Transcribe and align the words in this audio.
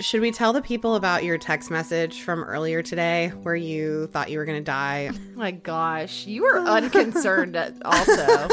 Should 0.00 0.20
we 0.20 0.32
tell 0.32 0.52
the 0.52 0.62
people 0.62 0.96
about 0.96 1.22
your 1.22 1.38
text 1.38 1.70
message 1.70 2.22
from 2.22 2.42
earlier 2.42 2.82
today 2.82 3.28
where 3.42 3.54
you 3.54 4.06
thought 4.08 4.30
you 4.30 4.38
were 4.38 4.44
going 4.44 4.58
to 4.58 4.64
die? 4.64 5.10
my 5.34 5.50
gosh, 5.52 6.26
you 6.26 6.42
were 6.42 6.58
unconcerned 6.66 7.56
also. 7.84 8.48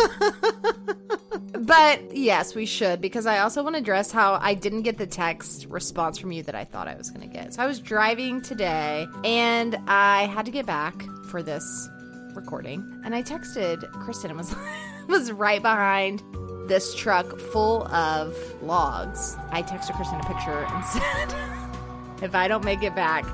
but 1.54 2.15
yes, 2.15 2.54
we 2.54 2.65
should 2.65 3.02
because 3.02 3.25
I 3.25 3.39
also 3.39 3.63
want 3.63 3.75
to 3.75 3.79
address 3.81 4.12
how 4.12 4.38
I 4.41 4.54
didn't 4.54 4.83
get 4.83 4.97
the 4.97 5.07
text 5.07 5.65
response 5.70 6.20
from 6.20 6.32
you 6.32 6.44
that 6.44 6.55
I 6.55 6.66
thought 6.66 6.88
I 6.88 6.96
was 6.96 7.10
going 7.10 7.28
to 7.28 7.34
get. 7.34 7.54
So 7.54 7.64
I 7.64 7.68
was 7.68 7.80
driving 7.80 8.42
today 8.42 9.08
and 9.24 9.76
I 9.88 10.26
had 10.28 10.46
to 10.46 10.52
get 10.52 10.66
back 10.66 11.04
for 11.30 11.42
this 11.42 11.90
recording 12.36 13.02
and 13.06 13.16
I 13.16 13.24
texted 13.24 13.90
Kristen 13.94 14.30
and 14.30 14.38
was 14.38 14.56
was 15.08 15.32
right 15.32 15.62
behind 15.62 16.21
this 16.70 16.95
truck 16.95 17.38
full 17.38 17.86
of 17.88 18.38
logs. 18.61 19.36
I 19.51 19.63
texted 19.63 19.95
Kristen 19.95 20.19
a 20.19 20.23
picture 20.23 20.65
and 20.65 20.86
said, 20.93 22.23
"If 22.23 22.36
I 22.36 22.47
don't 22.47 22.64
make 22.64 22.83
it 22.83 22.96
back, 22.96 23.25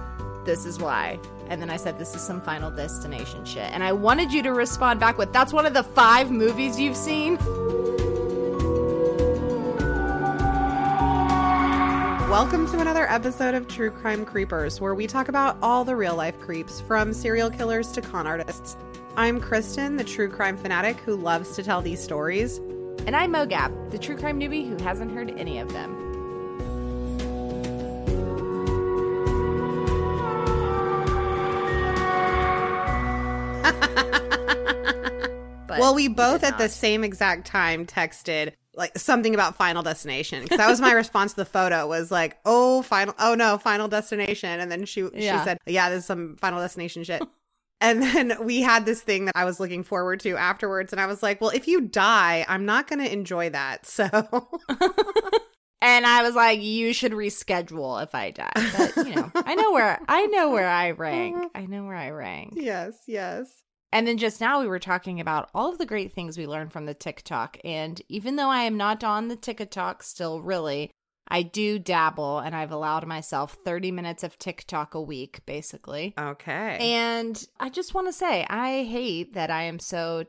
this 0.46 0.66
is 0.66 0.80
why." 0.80 1.20
And 1.48 1.62
then 1.62 1.70
I 1.70 1.78
said, 1.78 2.00
This 2.00 2.16
is 2.16 2.22
some 2.22 2.42
final 2.42 2.72
destination 2.72 3.46
shit. 3.46 3.72
And 3.72 3.84
I 3.84 3.92
wanted 3.92 4.34
you 4.34 4.42
to 4.42 4.52
respond 4.52 5.00
back 5.00 5.20
with, 5.20 5.32
That's 5.32 5.54
one 5.54 5.68
of 5.68 5.76
the 5.76 5.84
five 5.84 6.32
movies 6.32 6.80
you've 6.80 6.98
seen. 6.98 7.38
Welcome 12.30 12.68
to 12.72 12.80
another 12.80 13.08
episode 13.08 13.54
of 13.54 13.68
True 13.68 13.92
Crime 13.92 14.26
Creepers, 14.26 14.82
where 14.82 14.96
we 14.96 15.06
talk 15.06 15.28
about 15.28 15.58
all 15.62 15.86
the 15.86 15.96
real 15.96 16.16
life 16.16 16.40
creeps, 16.40 16.82
from 16.82 17.14
serial 17.14 17.52
killers 17.52 17.92
to 17.92 18.02
con 18.02 18.26
artists. 18.26 18.76
I'm 19.16 19.40
Kristen, 19.40 19.98
the 19.98 20.04
true 20.04 20.30
crime 20.30 20.58
fanatic 20.58 20.98
who 21.02 21.16
loves 21.16 21.56
to 21.56 21.64
tell 21.64 21.82
these 21.82 22.04
stories. 22.04 22.60
And 23.06 23.16
I'm 23.16 23.32
Mogab, 23.32 23.92
the 23.92 23.98
true 23.98 24.18
crime 24.18 24.40
newbie 24.40 24.68
who 24.68 24.84
hasn't 24.84 25.12
heard 25.12 25.30
any 25.38 25.60
of 25.60 25.72
them. 25.72 26.02
Well, 35.78 35.94
we 35.94 36.08
both 36.08 36.44
at 36.44 36.58
the 36.58 36.70
same 36.70 37.04
exact 37.04 37.46
time 37.48 37.86
texted 37.86 38.54
like 38.76 38.98
something 38.98 39.34
about 39.34 39.56
Final 39.56 39.84
Destination 39.84 40.44
because 40.44 40.58
that 40.58 40.70
was 40.70 40.82
my 40.82 40.92
response 40.94 41.32
to 41.32 41.38
the 41.38 41.46
photo 41.46 41.88
was 41.88 42.12
like, 42.12 42.38
"Oh, 42.46 42.82
final, 42.82 43.14
oh 43.20 43.36
no, 43.36 43.58
Final 43.58 43.88
Destination," 43.88 44.60
and 44.60 44.72
then 44.72 44.86
she 44.86 45.08
she 45.14 45.22
said, 45.28 45.58
"Yeah, 45.66 45.90
this 45.90 46.00
is 46.00 46.06
some 46.06 46.36
Final 46.38 46.60
Destination 46.60 47.04
shit." 47.04 47.22
And 47.82 48.02
then 48.02 48.34
we 48.44 48.62
had 48.62 48.86
this 48.86 49.02
thing 49.02 49.26
that 49.26 49.36
I 49.36 49.46
was 49.46 49.60
looking 49.60 49.84
forward 49.84 50.20
to 50.22 50.38
afterwards, 50.38 50.94
and 50.94 51.02
I 51.02 51.06
was 51.06 51.22
like, 51.22 51.42
"Well, 51.42 51.52
if 51.52 51.68
you 51.68 51.82
die, 51.82 52.46
I'm 52.48 52.66
not 52.66 52.88
going 52.88 53.00
to 53.00 53.12
enjoy 53.12 53.50
that." 53.50 53.86
So 53.96 54.10
And 55.82 56.08
I 56.08 56.24
was 56.24 56.34
like, 56.34 56.62
you 56.64 56.94
should 56.94 57.12
reschedule 57.12 58.02
if 58.02 58.16
I 58.16 58.32
die. 58.32 58.50
But 58.56 59.06
you 59.06 59.16
know, 59.16 59.32
I 59.36 59.54
know 59.54 59.72
where 59.72 60.00
I 60.08 60.26
know 60.26 60.50
where 60.50 60.68
I 60.68 60.90
uh-huh. 60.90 61.02
rank. 61.02 61.52
I 61.54 61.68
know 61.68 61.86
where 61.86 61.96
I 61.96 62.10
rank. 62.10 62.54
yes, 62.56 62.96
yes. 63.06 63.62
And 63.92 64.08
then 64.08 64.18
just 64.18 64.42
now 64.42 64.60
we 64.60 64.68
were 64.68 64.80
talking 64.80 65.20
about 65.22 65.50
all 65.54 65.72
of 65.72 65.78
the 65.78 65.86
great 65.86 66.12
things 66.12 66.38
we 66.38 66.48
learned 66.48 66.74
from 66.74 66.86
the 66.86 66.94
TikTok. 66.94 67.58
And 67.64 68.02
even 68.10 68.36
though 68.36 68.50
I 68.50 68.64
am 68.64 68.78
not 68.78 69.04
on 69.04 69.28
the 69.28 69.36
TikTok 69.36 70.02
still, 70.04 70.42
really, 70.42 70.92
I 71.28 71.42
do 71.42 71.80
dabble 71.80 72.40
and 72.40 72.56
I've 72.56 72.72
allowed 72.72 73.08
myself 73.08 73.58
30 73.66 73.92
minutes 73.92 74.24
of 74.24 74.38
TikTok 74.38 74.94
a 74.94 75.02
week, 75.02 75.42
basically. 75.46 76.14
Okay. 76.18 76.78
And 76.80 77.44
I 77.60 77.70
just 77.70 77.94
want 77.94 78.08
to 78.08 78.14
say, 78.14 78.46
I 78.50 78.84
hate 78.84 79.34
that 79.34 79.50
I 79.50 79.64
am 79.64 79.80
so 79.80 80.26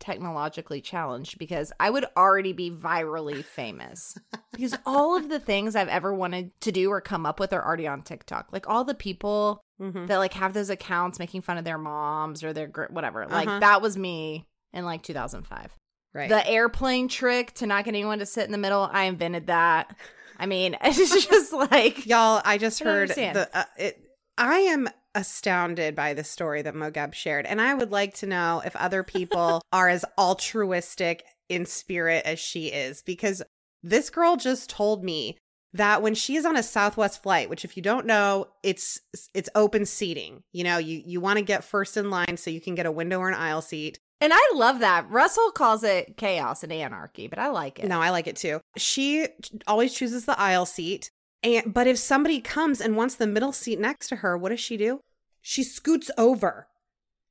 technologically 0.00 0.80
challenged 0.80 1.38
because 1.38 1.72
I 1.78 1.88
would 1.88 2.04
already 2.16 2.52
be 2.52 2.70
virally 2.70 3.44
famous. 3.44 4.18
because 4.52 4.76
all 4.86 5.16
of 5.16 5.28
the 5.28 5.38
things 5.40 5.76
I've 5.76 5.88
ever 5.88 6.12
wanted 6.12 6.50
to 6.62 6.72
do 6.72 6.90
or 6.90 7.00
come 7.00 7.24
up 7.24 7.38
with 7.40 7.52
are 7.52 7.64
already 7.64 7.86
on 7.86 8.02
TikTok. 8.02 8.48
Like 8.52 8.68
all 8.68 8.84
the 8.84 8.94
people 8.94 9.60
Mhm. 9.80 10.06
that 10.06 10.18
like 10.18 10.34
have 10.34 10.52
those 10.54 10.70
accounts 10.70 11.18
making 11.18 11.42
fun 11.42 11.58
of 11.58 11.64
their 11.64 11.78
moms 11.78 12.44
or 12.44 12.52
their 12.52 12.68
gr- 12.68 12.84
whatever. 12.90 13.26
Like 13.26 13.48
Uh-huh. 13.48 13.58
that 13.60 13.82
was 13.82 13.96
me 13.96 14.46
in 14.72 14.84
like 14.84 15.02
2005. 15.02 15.76
Right. 16.12 16.28
The 16.28 16.46
airplane 16.46 17.08
trick 17.08 17.54
to 17.54 17.66
not 17.66 17.84
get 17.84 17.90
anyone 17.94 18.20
to 18.20 18.26
sit 18.26 18.44
in 18.46 18.52
the 18.52 18.58
middle, 18.58 18.88
I 18.92 19.04
invented 19.04 19.46
that. 19.48 19.96
I 20.38 20.46
mean, 20.46 20.76
it's 20.84 21.26
just 21.26 21.52
like 21.52 22.06
Y'all, 22.06 22.42
I 22.44 22.58
just 22.58 22.82
I 22.82 22.84
heard 22.84 23.08
the 23.10 23.48
uh, 23.52 23.64
it. 23.78 24.00
I 24.36 24.58
am 24.58 24.88
astounded 25.14 25.94
by 25.94 26.12
the 26.12 26.24
story 26.24 26.62
that 26.62 26.74
Mogab 26.74 27.14
shared, 27.14 27.46
and 27.46 27.60
I 27.60 27.74
would 27.74 27.90
like 27.92 28.14
to 28.14 28.26
know 28.26 28.62
if 28.64 28.74
other 28.76 29.02
people 29.04 29.62
are 29.72 29.88
as 29.88 30.04
altruistic 30.18 31.24
in 31.48 31.66
spirit 31.66 32.24
as 32.24 32.38
she 32.38 32.68
is, 32.68 33.02
because 33.02 33.42
this 33.82 34.10
girl 34.10 34.36
just 34.36 34.70
told 34.70 35.04
me 35.04 35.36
that 35.74 36.02
when 36.02 36.14
she 36.14 36.36
is 36.36 36.46
on 36.46 36.56
a 36.56 36.62
Southwest 36.62 37.22
flight, 37.22 37.50
which 37.50 37.64
if 37.64 37.76
you 37.76 37.82
don't 37.82 38.06
know, 38.06 38.46
it's 38.62 39.00
it's 39.34 39.50
open 39.54 39.84
seating. 39.84 40.42
You 40.52 40.64
know, 40.64 40.78
you 40.78 41.02
you 41.04 41.20
want 41.20 41.38
to 41.38 41.44
get 41.44 41.64
first 41.64 41.96
in 41.96 42.10
line 42.10 42.36
so 42.36 42.50
you 42.50 42.60
can 42.60 42.74
get 42.74 42.86
a 42.86 42.92
window 42.92 43.18
or 43.18 43.28
an 43.28 43.34
aisle 43.34 43.60
seat. 43.60 43.98
And 44.20 44.32
I 44.34 44.50
love 44.54 44.78
that. 44.80 45.10
Russell 45.10 45.50
calls 45.50 45.82
it 45.84 46.16
chaos 46.16 46.62
and 46.62 46.72
anarchy, 46.72 47.26
but 47.26 47.38
I 47.38 47.48
like 47.48 47.78
it. 47.78 47.86
No, 47.88 48.00
I 48.00 48.10
like 48.10 48.26
it 48.26 48.36
too. 48.36 48.60
She 48.76 49.26
always 49.66 49.94
chooses 49.94 50.24
the 50.24 50.38
aisle 50.38 50.66
seat. 50.66 51.10
And 51.42 51.74
but 51.74 51.86
if 51.86 51.98
somebody 51.98 52.40
comes 52.40 52.80
and 52.80 52.96
wants 52.96 53.14
the 53.16 53.26
middle 53.26 53.52
seat 53.52 53.78
next 53.78 54.08
to 54.08 54.16
her, 54.16 54.36
what 54.38 54.48
does 54.50 54.60
she 54.60 54.76
do? 54.76 55.00
She 55.42 55.62
scoots 55.62 56.10
over. 56.16 56.68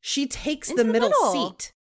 She 0.01 0.27
takes 0.27 0.67
the, 0.69 0.75
the 0.75 0.83
middle, 0.85 1.09
middle. 1.09 1.31
seat 1.51 1.72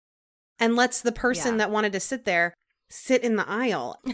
and 0.59 0.77
lets 0.77 1.01
the 1.03 1.13
person 1.13 1.53
Yeah. 1.55 1.59
that 1.59 1.71
wanted 1.71 1.93
to 1.93 2.01
sit 2.01 2.25
there 2.25 2.55
sit 2.89 3.23
in 3.23 3.37
the 3.37 3.49
aisle. 3.49 4.01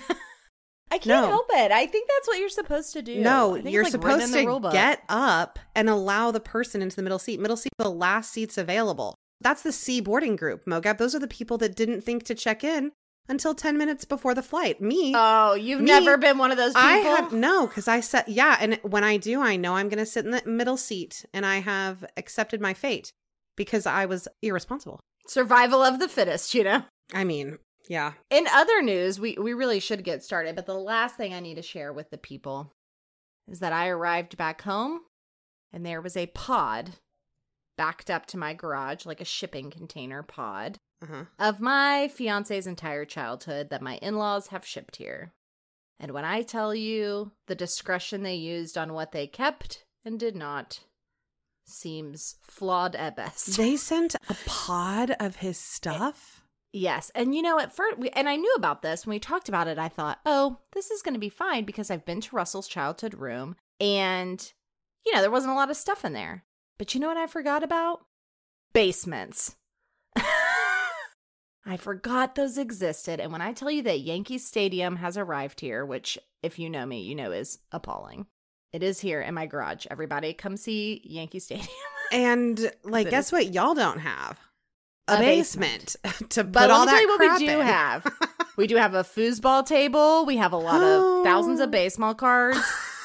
I 0.91 0.97
can't 0.97 1.06
No. 1.06 1.27
help 1.28 1.47
it. 1.50 1.71
I 1.71 1.84
think 1.87 2.09
that's 2.09 2.27
what 2.27 2.38
you're 2.38 2.48
supposed 2.48 2.93
to 2.94 3.03
do. 3.03 3.21
No, 3.21 3.56
I 3.56 3.60
think 3.60 3.75
you're 3.75 3.82
like, 3.82 3.93
supposed 3.93 4.25
in 4.25 4.31
the 4.31 4.47
rule 4.47 4.56
to 4.56 4.60
book. 4.62 4.72
get 4.72 5.03
up 5.10 5.59
and 5.75 5.88
allow 5.91 6.31
the 6.31 6.41
person 6.41 6.81
into 6.81 6.97
the 6.97 7.03
middle 7.03 7.19
seat. 7.19 7.38
Middle 7.41 7.59
seat, 7.59 7.69
the 7.77 7.91
last 7.91 8.32
seats 8.32 8.56
available. 8.56 9.15
That's 9.41 9.62
the 9.62 9.72
C 9.72 10.00
boarding 10.00 10.37
group, 10.37 10.65
Mogab. 10.66 10.99
Those 10.99 11.15
are 11.15 11.19
the 11.21 11.28
people 11.28 11.59
that 11.59 11.76
didn't 11.76 12.03
think 12.03 12.25
to 12.25 12.34
check 12.34 12.65
in 12.65 12.93
until 13.28 13.54
10 13.54 13.76
minutes 13.76 14.04
before 14.04 14.34
the 14.34 14.43
flight. 14.43 14.81
Me, 14.81 15.12
Oh, 15.15 15.54
you've 15.54 15.81
Me, 15.81 15.87
never 15.87 16.16
been 16.16 16.38
one 16.38 16.50
of 16.50 16.56
those 16.56 16.72
people. 16.72 16.82
I 16.82 16.97
have 16.99 17.32
no, 17.32 17.66
because 17.66 17.87
I 17.87 18.00
said 18.00 18.25
yeah, 18.27 18.56
and 18.60 18.78
when 18.82 19.04
I 19.04 19.16
do, 19.16 19.41
I 19.41 19.56
know 19.56 19.77
I'm 19.77 19.88
going 19.88 19.98
to 19.98 20.06
sit 20.06 20.25
in 20.25 20.31
the 20.32 20.43
middle 20.47 20.77
seat, 20.77 21.25
and 21.32 21.44
I 21.47 21.56
have 21.60 22.04
accepted 22.16 22.60
my 22.60 22.75
fate 22.75 23.12
because 23.56 23.87
I 23.87 24.06
was 24.06 24.28
irresponsible. 24.43 25.00
Survival 25.27 25.82
of 25.82 25.98
the 25.98 26.09
fittest, 26.09 26.54
you 26.54 26.65
know. 26.65 26.82
I 27.12 27.25
mean, 27.25 27.59
yeah, 27.88 28.12
In 28.31 28.47
other 28.48 28.82
news, 28.82 29.19
we, 29.21 29.37
we 29.38 29.53
really 29.53 29.81
should 29.81 30.04
get 30.04 30.22
started, 30.25 30.56
but 30.56 30.66
the 30.66 30.75
last 30.75 31.16
thing 31.16 31.32
I 31.34 31.41
need 31.41 31.56
to 31.56 31.62
share 31.62 31.93
with 31.93 32.10
the 32.10 32.19
people 32.19 32.72
is 33.47 33.60
that 33.60 33.72
I 33.72 33.88
arrived 33.88 34.37
back 34.37 34.62
home 34.62 35.00
and 35.72 35.84
there 35.87 36.00
was 36.03 36.16
a 36.16 36.27
pod 36.27 36.93
backed 37.78 38.11
up 38.11 38.27
to 38.27 38.37
my 38.37 38.53
garage, 38.53 39.06
like 39.06 39.22
a 39.22 39.25
shipping 39.25 39.71
container 39.71 40.22
pod, 40.22 40.77
uh-huh. 41.03 41.25
of 41.39 41.61
my 41.61 42.09
fiance's 42.09 42.66
entire 42.66 43.06
childhood 43.06 43.71
that 43.71 43.81
my 43.81 43.97
in 43.99 44.16
laws 44.16 44.49
have 44.49 44.66
shipped 44.66 44.97
here. 44.97 45.33
And 45.99 46.12
when 46.12 46.25
I 46.25 46.43
tell 46.43 46.75
you 46.75 47.33
the 47.47 47.55
discretion 47.55 48.22
they 48.22 48.34
used 48.34 48.77
on 48.77 48.93
what 48.93 49.12
they 49.12 49.27
kept 49.27 49.84
and 50.05 50.19
did 50.19 50.37
not 50.37 50.81
seems 51.66 52.37
flawed 52.43 52.97
at 52.97 53.16
best. 53.16 53.56
they 53.56 53.77
sent 53.77 54.15
a 54.28 54.37
pod 54.47 55.15
of 55.21 55.37
his 55.37 55.59
stuff. 55.59 56.43
Yes. 56.72 57.10
And 57.15 57.34
you 57.34 57.43
know, 57.43 57.59
at 57.59 57.75
first, 57.75 57.99
we, 57.99 58.10
and 58.10 58.28
I 58.28 58.37
knew 58.37 58.55
about 58.56 58.83
this 58.83 59.06
when 59.06 59.15
we 59.15 59.21
talked 59.21 59.49
about 59.49 59.69
it, 59.69 59.78
I 59.78 59.89
thought, 59.89 60.19
oh, 60.27 60.59
this 60.72 60.91
is 60.91 61.03
going 61.03 61.15
to 61.15 61.21
be 61.21 61.28
fine 61.28 61.65
because 61.65 61.91
I've 61.91 62.05
been 62.05 62.21
to 62.22 62.37
Russell's 62.37 62.69
childhood 62.69 63.15
room 63.15 63.56
and, 63.81 64.53
you 65.06 65.15
know, 65.15 65.21
there 65.21 65.31
wasn't 65.31 65.53
a 65.53 65.56
lot 65.56 65.71
of 65.71 65.77
stuff 65.77 66.05
in 66.05 66.12
there. 66.12 66.45
But 66.78 66.94
you 66.94 67.00
know 67.00 67.09
what 67.09 67.16
I 67.16 67.27
forgot 67.27 67.62
about? 67.62 68.00
Basements. 68.72 69.56
I 71.66 71.77
forgot 71.77 72.34
those 72.34 72.56
existed. 72.56 73.21
And 73.21 73.33
when 73.33 73.43
I 73.43 73.53
tell 73.53 73.71
you 73.71 73.83
that 73.83 74.00
Yankee 74.00 74.39
Stadium 74.39 74.97
has 74.97 75.19
arrived 75.19 75.61
here, 75.61 75.84
which, 75.84 76.16
if 76.43 76.59
you 76.59 76.71
know 76.71 76.87
me, 76.87 77.03
you 77.03 77.15
know 77.15 77.33
is 77.33 77.59
appalling, 77.72 78.27
it 78.72 78.83
is 78.83 79.01
here 79.01 79.21
in 79.21 79.34
my 79.34 79.47
garage. 79.47 79.86
Everybody 79.91 80.33
come 80.33 80.57
see 80.57 81.03
Yankee 81.04 81.41
Stadium. 81.41 81.69
And 82.10 82.72
like, 82.84 83.10
guess 83.10 83.27
is- 83.27 83.33
what? 83.33 83.53
Y'all 83.53 83.75
don't 83.75 83.98
have 83.98 84.39
a, 85.09 85.16
A 85.16 85.19
basement, 85.19 85.95
to 86.30 86.42
put 86.42 86.53
But 86.53 86.71
all 86.71 86.86
let 86.86 86.86
me 86.86 86.91
tell 86.91 86.97
that 86.97 87.03
you 87.03 87.09
what 87.09 87.41
we 87.41 87.47
do 87.47 87.60
in. 87.60 87.66
have. 87.66 88.19
We 88.57 88.66
do 88.66 88.77
have 88.77 88.95
a 88.95 89.04
foosball 89.04 89.66
table. 89.66 90.25
We 90.25 90.39
have 90.39 90.53
a 90.53 90.57
lot 90.57 90.83
of 90.83 91.22
thousands 91.22 91.60
of 91.60 91.69
oh. 91.69 91.72
baseball 91.72 92.15
cards. 92.15 92.59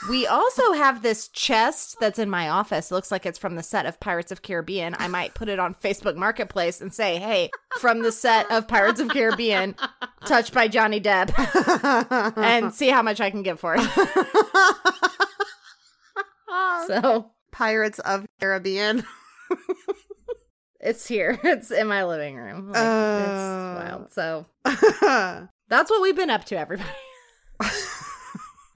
We 0.09 0.27
also 0.27 0.73
have 0.73 1.01
this 1.01 1.29
chest 1.29 1.95
that's 1.99 2.19
in 2.19 2.29
my 2.29 2.49
office. 2.49 2.91
Looks 2.91 3.09
like 3.11 3.25
it's 3.25 3.39
from 3.39 3.55
the 3.55 3.63
set 3.63 3.85
of 3.85 3.99
Pirates 3.99 4.31
of 4.33 4.41
Caribbean. 4.41 4.95
I 4.99 5.07
might 5.07 5.33
put 5.33 5.47
it 5.47 5.59
on 5.59 5.75
Facebook 5.75 6.15
Marketplace 6.15 6.81
and 6.81 6.93
say, 6.93 7.17
"Hey, 7.19 7.49
from 7.79 8.01
the 8.01 8.11
set 8.11 8.51
of 8.51 8.67
Pirates 8.67 8.99
of 8.99 9.07
Caribbean, 9.09 9.75
touched 10.25 10.53
by 10.53 10.67
Johnny 10.67 10.99
Depp," 10.99 11.31
and 12.37 12.73
see 12.73 12.89
how 12.89 13.01
much 13.01 13.21
I 13.21 13.29
can 13.29 13.43
get 13.43 13.59
for 13.59 13.75
it. 13.77 13.87
So 16.87 17.31
Pirates 17.51 17.99
of 17.99 18.25
Caribbean. 18.41 19.05
it's 20.81 21.07
here. 21.07 21.39
It's 21.43 21.71
in 21.71 21.87
my 21.87 22.03
living 22.03 22.35
room. 22.35 22.67
Like, 22.71 22.81
Oh. 22.83 23.19
it's 23.19 23.89
wild. 23.89 24.11
So 24.11 24.45
that's 25.69 25.89
what 25.89 26.01
we've 26.01 26.15
been 26.15 26.29
up 26.29 26.43
to, 26.45 26.57
everybody. 26.59 26.89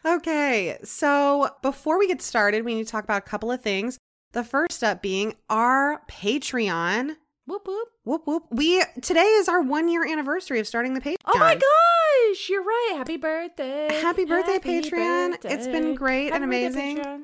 Okay, 0.05 0.77
so 0.83 1.49
before 1.61 1.99
we 1.99 2.07
get 2.07 2.21
started, 2.21 2.63
we 2.63 2.75
need 2.75 2.85
to 2.85 2.91
talk 2.91 3.03
about 3.03 3.17
a 3.19 3.29
couple 3.29 3.51
of 3.51 3.61
things. 3.61 3.97
The 4.33 4.43
first 4.43 4.83
up 4.83 5.01
being 5.01 5.35
our 5.49 6.01
Patreon. 6.09 7.15
Whoop 7.45 7.65
whoop. 7.65 7.87
Whoop 8.03 8.27
whoop. 8.27 8.43
We 8.51 8.83
today 9.01 9.21
is 9.21 9.47
our 9.47 9.61
one 9.61 9.87
year 9.89 10.05
anniversary 10.05 10.59
of 10.59 10.67
starting 10.67 10.93
the 10.93 11.01
Patreon. 11.01 11.15
Oh 11.25 11.39
my 11.39 11.55
gosh, 11.55 12.49
you're 12.49 12.63
right. 12.63 12.93
Happy 12.97 13.17
birthday. 13.17 13.87
Happy 14.01 14.25
birthday, 14.25 14.59
Patreon. 14.59 15.37
It's 15.45 15.67
been 15.67 15.95
great 15.95 16.31
and 16.31 16.43
Happy 16.43 16.65
birthday, 16.65 16.91
amazing. 16.91 16.97
Patreon. 16.97 17.23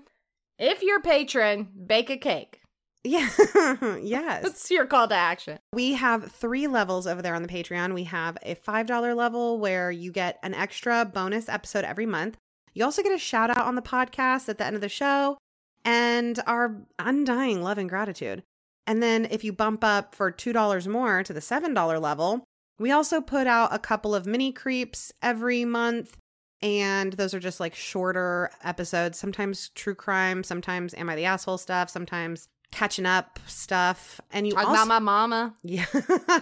If 0.60 0.82
you're 0.82 1.00
a 1.00 1.02
patron, 1.02 1.68
bake 1.86 2.10
a 2.10 2.18
cake. 2.18 2.62
Yeah. 3.04 3.30
yes. 4.02 4.44
That's 4.44 4.72
your 4.72 4.86
call 4.86 5.08
to 5.10 5.16
action. 5.16 5.60
We 5.74 5.94
have 5.94 6.32
three 6.32 6.68
levels 6.68 7.06
over 7.06 7.22
there 7.22 7.36
on 7.36 7.42
the 7.42 7.50
Patreon. 7.50 7.94
We 7.94 8.06
have 8.06 8.38
a 8.44 8.56
$5 8.56 9.16
level 9.16 9.60
where 9.60 9.92
you 9.92 10.12
get 10.12 10.40
an 10.42 10.54
extra 10.54 11.04
bonus 11.04 11.50
episode 11.50 11.84
every 11.84 12.06
month. 12.06 12.38
You 12.74 12.84
also 12.84 13.04
get 13.04 13.12
a 13.12 13.18
shout 13.18 13.50
out 13.50 13.66
on 13.66 13.76
the 13.76 13.82
podcast 13.82 14.50
at 14.50 14.58
the 14.58 14.66
end 14.66 14.76
of 14.76 14.82
the 14.82 14.90
show 14.90 15.38
and 15.86 16.40
our 16.48 16.82
undying 17.00 17.62
love 17.62 17.78
and 17.78 17.90
gratitude. 17.90 18.44
And 18.88 19.02
then 19.02 19.28
if 19.30 19.44
you 19.44 19.54
bump 19.54 19.84
up 19.84 20.16
for 20.16 20.32
$2 20.32 20.88
more 20.88 21.24
to 21.24 21.34
the 21.34 21.40
$7 21.40 22.02
level, 22.02 22.44
we 22.80 22.92
also 22.92 23.22
put 23.22 23.48
out 23.48 23.74
a 23.74 23.80
couple 23.80 24.14
of 24.16 24.26
mini 24.26 24.52
creeps 24.52 25.12
every 25.22 25.66
month. 25.66 26.18
And 26.62 27.14
those 27.14 27.34
are 27.34 27.40
just 27.40 27.60
like 27.60 27.76
shorter 27.76 28.50
episodes, 28.64 29.20
sometimes 29.20 29.70
true 29.70 29.96
crime, 29.96 30.44
sometimes 30.44 30.94
Am 30.94 31.10
I 31.10 31.16
the 31.16 31.26
Asshole 31.26 31.58
stuff, 31.58 31.90
sometimes 31.90 32.48
catching 32.72 33.06
up 33.06 33.40
stuff. 33.48 34.20
And 34.32 34.48
you 34.48 34.54
Talk 34.54 34.68
also 34.68 34.74
about 34.74 34.88
my 34.88 35.00
mama. 35.00 35.56
yeah. 35.64 35.86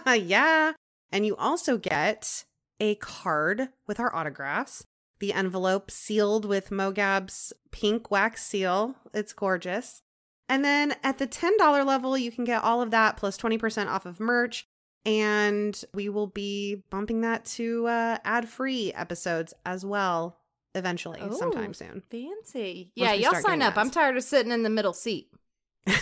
yeah. 0.13 0.73
And 1.11 1.25
you 1.25 1.35
also 1.35 1.77
get 1.77 2.45
a 2.79 2.95
card 2.95 3.69
with 3.87 3.99
our 3.99 4.15
autographs, 4.15 4.85
the 5.21 5.31
envelope 5.31 5.89
sealed 5.89 6.43
with 6.43 6.69
Mogab's 6.71 7.53
pink 7.71 8.11
wax 8.11 8.43
seal. 8.43 8.95
It's 9.13 9.31
gorgeous. 9.31 10.01
And 10.49 10.65
then 10.65 10.93
at 11.03 11.17
the 11.17 11.27
$10 11.27 11.85
level, 11.85 12.17
you 12.17 12.29
can 12.29 12.43
get 12.43 12.61
all 12.61 12.81
of 12.81 12.91
that 12.91 13.15
plus 13.15 13.37
20% 13.37 13.87
off 13.87 14.05
of 14.05 14.19
merch. 14.19 14.67
And 15.05 15.81
we 15.93 16.09
will 16.09 16.27
be 16.27 16.83
bumping 16.89 17.21
that 17.21 17.45
to 17.45 17.87
uh, 17.87 18.17
ad 18.25 18.49
free 18.49 18.91
episodes 18.93 19.53
as 19.65 19.85
well 19.85 20.37
eventually, 20.75 21.19
Oh. 21.21 21.31
sometime 21.31 21.73
soon. 21.73 22.03
Fancy. 22.11 22.91
Yeah, 22.95 23.13
y'all 23.13 23.33
sign 23.41 23.61
up. 23.61 23.77
I'm 23.77 23.89
tired 23.89 24.17
of 24.17 24.23
sitting 24.23 24.51
in 24.51 24.63
the 24.63 24.69
middle 24.69 24.93
seat. 24.93 25.29
I 25.87 25.97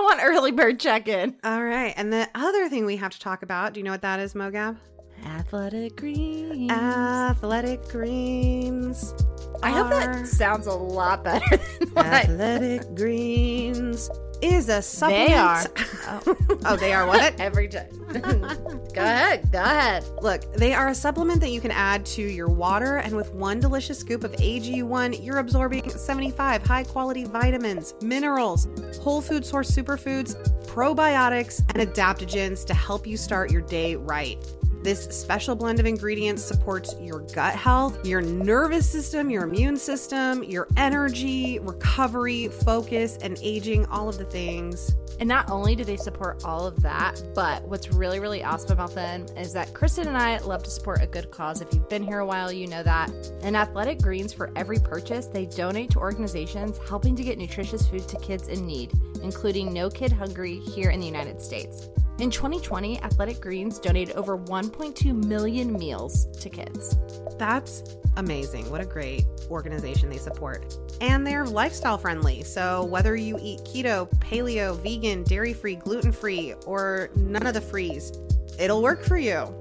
want 0.00 0.20
early 0.22 0.52
bird 0.52 0.78
check 0.78 1.08
in. 1.08 1.36
all 1.42 1.64
right. 1.64 1.94
And 1.96 2.12
the 2.12 2.28
other 2.34 2.68
thing 2.68 2.84
we 2.84 2.96
have 2.96 3.12
to 3.12 3.20
talk 3.20 3.42
about 3.42 3.72
do 3.72 3.80
you 3.80 3.84
know 3.84 3.92
what 3.92 4.02
that 4.02 4.20
is, 4.20 4.34
Mogab? 4.34 4.76
Athletic 5.24 5.96
greens. 5.96 6.70
Athletic 6.70 7.88
greens. 7.88 9.14
I 9.62 9.70
hope 9.70 9.90
that 9.90 10.26
sounds 10.26 10.66
a 10.66 10.72
lot 10.72 11.24
better 11.24 11.56
than 11.78 11.88
what 11.90 12.06
I 12.06 12.22
Athletic 12.22 12.94
Greens 12.94 14.10
is 14.42 14.68
a 14.68 14.82
supplement. 14.82 15.28
They 15.28 15.34
are. 15.34 15.64
Oh, 16.06 16.58
oh 16.66 16.76
they 16.76 16.92
are 16.92 17.06
what? 17.06 17.34
every 17.40 17.68
time. 17.68 17.88
go 18.12 19.02
ahead. 19.02 19.50
Go 19.50 19.60
ahead. 19.60 20.04
Look, 20.20 20.52
they 20.54 20.74
are 20.74 20.88
a 20.88 20.94
supplement 20.94 21.40
that 21.40 21.50
you 21.50 21.60
can 21.60 21.70
add 21.70 22.04
to 22.06 22.22
your 22.22 22.48
water, 22.48 22.98
and 22.98 23.16
with 23.16 23.32
one 23.32 23.60
delicious 23.60 23.98
scoop 23.98 24.24
of 24.24 24.32
AG1, 24.32 25.24
you're 25.24 25.38
absorbing 25.38 25.88
75 25.88 26.62
high 26.62 26.84
quality 26.84 27.24
vitamins, 27.24 27.94
minerals, 28.02 28.68
whole 29.00 29.22
food 29.22 29.44
source 29.44 29.70
superfoods, 29.70 30.36
probiotics, 30.66 31.60
and 31.74 31.88
adaptogens 31.88 32.64
to 32.66 32.74
help 32.74 33.06
you 33.06 33.16
start 33.16 33.50
your 33.50 33.62
day 33.62 33.96
right. 33.96 34.38
This 34.82 35.04
special 35.04 35.56
blend 35.56 35.80
of 35.80 35.86
ingredients 35.86 36.44
supports 36.44 36.94
your 37.00 37.20
gut 37.34 37.54
health, 37.54 38.06
your 38.06 38.20
nervous 38.20 38.88
system, 38.88 39.30
your 39.30 39.44
immune 39.44 39.76
system, 39.76 40.44
your 40.44 40.68
energy, 40.76 41.58
recovery, 41.58 42.48
focus, 42.48 43.18
and 43.20 43.36
aging, 43.42 43.86
all 43.86 44.08
of 44.08 44.16
the 44.16 44.24
things. 44.24 44.94
And 45.18 45.28
not 45.28 45.50
only 45.50 45.74
do 45.74 45.82
they 45.82 45.96
support 45.96 46.44
all 46.44 46.66
of 46.66 46.80
that, 46.82 47.22
but 47.34 47.66
what's 47.66 47.90
really, 47.90 48.20
really 48.20 48.44
awesome 48.44 48.72
about 48.72 48.94
them 48.94 49.26
is 49.36 49.52
that 49.54 49.72
Kristen 49.72 50.08
and 50.08 50.16
I 50.16 50.38
love 50.38 50.62
to 50.64 50.70
support 50.70 51.02
a 51.02 51.06
good 51.06 51.30
cause. 51.30 51.60
If 51.60 51.72
you've 51.72 51.88
been 51.88 52.04
here 52.04 52.18
a 52.18 52.26
while, 52.26 52.52
you 52.52 52.66
know 52.66 52.82
that. 52.82 53.10
And 53.42 53.56
Athletic 53.56 54.00
Greens, 54.00 54.32
for 54.32 54.52
every 54.56 54.78
purchase, 54.78 55.26
they 55.26 55.46
donate 55.46 55.90
to 55.92 55.98
organizations 55.98 56.78
helping 56.86 57.16
to 57.16 57.24
get 57.24 57.38
nutritious 57.38 57.88
food 57.88 58.06
to 58.08 58.18
kids 58.18 58.48
in 58.48 58.66
need, 58.66 58.92
including 59.22 59.72
No 59.72 59.88
Kid 59.88 60.12
Hungry 60.12 60.60
here 60.60 60.90
in 60.90 61.00
the 61.00 61.06
United 61.06 61.40
States. 61.40 61.88
In 62.18 62.30
2020, 62.30 63.02
Athletic 63.02 63.42
Greens 63.42 63.78
donated 63.78 64.16
over 64.16 64.38
1.2 64.38 65.24
million 65.26 65.74
meals 65.74 66.26
to 66.40 66.48
kids. 66.48 66.96
That's 67.38 67.84
amazing. 68.16 68.70
What 68.70 68.80
a 68.80 68.86
great 68.86 69.26
organization 69.50 70.08
they 70.08 70.16
support. 70.16 70.78
And 71.02 71.26
they're 71.26 71.44
lifestyle 71.44 71.98
friendly. 71.98 72.42
So 72.42 72.84
whether 72.86 73.16
you 73.16 73.38
eat 73.42 73.60
keto, 73.64 74.08
paleo, 74.18 74.80
vegan, 74.80 75.24
dairy 75.24 75.52
free, 75.52 75.76
gluten 75.76 76.10
free, 76.10 76.54
or 76.64 77.10
none 77.16 77.46
of 77.46 77.52
the 77.52 77.60
frees, 77.60 78.12
it'll 78.58 78.82
work 78.82 79.04
for 79.04 79.18
you. 79.18 79.54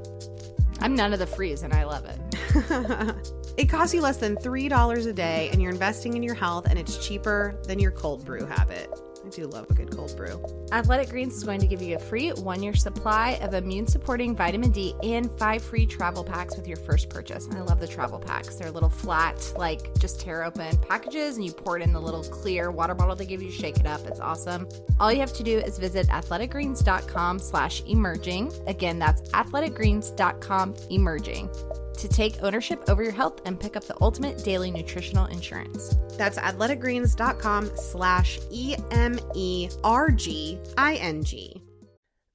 I'm 0.80 0.96
none 0.96 1.12
of 1.12 1.20
the 1.20 1.28
freeze, 1.28 1.64
and 1.64 1.74
I 1.74 1.84
love 1.84 2.06
it. 2.06 3.36
it 3.58 3.66
costs 3.66 3.94
you 3.94 4.00
less 4.00 4.18
than 4.18 4.38
$3 4.38 5.08
a 5.08 5.14
day, 5.14 5.50
and 5.52 5.62
you're 5.62 5.72
investing 5.72 6.16
in 6.16 6.24
your 6.24 6.36
health, 6.36 6.68
and 6.70 6.80
it's 6.80 7.06
cheaper 7.06 7.60
than 7.68 7.80
your 7.80 7.92
cold 7.92 8.24
brew 8.24 8.46
habit. 8.46 8.90
Do 9.36 9.48
love 9.48 9.70
a 9.70 9.74
good 9.74 9.92
cold 9.92 10.16
brew. 10.16 10.42
Athletic 10.72 11.10
Greens 11.10 11.36
is 11.36 11.44
going 11.44 11.60
to 11.60 11.68
give 11.68 11.82
you 11.82 11.98
a 11.98 12.00
free 12.00 12.30
one 12.30 12.64
year 12.64 12.74
supply 12.74 13.32
of 13.42 13.54
immune 13.54 13.86
supporting 13.86 14.34
vitamin 14.34 14.72
D 14.72 14.96
and 15.04 15.30
five 15.32 15.62
free 15.62 15.86
travel 15.86 16.24
packs 16.24 16.56
with 16.56 16.66
your 16.70 16.78
first 16.78 17.10
purchase. 17.10 17.46
I 17.52 17.60
love 17.60 17.82
the 17.82 17.88
travel 17.88 18.18
packs. 18.18 18.56
They're 18.56 18.72
little 18.72 18.88
flat, 18.88 19.54
like 19.58 19.94
just 20.00 20.22
tear 20.22 20.46
open 20.46 20.78
packages, 20.78 21.36
and 21.36 21.46
you 21.46 21.52
pour 21.52 21.78
it 21.78 21.84
in 21.84 21.92
the 21.92 22.00
little 22.00 22.24
clear 22.24 22.72
water 22.72 22.96
bottle 22.96 23.14
they 23.14 23.26
give 23.26 23.42
you, 23.42 23.52
shake 23.52 23.78
it 23.78 23.86
up. 23.86 24.06
It's 24.08 24.22
awesome. 24.22 24.70
All 25.02 25.12
you 25.12 25.20
have 25.20 25.34
to 25.34 25.44
do 25.44 25.58
is 25.60 25.78
visit 25.78 26.08
athleticgreens.com 26.08 27.40
slash 27.40 27.84
emerging. 27.84 28.54
Again, 28.68 29.00
that's 29.00 29.22
athleticgreens.com 29.32 30.76
emerging 30.90 31.50
to 31.96 32.08
take 32.08 32.42
ownership 32.42 32.84
over 32.90 33.04
your 33.04 33.12
health 33.12 33.42
and 33.46 33.60
pick 33.60 33.76
up 33.76 33.86
the 33.86 33.98
ultimate 34.02 34.44
daily 34.44 34.72
nutritional 34.72 35.26
insurance. 35.26 35.96
That's 36.18 36.38
athleticgreens.com 36.38 37.72
slash 37.76 38.40
E-M-E-R-G-I-N-G. 38.52 39.76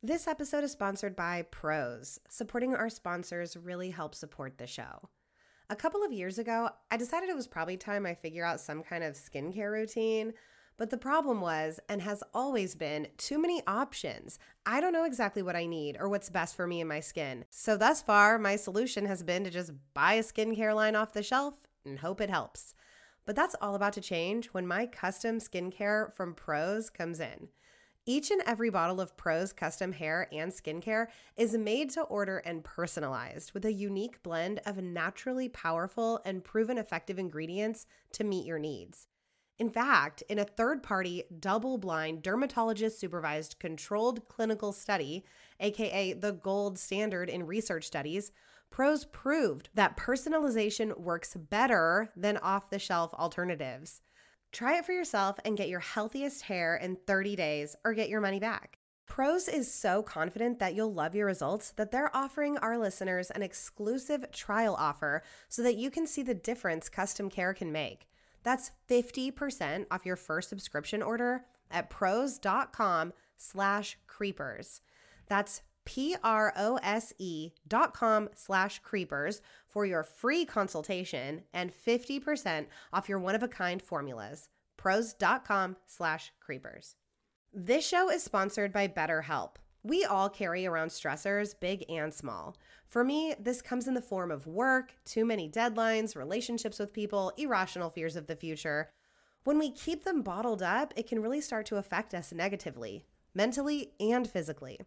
This 0.02 0.26
episode 0.26 0.64
is 0.64 0.72
sponsored 0.72 1.14
by 1.14 1.42
Prose. 1.50 2.18
Supporting 2.28 2.74
our 2.74 2.88
sponsors 2.88 3.56
really 3.56 3.90
helps 3.90 4.18
support 4.18 4.56
the 4.56 4.66
show. 4.66 5.10
A 5.68 5.76
couple 5.76 6.02
of 6.02 6.10
years 6.10 6.38
ago, 6.38 6.70
I 6.90 6.96
decided 6.96 7.28
it 7.28 7.36
was 7.36 7.46
probably 7.46 7.76
time 7.76 8.06
I 8.06 8.14
figure 8.14 8.44
out 8.44 8.60
some 8.60 8.82
kind 8.82 9.04
of 9.04 9.14
skincare 9.14 9.70
routine. 9.70 10.32
But 10.80 10.88
the 10.88 10.96
problem 10.96 11.42
was, 11.42 11.78
and 11.90 12.00
has 12.00 12.22
always 12.32 12.74
been, 12.74 13.08
too 13.18 13.38
many 13.38 13.62
options. 13.66 14.38
I 14.64 14.80
don't 14.80 14.94
know 14.94 15.04
exactly 15.04 15.42
what 15.42 15.54
I 15.54 15.66
need 15.66 15.98
or 16.00 16.08
what's 16.08 16.30
best 16.30 16.56
for 16.56 16.66
me 16.66 16.80
and 16.80 16.88
my 16.88 17.00
skin. 17.00 17.44
So, 17.50 17.76
thus 17.76 18.00
far, 18.00 18.38
my 18.38 18.56
solution 18.56 19.04
has 19.04 19.22
been 19.22 19.44
to 19.44 19.50
just 19.50 19.72
buy 19.92 20.14
a 20.14 20.22
skincare 20.22 20.74
line 20.74 20.96
off 20.96 21.12
the 21.12 21.22
shelf 21.22 21.52
and 21.84 21.98
hope 21.98 22.18
it 22.22 22.30
helps. 22.30 22.74
But 23.26 23.36
that's 23.36 23.54
all 23.60 23.74
about 23.74 23.92
to 23.92 24.00
change 24.00 24.46
when 24.54 24.66
my 24.66 24.86
custom 24.86 25.36
skincare 25.36 26.16
from 26.16 26.32
Prose 26.32 26.88
comes 26.88 27.20
in. 27.20 27.48
Each 28.06 28.30
and 28.30 28.40
every 28.46 28.70
bottle 28.70 29.02
of 29.02 29.18
Prose 29.18 29.52
custom 29.52 29.92
hair 29.92 30.28
and 30.32 30.50
skincare 30.50 31.08
is 31.36 31.58
made 31.58 31.90
to 31.90 32.04
order 32.04 32.38
and 32.38 32.64
personalized 32.64 33.52
with 33.52 33.66
a 33.66 33.72
unique 33.74 34.22
blend 34.22 34.62
of 34.64 34.78
naturally 34.78 35.50
powerful 35.50 36.22
and 36.24 36.42
proven 36.42 36.78
effective 36.78 37.18
ingredients 37.18 37.84
to 38.12 38.24
meet 38.24 38.46
your 38.46 38.58
needs. 38.58 39.08
In 39.60 39.68
fact, 39.68 40.22
in 40.30 40.38
a 40.38 40.44
third 40.44 40.82
party, 40.82 41.24
double 41.38 41.76
blind, 41.76 42.22
dermatologist 42.22 42.98
supervised 42.98 43.58
controlled 43.58 44.26
clinical 44.26 44.72
study, 44.72 45.22
aka 45.60 46.14
the 46.14 46.32
gold 46.32 46.78
standard 46.78 47.28
in 47.28 47.46
research 47.46 47.84
studies, 47.84 48.32
Prose 48.70 49.04
proved 49.04 49.68
that 49.74 49.98
personalization 49.98 50.98
works 50.98 51.34
better 51.36 52.10
than 52.16 52.38
off 52.38 52.70
the 52.70 52.78
shelf 52.78 53.12
alternatives. 53.12 54.00
Try 54.50 54.78
it 54.78 54.86
for 54.86 54.92
yourself 54.92 55.38
and 55.44 55.58
get 55.58 55.68
your 55.68 55.80
healthiest 55.80 56.40
hair 56.40 56.76
in 56.76 56.96
30 57.06 57.36
days 57.36 57.76
or 57.84 57.92
get 57.92 58.08
your 58.08 58.22
money 58.22 58.40
back. 58.40 58.78
Prose 59.04 59.46
is 59.46 59.70
so 59.70 60.02
confident 60.02 60.58
that 60.60 60.74
you'll 60.74 60.94
love 60.94 61.14
your 61.14 61.26
results 61.26 61.72
that 61.72 61.90
they're 61.90 62.16
offering 62.16 62.56
our 62.58 62.78
listeners 62.78 63.30
an 63.30 63.42
exclusive 63.42 64.32
trial 64.32 64.74
offer 64.78 65.22
so 65.50 65.62
that 65.62 65.76
you 65.76 65.90
can 65.90 66.06
see 66.06 66.22
the 66.22 66.32
difference 66.32 66.88
custom 66.88 67.28
care 67.28 67.52
can 67.52 67.70
make. 67.70 68.06
That's 68.42 68.70
50% 68.88 69.86
off 69.90 70.06
your 70.06 70.16
first 70.16 70.48
subscription 70.48 71.02
order 71.02 71.44
at 71.70 71.90
prose.com 71.90 73.12
slash 73.36 73.98
creepers. 74.06 74.80
That's 75.28 75.62
P-R-O-S-E 75.84 77.52
dot 77.66 77.94
com 77.94 78.28
slash 78.34 78.80
creepers 78.80 79.40
for 79.66 79.86
your 79.86 80.02
free 80.02 80.44
consultation 80.44 81.42
and 81.52 81.72
50% 81.72 82.66
off 82.92 83.08
your 83.08 83.18
one-of-a-kind 83.18 83.82
formulas. 83.82 84.48
Prose.com 84.76 85.76
slash 85.86 86.32
creepers. 86.40 86.96
This 87.52 87.86
show 87.86 88.10
is 88.10 88.22
sponsored 88.22 88.72
by 88.72 88.88
BetterHelp. 88.88 89.56
We 89.82 90.04
all 90.04 90.28
carry 90.28 90.66
around 90.66 90.88
stressors, 90.88 91.58
big 91.58 91.84
and 91.88 92.12
small. 92.12 92.56
For 92.86 93.02
me, 93.02 93.34
this 93.40 93.62
comes 93.62 93.88
in 93.88 93.94
the 93.94 94.02
form 94.02 94.30
of 94.30 94.46
work, 94.46 94.94
too 95.04 95.24
many 95.24 95.48
deadlines, 95.48 96.14
relationships 96.14 96.78
with 96.78 96.92
people, 96.92 97.32
irrational 97.38 97.88
fears 97.88 98.16
of 98.16 98.26
the 98.26 98.36
future. 98.36 98.90
When 99.44 99.58
we 99.58 99.70
keep 99.70 100.04
them 100.04 100.20
bottled 100.20 100.62
up, 100.62 100.92
it 100.96 101.06
can 101.06 101.22
really 101.22 101.40
start 101.40 101.64
to 101.66 101.76
affect 101.76 102.12
us 102.12 102.30
negatively, 102.30 103.06
mentally 103.34 103.92
and 103.98 104.28
physically. 104.28 104.80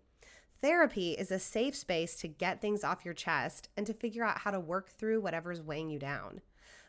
Therapy 0.62 1.14
is 1.14 1.32
a 1.32 1.40
safe 1.40 1.76
space 1.76 2.16
to 2.18 2.28
get 2.28 2.62
things 2.62 2.84
off 2.84 3.04
your 3.04 3.16
chest 3.16 3.70
and 3.76 3.88
to 3.88 3.94
figure 3.94 4.24
out 4.24 4.40
how 4.40 4.52
to 4.52 4.60
work 4.60 4.92
through 4.92 5.22
whatever's 5.22 5.62
weighing 5.62 5.90
you 5.90 5.98
down. 5.98 6.42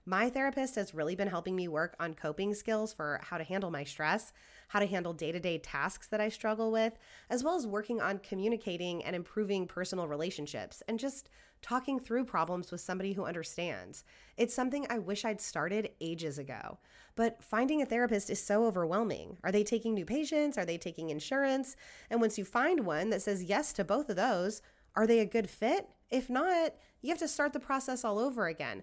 My 0.06 0.28
therapist 0.28 0.75
has 0.75 0.92
really 0.92 1.14
been 1.14 1.28
helping 1.28 1.56
me 1.56 1.66
work 1.66 1.96
on 1.99 2.12
coping 2.12 2.52
skills 2.52 2.92
for 2.92 3.20
how 3.23 3.38
to 3.38 3.44
handle 3.44 3.70
my 3.70 3.84
stress, 3.84 4.34
how 4.68 4.80
to 4.80 4.87
handle 4.87 5.14
day 5.14 5.32
to 5.32 5.40
day 5.40 5.56
tasks 5.56 6.08
that 6.08 6.20
I 6.20 6.28
struggle 6.28 6.70
with, 6.70 6.99
as 7.30 7.42
well 7.42 7.56
as 7.56 7.66
working 7.66 8.02
on 8.02 8.18
communicating 8.18 9.02
and 9.02 9.16
improving 9.16 9.66
personal 9.66 10.06
relationships 10.06 10.82
and 10.88 10.99
just 10.99 11.30
talking 11.62 11.99
through 11.99 12.26
problems 12.26 12.70
with 12.70 12.82
somebody 12.82 13.14
who 13.14 13.25
understands. 13.25 14.04
It's 14.37 14.52
something 14.52 14.87
I 14.90 14.99
wish 14.99 15.25
I'd 15.25 15.40
started 15.40 15.92
ages 16.02 16.37
ago. 16.37 16.76
But 17.16 17.42
finding 17.42 17.80
a 17.80 17.87
therapist 17.87 18.28
is 18.28 18.42
so 18.42 18.66
overwhelming. 18.66 19.38
Are 19.42 19.52
they 19.52 19.64
taking 19.64 19.94
new 19.94 20.04
patients? 20.04 20.58
Are 20.58 20.66
they 20.66 20.76
taking 20.76 21.08
insurance? 21.08 21.76
And 22.11 22.20
once 22.20 22.37
you 22.37 22.44
find 22.44 22.80
one 22.80 23.08
that 23.08 23.23
says 23.23 23.42
yes 23.42 23.73
to 23.73 23.84
both 23.84 24.11
of 24.11 24.16
those, 24.16 24.61
are 24.96 25.06
they 25.06 25.20
a 25.20 25.26
good 25.26 25.49
fit? 25.49 25.88
If 26.11 26.28
not, 26.28 26.75
you 27.00 27.08
have 27.08 27.18
to 27.20 27.28
start 27.28 27.54
the 27.54 27.61
process 27.61 28.04
all 28.04 28.18
over 28.18 28.46
again. 28.46 28.82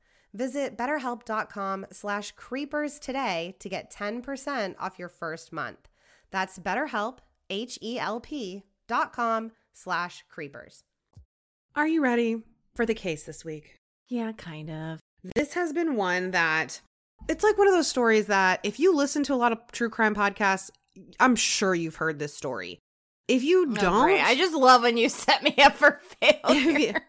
Visit 0.33 0.77
betterhelp.com 0.77 1.87
slash 1.91 2.31
creepers 2.33 2.99
today 2.99 3.55
to 3.59 3.67
get 3.69 3.91
10% 3.93 4.75
off 4.79 4.97
your 4.97 5.09
first 5.09 5.51
month. 5.51 5.89
That's 6.31 6.57
betterhelp, 6.57 7.17
H-E-L-P 7.49 8.63
dot 8.87 9.13
com 9.13 9.51
slash 9.73 10.23
creepers. 10.29 10.83
Are 11.75 11.87
you 11.87 12.01
ready 12.01 12.43
for 12.75 12.85
the 12.85 12.93
case 12.93 13.23
this 13.23 13.43
week? 13.43 13.75
Yeah, 14.07 14.31
kind 14.33 14.69
of. 14.69 14.99
This 15.35 15.53
has 15.53 15.73
been 15.73 15.95
one 15.95 16.31
that 16.31 16.81
it's 17.29 17.43
like 17.43 17.57
one 17.57 17.67
of 17.67 17.73
those 17.73 17.87
stories 17.87 18.27
that 18.27 18.59
if 18.63 18.79
you 18.79 18.95
listen 18.95 19.23
to 19.23 19.33
a 19.33 19.35
lot 19.35 19.51
of 19.51 19.59
true 19.71 19.89
crime 19.89 20.15
podcasts, 20.15 20.69
I'm 21.19 21.35
sure 21.35 21.75
you've 21.75 21.95
heard 21.97 22.19
this 22.19 22.33
story. 22.35 22.79
If 23.27 23.43
you 23.43 23.67
Oh, 23.69 23.75
don't, 23.75 24.03
great. 24.03 24.21
I 24.25 24.35
just 24.35 24.53
love 24.53 24.81
when 24.81 24.97
you 24.97 25.07
set 25.09 25.43
me 25.43 25.55
up 25.61 25.75
for 25.75 26.01
failure. 26.21 27.01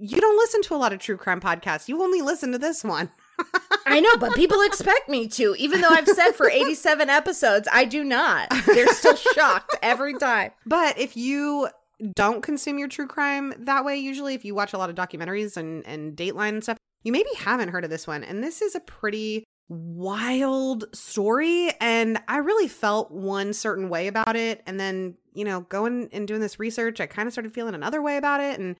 You, 0.00 0.20
don't 0.20 0.36
listen 0.36 0.62
to 0.62 0.74
a 0.74 0.76
lot 0.76 0.92
of 0.92 0.98
true 0.98 1.16
crime 1.16 1.40
podcasts. 1.40 1.88
You 1.88 2.02
only 2.02 2.22
listen 2.22 2.52
to 2.52 2.58
this 2.58 2.82
one. 2.82 3.10
I 3.86 4.00
know, 4.00 4.16
but 4.16 4.34
people 4.34 4.60
expect 4.62 5.08
me 5.08 5.28
to, 5.28 5.54
even 5.58 5.80
though 5.80 5.88
I've 5.88 6.06
said 6.06 6.32
for 6.32 6.48
87 6.48 7.10
episodes, 7.10 7.68
I 7.72 7.84
do 7.84 8.04
not. 8.04 8.48
They're 8.66 8.92
still 8.92 9.16
shocked 9.16 9.76
every 9.82 10.14
time. 10.14 10.52
But 10.66 10.98
if 10.98 11.16
you 11.16 11.68
don't 12.14 12.42
consume 12.42 12.78
your 12.78 12.88
true 12.88 13.06
crime 13.06 13.52
that 13.58 13.84
way, 13.84 13.96
usually 13.96 14.34
if 14.34 14.44
you 14.44 14.54
watch 14.54 14.72
a 14.72 14.78
lot 14.78 14.88
of 14.88 14.96
documentaries 14.96 15.56
and, 15.56 15.84
and 15.86 16.16
Dateline 16.16 16.50
and 16.50 16.62
stuff, 16.62 16.78
you 17.02 17.12
maybe 17.12 17.30
haven't 17.36 17.70
heard 17.70 17.84
of 17.84 17.90
this 17.90 18.06
one. 18.06 18.22
And 18.22 18.42
this 18.42 18.62
is 18.62 18.74
a 18.74 18.80
pretty 18.80 19.44
wild 19.68 20.84
story. 20.94 21.70
And 21.80 22.20
I 22.28 22.38
really 22.38 22.68
felt 22.68 23.10
one 23.10 23.52
certain 23.52 23.88
way 23.88 24.06
about 24.06 24.36
it. 24.36 24.62
And 24.66 24.78
then, 24.78 25.16
you 25.34 25.44
know, 25.44 25.62
going 25.62 26.08
and 26.12 26.28
doing 26.28 26.40
this 26.40 26.58
research, 26.58 27.00
I 27.00 27.06
kind 27.06 27.26
of 27.26 27.32
started 27.32 27.54
feeling 27.54 27.74
another 27.74 28.02
way 28.02 28.16
about 28.16 28.40
it. 28.40 28.58
And 28.58 28.76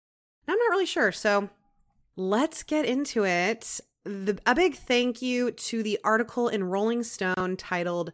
I'm 0.51 0.59
not 0.59 0.71
really 0.71 0.87
sure. 0.87 1.13
So 1.13 1.49
let's 2.17 2.63
get 2.63 2.85
into 2.85 3.25
it. 3.25 3.81
The, 4.05 4.39
a 4.47 4.55
big 4.55 4.75
thank 4.75 5.23
you 5.23 5.51
to 5.51 5.83
the 5.83 5.99
article 6.03 6.49
in 6.49 6.65
Rolling 6.65 7.03
Stone 7.03 7.57
titled 7.59 8.13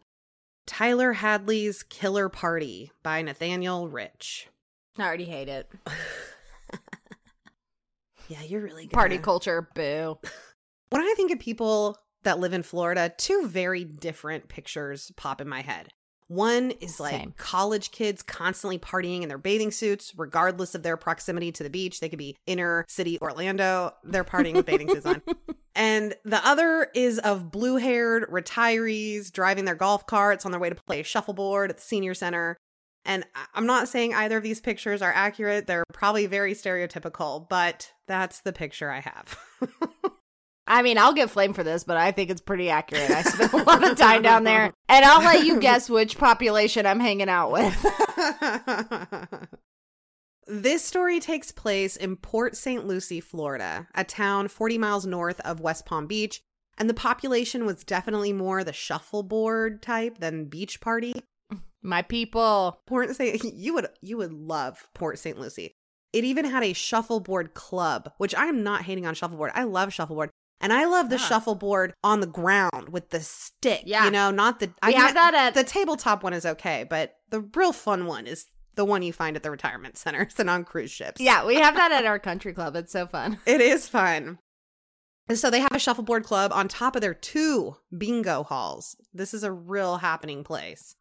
Tyler 0.65 1.13
Hadley's 1.13 1.83
Killer 1.83 2.29
Party 2.29 2.91
by 3.01 3.21
Nathaniel 3.21 3.87
Rich. 3.87 4.47
I 4.97 5.03
already 5.03 5.25
hate 5.25 5.47
it. 5.47 5.71
Yeah, 8.27 8.41
you're 8.43 8.61
really 8.61 8.83
good. 8.83 8.93
Party 8.93 9.17
culture, 9.17 9.69
boo. 9.73 10.17
When 10.89 11.01
I 11.01 11.13
think 11.15 11.31
of 11.31 11.39
people 11.39 11.97
that 12.23 12.39
live 12.39 12.53
in 12.53 12.63
Florida, 12.63 13.11
two 13.17 13.47
very 13.47 13.85
different 13.85 14.49
pictures 14.49 15.11
pop 15.15 15.41
in 15.41 15.47
my 15.47 15.61
head. 15.61 15.93
One 16.27 16.71
is 16.71 16.99
like 16.99 17.13
Same. 17.13 17.33
college 17.37 17.91
kids 17.91 18.21
constantly 18.21 18.77
partying 18.77 19.21
in 19.21 19.29
their 19.29 19.37
bathing 19.37 19.71
suits, 19.71 20.13
regardless 20.17 20.75
of 20.75 20.83
their 20.83 20.97
proximity 20.97 21.51
to 21.53 21.63
the 21.63 21.69
beach. 21.69 21.99
They 21.99 22.09
could 22.09 22.19
be 22.19 22.35
inner 22.45 22.85
city 22.87 23.17
Orlando, 23.21 23.93
they're 24.03 24.25
partying 24.25 24.53
with 24.53 24.65
bathing 24.65 24.89
suits 24.89 25.05
on. 25.05 25.21
And 25.77 26.15
the 26.25 26.43
other 26.43 26.87
is 26.95 27.19
of 27.19 27.51
blue 27.51 27.75
haired 27.75 28.27
retirees 28.31 29.31
driving 29.31 29.65
their 29.65 29.75
golf 29.75 30.07
carts 30.07 30.43
on 30.43 30.51
their 30.51 30.59
way 30.59 30.69
to 30.69 30.75
play 30.75 31.03
shuffleboard 31.03 31.69
at 31.69 31.77
the 31.77 31.83
senior 31.83 32.15
center. 32.15 32.57
And 33.05 33.25
I'm 33.53 33.67
not 33.67 33.87
saying 33.87 34.15
either 34.15 34.37
of 34.37 34.43
these 34.43 34.59
pictures 34.59 35.03
are 35.03 35.13
accurate. 35.13 35.67
They're 35.67 35.83
probably 35.93 36.25
very 36.25 36.55
stereotypical, 36.55 37.47
but 37.47 37.91
that's 38.07 38.41
the 38.41 38.51
picture 38.51 38.89
I 38.89 39.01
have. 39.01 39.39
I 40.67 40.81
mean, 40.81 40.97
I'll 40.97 41.13
get 41.13 41.29
flamed 41.29 41.55
for 41.55 41.63
this, 41.63 41.83
but 41.83 41.95
I 41.97 42.11
think 42.11 42.29
it's 42.29 42.41
pretty 42.41 42.69
accurate. 42.69 43.09
I 43.09 43.21
spent 43.21 43.53
a 43.53 43.63
lot 43.63 43.83
of 43.83 43.97
time 43.97 44.21
down 44.21 44.43
there, 44.43 44.73
and 44.89 45.05
I'll 45.05 45.23
let 45.23 45.45
you 45.45 45.59
guess 45.59 45.89
which 45.89 46.17
population 46.17 46.85
I'm 46.85 46.99
hanging 46.99 47.29
out 47.29 47.51
with. 47.51 47.85
this 50.47 50.83
story 50.83 51.21
takes 51.21 51.51
place 51.51 51.95
in 51.95 52.17
Port 52.17 52.57
St. 52.57 52.85
Lucie, 52.85 53.21
Florida, 53.21 53.87
a 53.95 54.03
town 54.03 54.49
40 54.49 54.77
miles 54.77 55.05
north 55.05 55.39
of 55.41 55.61
West 55.61 55.85
Palm 55.85 56.05
Beach, 56.05 56.41
and 56.77 56.89
the 56.89 56.93
population 56.93 57.65
was 57.65 57.83
definitely 57.83 58.33
more 58.33 58.63
the 58.63 58.73
shuffleboard 58.73 59.81
type 59.81 60.19
than 60.19 60.45
beach 60.45 60.81
party. 60.81 61.13
My 61.81 62.01
people. 62.01 62.81
Port 62.85 63.15
St. 63.15 63.41
you 63.55 63.73
would 63.73 63.87
you 64.01 64.17
would 64.17 64.33
love 64.33 64.89
Port 64.93 65.17
St. 65.17 65.39
Lucie. 65.39 65.73
It 66.13 66.23
even 66.23 66.45
had 66.45 66.63
a 66.63 66.73
shuffleboard 66.73 67.53
club, 67.53 68.11
which 68.17 68.33
I 68.35 68.45
am 68.45 68.63
not 68.63 68.83
hating 68.83 69.05
on 69.05 69.13
shuffleboard. 69.13 69.51
I 69.53 69.63
love 69.63 69.93
shuffleboard. 69.93 70.29
And 70.59 70.73
I 70.73 70.85
love 70.85 71.09
the 71.09 71.17
shuffleboard 71.17 71.93
on 72.03 72.19
the 72.19 72.27
ground 72.27 72.89
with 72.89 73.09
the 73.09 73.19
stick. 73.19 73.83
Yeah. 73.85 74.05
You 74.05 74.11
know, 74.11 74.31
not 74.31 74.59
the 74.59 74.67
We 74.67 74.73
I 74.81 74.91
have 74.91 75.13
that 75.13 75.33
at 75.33 75.53
the 75.53 75.63
tabletop 75.63 76.23
one 76.23 76.33
is 76.33 76.45
okay, 76.45 76.85
but 76.89 77.15
the 77.29 77.41
real 77.41 77.73
fun 77.73 78.05
one 78.05 78.25
is 78.25 78.47
the 78.73 78.85
one 78.85 79.03
you 79.03 79.13
find 79.13 79.35
at 79.35 79.43
the 79.43 79.51
retirement 79.51 79.97
centers 79.97 80.33
and 80.39 80.49
on 80.49 80.63
cruise 80.63 80.91
ships. 80.91 81.21
Yeah, 81.21 81.45
we 81.45 81.55
have 81.55 81.75
that 81.75 81.91
at 81.91 82.05
our 82.05 82.19
country 82.29 82.53
club. 82.53 82.75
It's 82.75 82.91
so 82.91 83.05
fun. 83.05 83.39
It 83.45 83.61
is 83.61 83.87
fun. 83.87 84.39
And 85.29 85.37
so 85.37 85.49
they 85.49 85.59
have 85.59 85.73
a 85.73 85.79
shuffleboard 85.79 86.23
club 86.23 86.51
on 86.53 86.67
top 86.67 86.95
of 86.95 87.01
their 87.01 87.13
two 87.13 87.75
bingo 87.95 88.43
halls. 88.43 88.95
This 89.13 89.33
is 89.33 89.43
a 89.43 89.51
real 89.51 89.97
happening 89.97 90.43
place. 90.43 90.95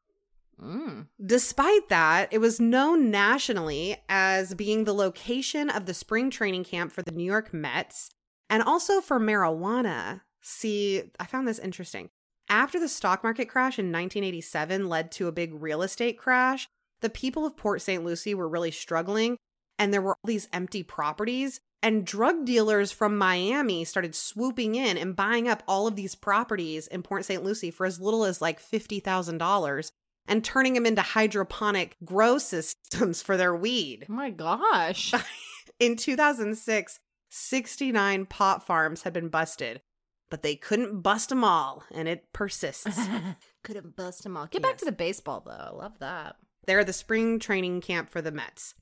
Mm. 0.60 1.06
Despite 1.24 1.88
that, 1.90 2.32
it 2.32 2.38
was 2.38 2.58
known 2.58 3.10
nationally 3.10 3.98
as 4.08 4.54
being 4.54 4.84
the 4.84 4.94
location 4.94 5.70
of 5.70 5.86
the 5.86 5.94
spring 5.94 6.30
training 6.30 6.64
camp 6.64 6.92
for 6.92 7.02
the 7.02 7.12
New 7.12 7.24
York 7.24 7.52
Mets 7.52 8.10
and 8.48 8.62
also 8.62 9.00
for 9.00 9.18
marijuana. 9.18 10.22
See, 10.42 11.02
I 11.18 11.26
found 11.26 11.48
this 11.48 11.58
interesting. 11.58 12.08
After 12.48 12.78
the 12.78 12.88
stock 12.88 13.24
market 13.24 13.48
crash 13.48 13.78
in 13.78 13.86
1987 13.86 14.88
led 14.88 15.10
to 15.12 15.26
a 15.26 15.32
big 15.32 15.60
real 15.60 15.82
estate 15.82 16.16
crash, 16.18 16.68
the 17.00 17.10
people 17.10 17.44
of 17.44 17.56
Port 17.56 17.82
St. 17.82 18.04
Lucie 18.04 18.34
were 18.34 18.48
really 18.48 18.70
struggling, 18.70 19.36
and 19.78 19.92
there 19.92 20.00
were 20.02 20.12
all 20.12 20.28
these 20.28 20.48
empty 20.52 20.82
properties. 20.82 21.60
And 21.82 22.06
drug 22.06 22.44
dealers 22.44 22.90
from 22.90 23.18
Miami 23.18 23.84
started 23.84 24.14
swooping 24.14 24.74
in 24.74 24.96
and 24.96 25.14
buying 25.14 25.46
up 25.46 25.62
all 25.68 25.86
of 25.86 25.94
these 25.94 26.14
properties 26.14 26.86
in 26.86 27.02
Port 27.02 27.24
St. 27.24 27.44
Lucie 27.44 27.70
for 27.70 27.86
as 27.86 28.00
little 28.00 28.24
as 28.24 28.40
like 28.40 28.60
$50,000 28.60 29.90
and 30.28 30.44
turning 30.44 30.74
them 30.74 30.86
into 30.86 31.02
hydroponic 31.02 31.96
grow 32.04 32.38
systems 32.38 33.22
for 33.22 33.36
their 33.36 33.54
weed. 33.54 34.06
Oh 34.08 34.14
my 34.14 34.30
gosh. 34.30 35.12
In 35.78 35.96
2006, 35.96 37.00
69 37.36 38.26
pot 38.26 38.66
farms 38.66 39.02
had 39.02 39.12
been 39.12 39.28
busted, 39.28 39.82
but 40.30 40.42
they 40.42 40.56
couldn't 40.56 41.02
bust 41.02 41.28
them 41.28 41.44
all, 41.44 41.84
and 41.94 42.08
it 42.08 42.32
persists. 42.32 42.98
Couldn't 43.62 43.94
bust 43.96 44.22
them 44.22 44.36
all. 44.36 44.46
Get 44.46 44.62
back 44.62 44.72
Yes. 44.72 44.78
to 44.80 44.84
the 44.86 44.92
baseball, 44.92 45.42
though. 45.44 45.52
I 45.52 45.70
love 45.70 45.98
that. 45.98 46.36
They're 46.66 46.84
the 46.84 46.92
spring 46.92 47.38
training 47.38 47.80
camp 47.82 48.10
for 48.10 48.22
the 48.22 48.30
Mets. 48.32 48.74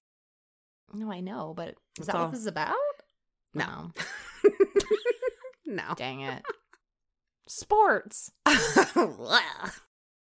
No, 0.92 1.10
I 1.10 1.20
know, 1.20 1.52
but 1.56 1.70
is 1.70 1.74
That's 1.98 2.06
that 2.08 2.14
all. 2.16 2.22
what 2.26 2.30
this 2.32 2.40
is 2.40 2.46
about? 2.46 2.74
No. 3.54 3.90
no. 5.66 5.94
Dang 5.96 6.20
it. 6.20 6.42
Sports. 7.48 8.30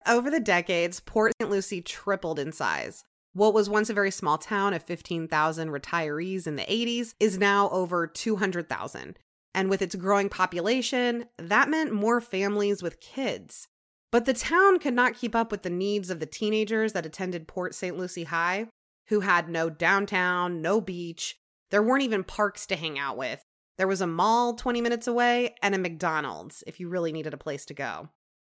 Over 0.07 0.29
the 0.31 0.39
decades, 0.39 0.99
Port 0.99 1.31
St. 1.39 1.49
Lucie 1.51 1.81
tripled 1.81 2.39
in 2.39 2.51
size. 2.51 3.03
What 3.33 3.53
was 3.53 3.69
once 3.69 3.89
a 3.89 3.93
very 3.93 4.11
small 4.11 4.37
town 4.37 4.73
of 4.73 4.83
15,000 4.83 5.69
retirees 5.69 6.47
in 6.47 6.57
the 6.57 6.63
80s 6.63 7.13
is 7.19 7.37
now 7.37 7.69
over 7.69 8.05
200,000. 8.05 9.17
And 9.53 9.69
with 9.69 9.81
its 9.81 9.95
growing 9.95 10.27
population, 10.27 11.25
that 11.37 11.69
meant 11.69 11.93
more 11.93 12.19
families 12.19 12.83
with 12.83 12.99
kids. 12.99 13.67
But 14.11 14.25
the 14.25 14.33
town 14.33 14.79
could 14.79 14.93
not 14.93 15.15
keep 15.15 15.33
up 15.33 15.51
with 15.51 15.63
the 15.63 15.69
needs 15.69 16.09
of 16.09 16.19
the 16.19 16.25
teenagers 16.25 16.91
that 16.93 17.05
attended 17.05 17.47
Port 17.47 17.73
St. 17.73 17.97
Lucie 17.97 18.25
High, 18.25 18.67
who 19.07 19.21
had 19.21 19.47
no 19.47 19.69
downtown, 19.69 20.61
no 20.61 20.81
beach. 20.81 21.37
There 21.69 21.81
weren't 21.83 22.03
even 22.03 22.25
parks 22.25 22.65
to 22.67 22.75
hang 22.75 22.99
out 22.99 23.15
with. 23.15 23.41
There 23.77 23.87
was 23.87 24.01
a 24.01 24.07
mall 24.07 24.55
20 24.55 24.81
minutes 24.81 25.07
away 25.07 25.55
and 25.61 25.73
a 25.73 25.77
McDonald's 25.77 26.63
if 26.67 26.81
you 26.81 26.89
really 26.89 27.13
needed 27.13 27.33
a 27.33 27.37
place 27.37 27.65
to 27.67 27.73
go. 27.73 28.09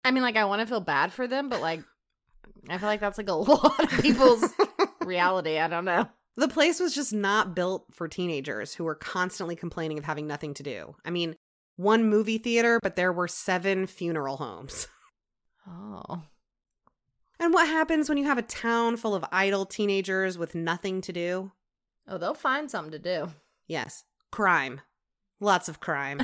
I 0.04 0.10
mean, 0.10 0.22
like, 0.24 0.36
I 0.36 0.44
want 0.44 0.60
to 0.60 0.66
feel 0.66 0.80
bad 0.80 1.12
for 1.12 1.28
them, 1.28 1.48
but 1.48 1.60
like, 1.62 1.82
I 2.68 2.78
feel 2.78 2.88
like 2.88 3.00
that's 3.00 3.18
like 3.18 3.28
a 3.28 3.32
lot 3.34 3.92
of 3.92 4.00
people's 4.00 4.44
reality. 5.00 5.58
I 5.58 5.68
don't 5.68 5.84
know. 5.84 6.08
The 6.36 6.48
place 6.48 6.80
was 6.80 6.94
just 6.94 7.12
not 7.12 7.54
built 7.54 7.86
for 7.92 8.08
teenagers 8.08 8.74
who 8.74 8.84
were 8.84 8.94
constantly 8.96 9.54
complaining 9.54 9.98
of 9.98 10.04
having 10.04 10.26
nothing 10.26 10.54
to 10.54 10.62
do. 10.62 10.96
I 11.04 11.10
mean, 11.10 11.36
one 11.76 12.08
movie 12.08 12.38
theater, 12.38 12.80
but 12.82 12.96
there 12.96 13.12
were 13.12 13.28
seven 13.28 13.86
funeral 13.86 14.36
homes. 14.36 14.88
Oh. 15.66 16.22
And 17.40 17.54
what 17.54 17.66
happens 17.66 18.10
when 18.10 18.18
you 18.18 18.24
have 18.24 18.36
a 18.36 18.42
town 18.42 18.98
full 18.98 19.14
of 19.14 19.24
idle 19.32 19.64
teenagers 19.64 20.36
with 20.36 20.54
nothing 20.54 21.00
to 21.00 21.10
do? 21.10 21.52
Oh, 22.06 22.18
they'll 22.18 22.34
find 22.34 22.70
something 22.70 22.92
to 22.92 22.98
do. 22.98 23.30
Yes, 23.66 24.04
crime. 24.30 24.82
Lots 25.40 25.70
of 25.70 25.80
crime. 25.80 26.20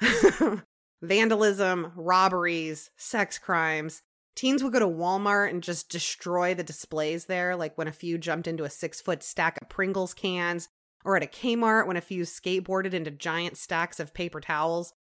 Vandalism, 1.02 1.92
robberies, 1.96 2.90
sex 2.96 3.38
crimes. 3.38 4.02
Teens 4.36 4.62
would 4.62 4.72
go 4.74 4.78
to 4.78 4.86
Walmart 4.86 5.50
and 5.50 5.62
just 5.62 5.88
destroy 5.88 6.54
the 6.54 6.62
displays 6.62 7.24
there, 7.24 7.56
like 7.56 7.76
when 7.76 7.88
a 7.88 7.92
few 7.92 8.18
jumped 8.18 8.46
into 8.46 8.64
a 8.64 8.70
six 8.70 9.00
foot 9.00 9.22
stack 9.22 9.58
of 9.60 9.70
Pringles 9.70 10.12
cans, 10.12 10.68
or 11.04 11.16
at 11.16 11.22
a 11.22 11.26
Kmart 11.26 11.86
when 11.86 11.96
a 11.96 12.02
few 12.02 12.22
skateboarded 12.22 12.92
into 12.92 13.10
giant 13.10 13.56
stacks 13.56 13.98
of 13.98 14.14
paper 14.14 14.40
towels. 14.40 14.92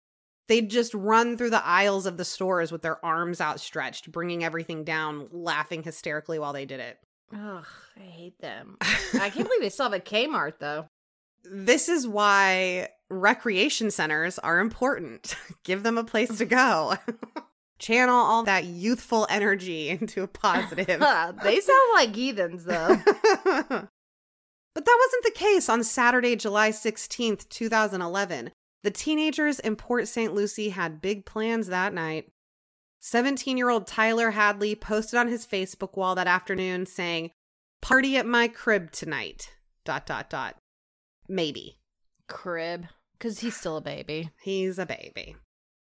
They'd 0.47 0.69
just 0.69 0.93
run 0.93 1.37
through 1.37 1.49
the 1.49 1.65
aisles 1.65 2.05
of 2.05 2.17
the 2.17 2.25
stores 2.25 2.71
with 2.71 2.81
their 2.81 3.03
arms 3.03 3.41
outstretched, 3.41 4.11
bringing 4.11 4.43
everything 4.43 4.83
down, 4.83 5.27
laughing 5.31 5.83
hysterically 5.83 6.39
while 6.39 6.53
they 6.53 6.65
did 6.65 6.79
it. 6.79 6.99
Ugh, 7.33 7.65
I 7.97 8.03
hate 8.03 8.39
them. 8.39 8.77
I 8.81 9.31
can't 9.31 9.47
believe 9.47 9.59
they 9.61 9.69
still 9.69 9.89
have 9.89 9.93
a 9.93 9.99
Kmart 9.99 10.59
though. 10.59 10.87
This 11.43 11.89
is 11.89 12.07
why 12.07 12.89
recreation 13.09 13.91
centers 13.91 14.39
are 14.39 14.59
important. 14.59 15.35
Give 15.63 15.83
them 15.83 15.97
a 15.97 16.03
place 16.03 16.37
to 16.37 16.45
go. 16.45 16.95
Channel 17.77 18.15
all 18.15 18.43
that 18.43 18.65
youthful 18.65 19.27
energy 19.29 19.89
into 20.01 20.23
a 20.23 20.27
positive. 20.27 20.87
they 21.43 21.59
sound 21.59 21.89
like 21.93 22.15
heathens 22.15 22.65
though. 22.65 22.97
But 24.75 24.83
that 24.83 24.99
wasn't 25.05 25.23
the 25.23 25.39
case 25.39 25.69
on 25.69 25.85
Saturday, 25.85 26.35
July 26.35 26.69
16th, 26.69 27.47
2011. 27.47 28.51
The 28.83 28.91
teenagers 28.91 29.59
in 29.61 29.77
Port 29.77 30.09
St. 30.09 30.33
Lucie 30.33 30.69
had 30.69 31.01
big 31.01 31.25
plans 31.25 31.67
that 31.67 31.93
night. 31.93 32.27
17 32.99 33.55
year 33.57 33.69
old 33.69 33.87
Tyler 33.87 34.31
Hadley 34.31 34.75
posted 34.75 35.17
on 35.17 35.29
his 35.29 35.47
Facebook 35.47 35.95
wall 35.95 36.13
that 36.15 36.27
afternoon 36.27 36.85
saying, 36.85 37.31
Party 37.81 38.17
at 38.17 38.25
my 38.25 38.49
crib 38.49 38.91
tonight. 38.91 39.49
Dot, 39.85 40.05
dot, 40.05 40.29
dot. 40.29 40.57
Maybe. 41.29 41.77
Crib. 42.27 42.87
Because 43.13 43.39
he's 43.39 43.55
still 43.55 43.77
a 43.77 43.81
baby. 43.81 44.31
He's 44.41 44.77
a 44.77 44.85
baby. 44.85 45.37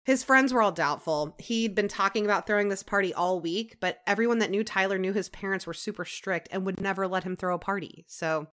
His 0.04 0.23
friends 0.23 0.52
were 0.52 0.61
all 0.61 0.73
doubtful. 0.73 1.34
He'd 1.38 1.75
been 1.75 1.88
talking 1.88 2.26
about 2.26 2.46
throwing 2.46 2.68
this 2.68 2.82
party 2.82 3.14
all 3.14 3.40
week, 3.40 3.78
but 3.80 4.00
everyone 4.06 4.38
that 4.38 4.50
knew 4.50 4.62
Tyler 4.62 4.99
knew 4.99 5.14
his 5.14 5.30
parents 5.30 5.66
were 5.66 5.73
super 5.73 6.04
strict 6.04 6.49
and 6.50 6.66
would 6.66 6.80
never 6.80 7.08
let 7.08 7.25
him 7.25 7.37
throw 7.37 7.54
a 7.54 7.58
party. 7.58 8.04
So 8.06 8.49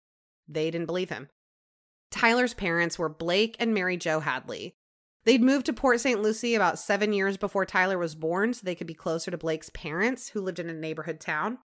they 0.47 0.71
didn't 0.71 0.87
believe 0.87 1.09
him. 1.09 1.29
Tyler's 2.11 2.55
parents 2.55 2.99
were 2.99 3.09
Blake 3.09 3.57
and 3.59 3.73
Mary 3.73 3.97
Jo 3.97 4.21
Hadley. 4.21 4.75
They'd 5.25 5.43
moved 5.43 5.67
to 5.67 5.73
Port 5.73 6.01
St. 6.01 6.23
Lucie 6.23 6.55
about 6.55 6.79
seven 6.79 7.13
years 7.13 7.37
before 7.37 7.67
Tyler 7.67 7.99
was 7.99 8.15
born 8.15 8.55
so 8.55 8.63
they 8.65 8.75
could 8.75 8.87
be 8.87 8.95
closer 8.95 9.31
to 9.31 9.39
Blake's 9.39 9.71
parents, 9.71 10.31
who 10.31 10.41
lived 10.41 10.59
in 10.59 10.71
a 10.71 10.75
neighborhood 10.75 11.21
town. 11.21 11.59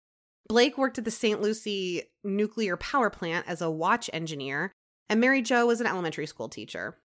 Blake 0.48 0.78
worked 0.78 0.98
at 0.98 1.04
the 1.04 1.10
St. 1.10 1.40
Lucie 1.40 2.04
nuclear 2.24 2.76
power 2.76 3.10
plant 3.10 3.46
as 3.48 3.60
a 3.60 3.70
watch 3.70 4.08
engineer, 4.12 4.72
and 5.08 5.20
Mary 5.20 5.42
Jo 5.42 5.66
was 5.66 5.80
an 5.80 5.86
elementary 5.86 6.26
school 6.26 6.48
teacher. 6.48 6.98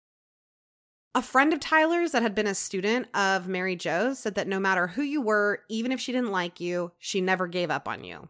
A 1.16 1.22
friend 1.22 1.54
of 1.54 1.60
Tyler's 1.60 2.12
that 2.12 2.24
had 2.24 2.34
been 2.34 2.48
a 2.48 2.56
student 2.56 3.08
of 3.16 3.48
Mary 3.48 3.76
Jo's 3.76 4.18
said 4.18 4.34
that 4.34 4.48
no 4.48 4.60
matter 4.60 4.88
who 4.88 5.04
you 5.04 5.22
were, 5.22 5.62
even 5.70 5.92
if 5.92 6.00
she 6.00 6.12
didn't 6.12 6.32
like 6.32 6.60
you, 6.60 6.92
she 6.98 7.22
never 7.22 7.46
gave 7.46 7.70
up 7.70 7.88
on 7.88 8.04
you. 8.04 8.30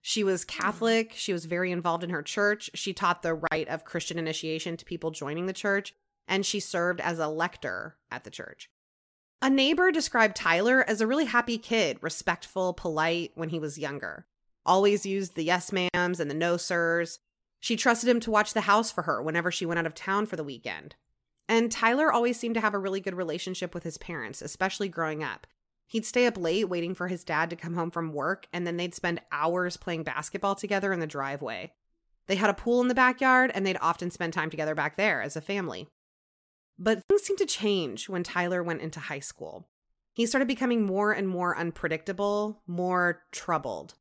She 0.00 0.22
was 0.22 0.44
Catholic. 0.44 1.12
She 1.16 1.32
was 1.32 1.46
very 1.46 1.72
involved 1.72 2.04
in 2.04 2.10
her 2.10 2.22
church. 2.22 2.70
She 2.74 2.92
taught 2.92 3.22
the 3.22 3.40
rite 3.50 3.66
of 3.66 3.84
Christian 3.84 4.16
initiation 4.16 4.76
to 4.76 4.84
people 4.84 5.10
joining 5.10 5.46
the 5.46 5.52
church, 5.52 5.92
and 6.28 6.46
she 6.46 6.60
served 6.60 7.00
as 7.00 7.18
a 7.18 7.26
lector 7.26 7.96
at 8.12 8.22
the 8.22 8.30
church. 8.30 8.70
A 9.42 9.50
neighbor 9.50 9.90
described 9.90 10.36
Tyler 10.36 10.84
as 10.86 11.00
a 11.00 11.08
really 11.08 11.24
happy 11.24 11.58
kid, 11.58 11.98
respectful, 12.00 12.74
polite 12.74 13.32
when 13.34 13.48
he 13.48 13.58
was 13.58 13.76
younger. 13.76 14.26
Always 14.64 15.04
used 15.04 15.34
the 15.34 15.42
yes 15.42 15.72
ma'ams 15.72 16.20
and 16.20 16.30
the 16.30 16.34
no 16.34 16.58
sirs. 16.58 17.18
She 17.58 17.74
trusted 17.74 18.08
him 18.08 18.20
to 18.20 18.30
watch 18.30 18.54
the 18.54 18.62
house 18.62 18.92
for 18.92 19.02
her 19.02 19.20
whenever 19.20 19.50
she 19.50 19.66
went 19.66 19.80
out 19.80 19.86
of 19.86 19.96
town 19.96 20.26
for 20.26 20.36
the 20.36 20.44
weekend. 20.44 20.94
And 21.48 21.70
Tyler 21.70 22.10
always 22.10 22.38
seemed 22.38 22.54
to 22.54 22.60
have 22.60 22.74
a 22.74 22.78
really 22.78 23.00
good 23.00 23.14
relationship 23.14 23.74
with 23.74 23.82
his 23.82 23.98
parents, 23.98 24.40
especially 24.40 24.88
growing 24.88 25.22
up. 25.22 25.46
He'd 25.86 26.06
stay 26.06 26.26
up 26.26 26.38
late 26.38 26.68
waiting 26.68 26.94
for 26.94 27.08
his 27.08 27.24
dad 27.24 27.50
to 27.50 27.56
come 27.56 27.74
home 27.74 27.90
from 27.90 28.12
work, 28.12 28.46
and 28.52 28.66
then 28.66 28.76
they'd 28.76 28.94
spend 28.94 29.20
hours 29.30 29.76
playing 29.76 30.04
basketball 30.04 30.54
together 30.54 30.92
in 30.92 31.00
the 31.00 31.06
driveway. 31.06 31.72
They 32.26 32.36
had 32.36 32.48
a 32.48 32.54
pool 32.54 32.80
in 32.80 32.88
the 32.88 32.94
backyard, 32.94 33.52
and 33.54 33.66
they'd 33.66 33.76
often 33.80 34.10
spend 34.10 34.32
time 34.32 34.48
together 34.48 34.74
back 34.74 34.96
there 34.96 35.20
as 35.20 35.36
a 35.36 35.42
family. 35.42 35.86
But 36.78 37.02
things 37.08 37.22
seemed 37.22 37.38
to 37.38 37.46
change 37.46 38.08
when 38.08 38.22
Tyler 38.22 38.62
went 38.62 38.80
into 38.80 38.98
high 38.98 39.20
school. 39.20 39.68
He 40.14 40.26
started 40.26 40.48
becoming 40.48 40.86
more 40.86 41.12
and 41.12 41.28
more 41.28 41.56
unpredictable, 41.56 42.62
more 42.66 43.22
troubled. 43.30 43.94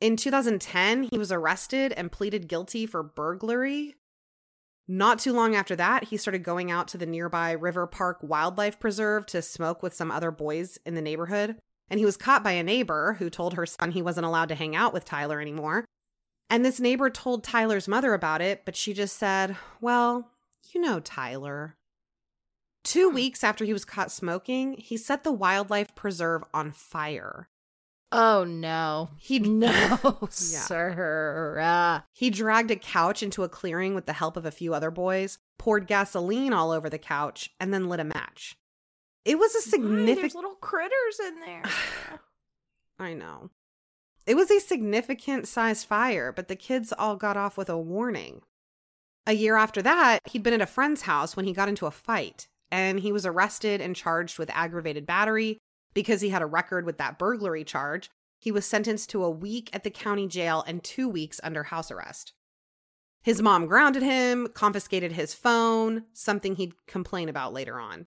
In 0.00 0.16
2010, 0.16 1.04
he 1.04 1.18
was 1.18 1.32
arrested 1.32 1.92
and 1.92 2.12
pleaded 2.12 2.48
guilty 2.48 2.86
for 2.86 3.02
burglary, 3.02 3.96
not 4.90 5.20
too 5.20 5.32
long 5.32 5.54
after 5.54 5.76
that, 5.76 6.04
he 6.04 6.16
started 6.16 6.42
going 6.42 6.72
out 6.72 6.88
to 6.88 6.98
the 6.98 7.06
nearby 7.06 7.52
River 7.52 7.86
Park 7.86 8.18
Wildlife 8.22 8.80
Preserve 8.80 9.24
to 9.26 9.40
smoke 9.40 9.84
with 9.84 9.94
some 9.94 10.10
other 10.10 10.32
boys 10.32 10.80
in 10.84 10.96
the 10.96 11.00
neighborhood. 11.00 11.54
And 11.88 12.00
he 12.00 12.04
was 12.04 12.16
caught 12.16 12.42
by 12.42 12.52
a 12.52 12.64
neighbor 12.64 13.14
who 13.20 13.30
told 13.30 13.54
her 13.54 13.66
son 13.66 13.92
he 13.92 14.02
wasn't 14.02 14.26
allowed 14.26 14.48
to 14.48 14.56
hang 14.56 14.74
out 14.74 14.92
with 14.92 15.04
Tyler 15.04 15.40
anymore. 15.40 15.84
And 16.50 16.64
this 16.64 16.80
neighbor 16.80 17.08
told 17.08 17.44
Tyler's 17.44 17.86
mother 17.86 18.14
about 18.14 18.42
it, 18.42 18.62
but 18.64 18.74
she 18.74 18.92
just 18.92 19.16
said, 19.16 19.56
Well, 19.80 20.32
you 20.72 20.80
know 20.80 20.98
Tyler. 20.98 21.76
Two 22.82 23.08
weeks 23.08 23.44
after 23.44 23.64
he 23.64 23.72
was 23.72 23.84
caught 23.84 24.10
smoking, 24.10 24.72
he 24.72 24.96
set 24.96 25.22
the 25.22 25.30
wildlife 25.30 25.94
preserve 25.94 26.42
on 26.52 26.72
fire. 26.72 27.48
Oh 28.12 28.44
no. 28.44 29.10
He 29.18 29.38
no, 29.38 30.18
sir. 30.30 31.58
Uh, 31.60 32.00
he 32.12 32.30
dragged 32.30 32.70
a 32.70 32.76
couch 32.76 33.22
into 33.22 33.44
a 33.44 33.48
clearing 33.48 33.94
with 33.94 34.06
the 34.06 34.12
help 34.12 34.36
of 34.36 34.44
a 34.44 34.50
few 34.50 34.74
other 34.74 34.90
boys, 34.90 35.38
poured 35.58 35.86
gasoline 35.86 36.52
all 36.52 36.70
over 36.70 36.90
the 36.90 36.98
couch, 36.98 37.50
and 37.60 37.72
then 37.72 37.88
lit 37.88 38.00
a 38.00 38.04
match. 38.04 38.56
It 39.24 39.38
was 39.38 39.54
a 39.54 39.60
significant 39.60 40.34
little 40.34 40.54
critters 40.54 41.20
in 41.24 41.40
there. 41.40 41.62
I 42.98 43.14
know. 43.14 43.50
It 44.26 44.34
was 44.34 44.50
a 44.50 44.60
significant 44.60 45.48
sized 45.48 45.86
fire, 45.86 46.32
but 46.32 46.48
the 46.48 46.56
kids 46.56 46.92
all 46.96 47.16
got 47.16 47.36
off 47.36 47.56
with 47.56 47.68
a 47.68 47.78
warning. 47.78 48.42
A 49.26 49.32
year 49.32 49.56
after 49.56 49.82
that, 49.82 50.20
he'd 50.30 50.42
been 50.42 50.54
at 50.54 50.60
a 50.60 50.66
friend's 50.66 51.02
house 51.02 51.36
when 51.36 51.46
he 51.46 51.52
got 51.52 51.68
into 51.68 51.86
a 51.86 51.90
fight, 51.90 52.48
and 52.70 53.00
he 53.00 53.12
was 53.12 53.26
arrested 53.26 53.80
and 53.80 53.94
charged 53.94 54.38
with 54.38 54.50
aggravated 54.50 55.06
battery, 55.06 55.58
because 55.94 56.20
he 56.20 56.30
had 56.30 56.42
a 56.42 56.46
record 56.46 56.84
with 56.84 56.98
that 56.98 57.18
burglary 57.18 57.64
charge, 57.64 58.10
he 58.38 58.50
was 58.50 58.64
sentenced 58.64 59.10
to 59.10 59.24
a 59.24 59.30
week 59.30 59.70
at 59.72 59.84
the 59.84 59.90
county 59.90 60.26
jail 60.26 60.64
and 60.66 60.82
two 60.82 61.08
weeks 61.08 61.40
under 61.42 61.64
house 61.64 61.90
arrest. 61.90 62.32
His 63.22 63.42
mom 63.42 63.66
grounded 63.66 64.02
him, 64.02 64.48
confiscated 64.54 65.12
his 65.12 65.34
phone, 65.34 66.04
something 66.12 66.56
he'd 66.56 66.86
complain 66.86 67.28
about 67.28 67.52
later 67.52 67.78
on. 67.78 68.06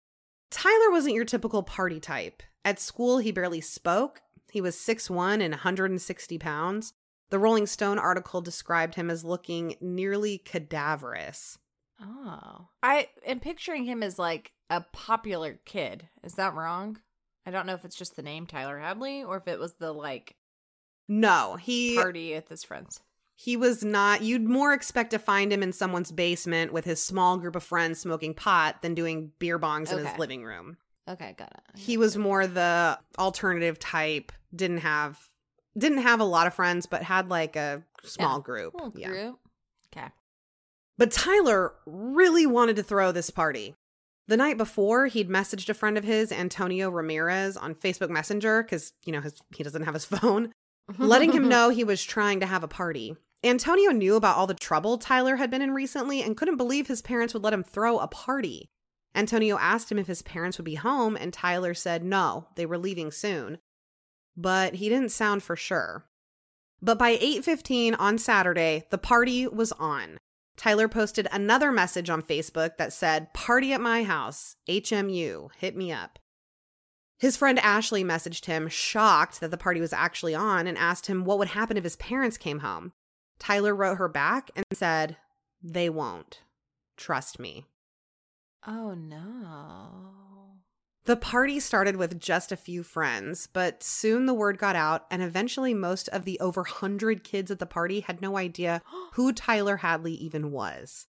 Tyler 0.50 0.90
wasn't 0.90 1.14
your 1.14 1.24
typical 1.24 1.62
party 1.62 1.98
type. 1.98 2.42
At 2.64 2.78
school, 2.78 3.18
he 3.18 3.32
barely 3.32 3.60
spoke. 3.60 4.20
He 4.52 4.60
was 4.60 4.76
6'1 4.76 5.42
and 5.42 5.52
160 5.52 6.38
pounds. 6.38 6.92
The 7.30 7.38
Rolling 7.38 7.66
Stone 7.66 7.98
article 7.98 8.40
described 8.40 8.96
him 8.96 9.10
as 9.10 9.24
looking 9.24 9.76
nearly 9.80 10.38
cadaverous. 10.38 11.58
Oh. 12.00 12.68
I 12.82 13.08
am 13.26 13.40
picturing 13.40 13.84
him 13.84 14.02
as 14.02 14.18
like 14.18 14.52
a 14.68 14.84
popular 14.92 15.60
kid. 15.64 16.08
Is 16.24 16.34
that 16.34 16.54
wrong? 16.54 16.98
I 17.46 17.50
don't 17.50 17.66
know 17.66 17.74
if 17.74 17.84
it's 17.84 17.96
just 17.96 18.16
the 18.16 18.22
name 18.22 18.46
Tyler 18.46 18.78
Hadley 18.78 19.22
or 19.22 19.36
if 19.36 19.48
it 19.48 19.58
was 19.58 19.74
the 19.74 19.92
like 19.92 20.36
no, 21.08 21.56
he 21.56 21.96
party 21.96 22.34
with 22.34 22.48
his 22.48 22.62
friends. 22.64 23.00
He 23.34 23.56
was 23.56 23.82
not 23.82 24.22
you'd 24.22 24.42
more 24.48 24.72
expect 24.72 25.10
to 25.12 25.18
find 25.18 25.52
him 25.52 25.62
in 25.62 25.72
someone's 25.72 26.12
basement 26.12 26.72
with 26.72 26.84
his 26.84 27.02
small 27.02 27.38
group 27.38 27.56
of 27.56 27.62
friends 27.62 27.98
smoking 28.00 28.34
pot 28.34 28.82
than 28.82 28.94
doing 28.94 29.32
beer 29.38 29.58
bongs 29.58 29.90
in 29.92 29.98
his 30.04 30.18
living 30.18 30.44
room. 30.44 30.76
Okay, 31.08 31.34
got 31.36 31.50
it. 31.52 31.78
He 31.78 31.96
was 31.96 32.16
more 32.16 32.46
the 32.46 32.98
alternative 33.18 33.78
type, 33.78 34.30
didn't 34.54 34.78
have 34.78 35.18
didn't 35.76 35.98
have 36.02 36.20
a 36.20 36.24
lot 36.24 36.46
of 36.46 36.54
friends, 36.54 36.86
but 36.86 37.02
had 37.02 37.28
like 37.30 37.56
a 37.56 37.82
small 38.04 38.38
Yeah. 38.38 38.42
group. 38.42 38.74
Little 38.74 38.92
Yeah. 38.94 39.08
group. 39.08 39.38
Okay. 39.96 40.08
But 40.98 41.10
Tyler 41.10 41.74
really 41.86 42.44
wanted 42.46 42.76
to 42.76 42.82
throw 42.82 43.10
this 43.10 43.30
party. 43.30 43.74
The 44.30 44.36
night 44.36 44.58
before, 44.58 45.08
he'd 45.08 45.28
messaged 45.28 45.68
a 45.70 45.74
friend 45.74 45.98
of 45.98 46.04
his, 46.04 46.30
Antonio 46.30 46.88
Ramirez, 46.88 47.56
on 47.56 47.74
Facebook 47.74 48.10
Messenger 48.10 48.62
because, 48.62 48.92
you 49.04 49.10
know, 49.10 49.20
his, 49.20 49.34
he 49.52 49.64
doesn't 49.64 49.82
have 49.82 49.94
his 49.94 50.04
phone, 50.04 50.52
letting 50.98 51.32
him 51.32 51.48
know 51.48 51.68
he 51.68 51.82
was 51.82 52.04
trying 52.04 52.38
to 52.38 52.46
have 52.46 52.62
a 52.62 52.68
party. 52.68 53.16
Antonio 53.42 53.90
knew 53.90 54.14
about 54.14 54.36
all 54.36 54.46
the 54.46 54.54
trouble 54.54 54.98
Tyler 54.98 55.34
had 55.34 55.50
been 55.50 55.62
in 55.62 55.72
recently 55.72 56.22
and 56.22 56.36
couldn't 56.36 56.58
believe 56.58 56.86
his 56.86 57.02
parents 57.02 57.34
would 57.34 57.42
let 57.42 57.52
him 57.52 57.64
throw 57.64 57.98
a 57.98 58.06
party. 58.06 58.68
Antonio 59.16 59.58
asked 59.58 59.90
him 59.90 59.98
if 59.98 60.06
his 60.06 60.22
parents 60.22 60.58
would 60.58 60.64
be 60.64 60.76
home, 60.76 61.16
and 61.16 61.32
Tyler 61.32 61.74
said 61.74 62.04
no, 62.04 62.46
they 62.54 62.66
were 62.66 62.78
leaving 62.78 63.10
soon. 63.10 63.58
But 64.36 64.76
he 64.76 64.88
didn't 64.88 65.10
sound 65.10 65.42
for 65.42 65.56
sure. 65.56 66.04
But 66.80 67.00
by 67.00 67.16
8:15 67.16 67.96
on 67.98 68.16
Saturday, 68.16 68.86
the 68.90 68.98
party 68.98 69.48
was 69.48 69.72
on. 69.72 70.18
Tyler 70.60 70.88
posted 70.88 71.26
another 71.32 71.72
message 71.72 72.10
on 72.10 72.20
Facebook 72.20 72.76
that 72.76 72.92
said, 72.92 73.32
Party 73.32 73.72
at 73.72 73.80
my 73.80 74.02
house, 74.02 74.56
HMU, 74.68 75.48
hit 75.56 75.74
me 75.74 75.90
up. 75.90 76.18
His 77.18 77.34
friend 77.34 77.58
Ashley 77.60 78.04
messaged 78.04 78.44
him, 78.44 78.68
shocked 78.68 79.40
that 79.40 79.50
the 79.50 79.56
party 79.56 79.80
was 79.80 79.94
actually 79.94 80.34
on, 80.34 80.66
and 80.66 80.76
asked 80.76 81.06
him 81.06 81.24
what 81.24 81.38
would 81.38 81.48
happen 81.48 81.78
if 81.78 81.84
his 81.84 81.96
parents 81.96 82.36
came 82.36 82.58
home. 82.58 82.92
Tyler 83.38 83.74
wrote 83.74 83.96
her 83.96 84.06
back 84.06 84.50
and 84.54 84.66
said, 84.74 85.16
They 85.62 85.88
won't. 85.88 86.42
Trust 86.98 87.38
me. 87.38 87.64
Oh 88.66 88.92
no. 88.92 90.19
The 91.06 91.16
party 91.16 91.60
started 91.60 91.96
with 91.96 92.20
just 92.20 92.52
a 92.52 92.56
few 92.56 92.82
friends, 92.82 93.48
but 93.52 93.82
soon 93.82 94.26
the 94.26 94.34
word 94.34 94.58
got 94.58 94.76
out, 94.76 95.06
and 95.10 95.22
eventually 95.22 95.72
most 95.72 96.08
of 96.08 96.24
the 96.24 96.38
over 96.40 96.60
100 96.60 97.24
kids 97.24 97.50
at 97.50 97.58
the 97.58 97.66
party 97.66 98.00
had 98.00 98.20
no 98.20 98.36
idea 98.36 98.82
who 99.14 99.32
Tyler 99.32 99.78
Hadley 99.78 100.12
even 100.14 100.50
was. 100.50 101.06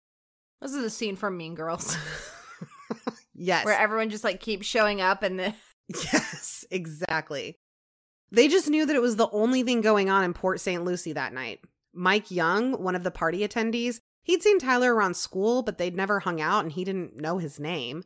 This 0.62 0.74
is 0.74 0.84
a 0.84 0.90
scene 0.90 1.16
from 1.16 1.38
Mean 1.38 1.54
Girls 1.54 1.96
yes. 3.36 3.66
where 3.66 3.78
everyone 3.78 4.10
just 4.10 4.24
like 4.24 4.40
keeps 4.40 4.66
showing 4.66 5.02
up 5.02 5.22
and 5.24 5.40
then 5.40 5.54
Yes, 5.88 6.66
exactly. 6.72 7.60
They 8.32 8.48
just 8.48 8.70
knew 8.70 8.86
that 8.86 8.96
it 8.96 9.02
was 9.02 9.18
the 9.18 9.30
only 9.30 9.62
thing 9.64 9.82
going 9.82 10.10
on 10.10 10.24
in 10.24 10.34
Port 10.34 10.60
St. 10.60 10.84
Lucie 10.84 11.14
that 11.14 11.34
night. 11.34 11.60
Mike 11.94 12.32
Young, 12.32 12.82
one 12.82 12.96
of 12.96 13.04
the 13.04 13.12
party 13.12 13.48
attendees, 13.48 14.00
he'd 14.24 14.42
seen 14.42 14.60
Tyler 14.60 14.94
around 14.94 15.16
school, 15.16 15.62
but 15.62 15.78
they'd 15.78 15.96
never 15.96 16.20
hung 16.22 16.42
out 16.42 16.64
and 16.64 16.72
he 16.72 16.84
didn't 16.84 17.16
know 17.18 17.38
his 17.38 17.60
name. 17.60 18.04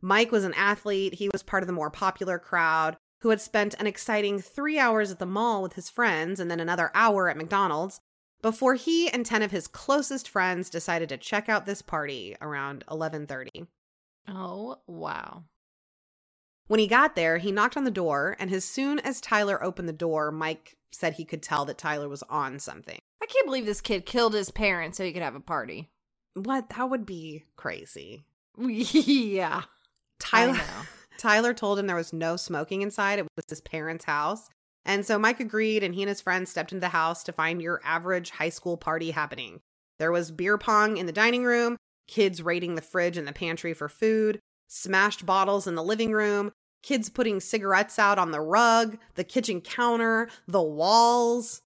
Mike 0.00 0.32
was 0.32 0.44
an 0.44 0.54
athlete. 0.54 1.14
He 1.14 1.28
was 1.28 1.42
part 1.42 1.62
of 1.62 1.66
the 1.66 1.72
more 1.72 1.90
popular 1.90 2.38
crowd 2.38 2.96
who 3.20 3.30
had 3.30 3.40
spent 3.40 3.74
an 3.78 3.86
exciting 3.86 4.40
three 4.40 4.78
hours 4.78 5.10
at 5.10 5.18
the 5.18 5.26
mall 5.26 5.62
with 5.62 5.74
his 5.74 5.90
friends 5.90 6.40
and 6.40 6.50
then 6.50 6.60
another 6.60 6.90
hour 6.94 7.28
at 7.28 7.36
McDonald's 7.36 8.00
before 8.42 8.74
he 8.74 9.08
and 9.10 9.26
10 9.26 9.42
of 9.42 9.50
his 9.50 9.66
closest 9.66 10.28
friends 10.28 10.70
decided 10.70 11.08
to 11.10 11.18
check 11.18 11.48
out 11.48 11.66
this 11.66 11.82
party 11.82 12.36
around 12.40 12.84
1130. 12.88 13.66
Oh 14.28 14.78
wow. 14.86 15.44
When 16.68 16.80
he 16.80 16.86
got 16.86 17.16
there, 17.16 17.38
he 17.38 17.50
knocked 17.50 17.76
on 17.76 17.82
the 17.82 17.90
door, 17.90 18.36
and 18.38 18.52
as 18.52 18.64
soon 18.64 19.00
as 19.00 19.20
Tyler 19.20 19.62
opened 19.62 19.88
the 19.88 19.92
door, 19.92 20.30
Mike 20.30 20.76
said 20.92 21.14
he 21.14 21.24
could 21.24 21.42
tell 21.42 21.64
that 21.64 21.78
Tyler 21.78 22.08
was 22.08 22.22
on 22.30 22.60
something. 22.60 23.00
I 23.20 23.26
can't 23.26 23.46
believe 23.46 23.66
this 23.66 23.80
kid 23.80 24.06
killed 24.06 24.34
his 24.34 24.50
parents 24.52 24.96
so 24.96 25.04
he 25.04 25.12
could 25.12 25.22
have 25.22 25.34
a 25.34 25.40
party. 25.40 25.90
What? 26.34 26.70
That 26.70 26.88
would 26.88 27.04
be 27.04 27.44
crazy. 27.56 28.24
yeah. 28.56 29.62
Tyler 30.20 30.60
Tyler 31.18 31.52
told 31.52 31.78
him 31.78 31.86
there 31.86 31.96
was 31.96 32.12
no 32.12 32.36
smoking 32.36 32.82
inside. 32.82 33.18
It 33.18 33.26
was 33.36 33.44
his 33.48 33.60
parents' 33.60 34.04
house. 34.04 34.48
And 34.86 35.04
so 35.04 35.18
Mike 35.18 35.40
agreed, 35.40 35.82
and 35.82 35.94
he 35.94 36.02
and 36.02 36.08
his 36.08 36.22
friends 36.22 36.50
stepped 36.50 36.72
into 36.72 36.80
the 36.80 36.88
house 36.88 37.22
to 37.24 37.32
find 37.32 37.60
your 37.60 37.80
average 37.84 38.30
high 38.30 38.48
school 38.48 38.78
party 38.78 39.10
happening. 39.10 39.60
There 39.98 40.10
was 40.10 40.30
beer 40.30 40.56
pong 40.56 40.96
in 40.96 41.04
the 41.04 41.12
dining 41.12 41.44
room, 41.44 41.76
kids 42.08 42.42
raiding 42.42 42.74
the 42.74 42.82
fridge 42.82 43.18
and 43.18 43.28
the 43.28 43.32
pantry 43.32 43.74
for 43.74 43.88
food, 43.88 44.40
smashed 44.66 45.26
bottles 45.26 45.66
in 45.66 45.74
the 45.74 45.82
living 45.82 46.12
room, 46.12 46.52
kids 46.82 47.10
putting 47.10 47.40
cigarettes 47.40 47.98
out 47.98 48.18
on 48.18 48.30
the 48.30 48.40
rug, 48.40 48.96
the 49.16 49.24
kitchen 49.24 49.60
counter, 49.60 50.30
the 50.48 50.62
walls. 50.62 51.60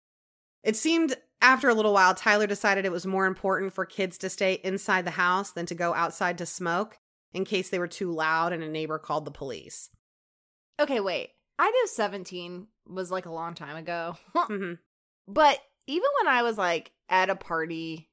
It 0.65 0.75
seemed 0.75 1.17
after 1.41 1.69
a 1.69 1.75
little 1.75 1.93
while, 1.93 2.15
Tyler 2.15 2.49
decided 2.49 2.85
it 2.85 2.91
was 2.91 3.07
more 3.07 3.27
important 3.27 3.73
for 3.73 3.87
kids 3.87 4.19
to 4.19 4.31
stay 4.31 4.55
inside 4.65 5.05
the 5.05 5.13
house 5.13 5.53
than 5.53 5.67
to 5.67 5.75
go 5.75 5.95
outside 5.95 6.39
to 6.39 6.47
smoke 6.47 6.99
in 7.35 7.45
case 7.45 7.69
they 7.69 7.79
were 7.79 7.89
too 7.89 8.11
loud 8.13 8.53
and 8.53 8.63
a 8.63 8.69
neighbor 8.69 8.99
called 8.99 9.25
the 9.27 9.31
police. 9.31 9.91
Okay, 10.81 11.01
wait. 11.01 11.31
I 11.59 11.71
know 11.71 11.87
17 11.87 12.67
was 12.87 13.11
like 13.11 13.27
a 13.27 13.33
long 13.33 13.55
time 13.55 13.77
ago. 13.77 14.17
Mhm. 14.35 14.79
but 15.29 15.59
even 15.87 16.09
when 16.23 16.33
I 16.35 16.43
was 16.43 16.57
like 16.57 16.93
at 17.11 17.29
a 17.31 17.37
party, 17.37 18.09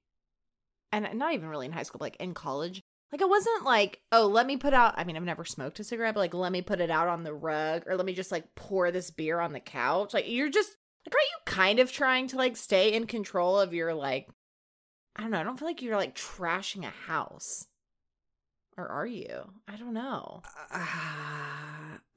and 0.92 1.08
not 1.18 1.34
even 1.34 1.48
really 1.48 1.66
in 1.68 1.72
high 1.72 1.84
school, 1.84 2.00
but 2.00 2.06
like 2.06 2.18
in 2.18 2.34
college, 2.34 2.82
like 3.12 3.22
it 3.22 3.30
wasn't 3.30 3.64
like, 3.64 4.02
oh, 4.12 4.28
let 4.28 4.46
me 4.46 4.58
put 4.58 4.74
out. 4.74 4.94
I 4.98 5.04
mean, 5.06 5.16
I've 5.16 5.24
never 5.24 5.46
smoked 5.46 5.80
a 5.80 5.84
cigarette, 5.84 6.14
but 6.16 6.20
like, 6.22 6.34
let 6.34 6.52
me 6.52 6.62
put 6.62 6.82
it 6.82 6.92
out 6.92 7.08
on 7.08 7.24
the 7.24 7.34
rug, 7.34 7.84
or 7.88 7.96
let 7.96 8.06
me 8.06 8.14
just 8.14 8.32
like 8.32 8.56
pour 8.56 8.92
this 8.92 9.10
beer 9.12 9.40
on 9.40 9.54
the 9.54 9.60
couch. 9.60 10.14
Like, 10.14 10.28
you're 10.30 10.50
just 10.50 10.76
like, 11.06 11.16
are 11.16 11.18
you 11.20 11.38
kind 11.46 11.80
of 11.80 11.92
trying 11.92 12.28
to 12.28 12.38
like 12.38 12.58
stay 12.58 12.94
in 12.94 13.08
control 13.08 13.60
of 13.60 13.74
your 13.74 13.94
like, 13.94 14.28
I 15.16 15.22
don't 15.24 15.32
know. 15.32 15.40
I 15.40 15.44
don't 15.44 15.58
feel 15.58 15.68
like 15.68 15.82
you're 15.82 15.96
like 15.98 16.16
trashing 16.16 16.84
a 16.86 16.90
house, 17.12 17.68
or 18.78 18.88
are 18.88 19.06
you? 19.06 19.28
I 19.68 19.76
don't 19.76 19.94
know. 19.94 20.42
Uh, 20.74 20.86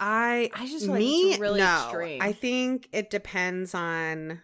I 0.00 0.50
I 0.54 0.66
just 0.66 0.86
like 0.86 0.98
me 0.98 1.36
really 1.38 1.60
no. 1.60 1.74
extreme. 1.86 2.22
I 2.22 2.32
think 2.32 2.88
it 2.92 3.10
depends 3.10 3.74
on 3.74 4.40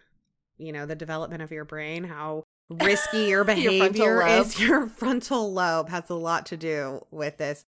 you 0.57 0.71
know 0.71 0.85
the 0.85 0.95
development 0.95 1.41
of 1.41 1.51
your 1.51 1.65
brain, 1.65 2.03
how 2.03 2.43
risky 2.69 3.25
your 3.25 3.43
Your 3.47 3.55
behavior 3.55 4.19
lobe. 4.19 4.45
is. 4.45 4.59
Your 4.67 4.87
frontal 4.87 5.51
lobe 5.53 5.89
has 5.89 6.09
a 6.09 6.13
lot 6.15 6.47
to 6.47 6.57
do 6.57 7.05
with 7.11 7.37
this. 7.37 7.63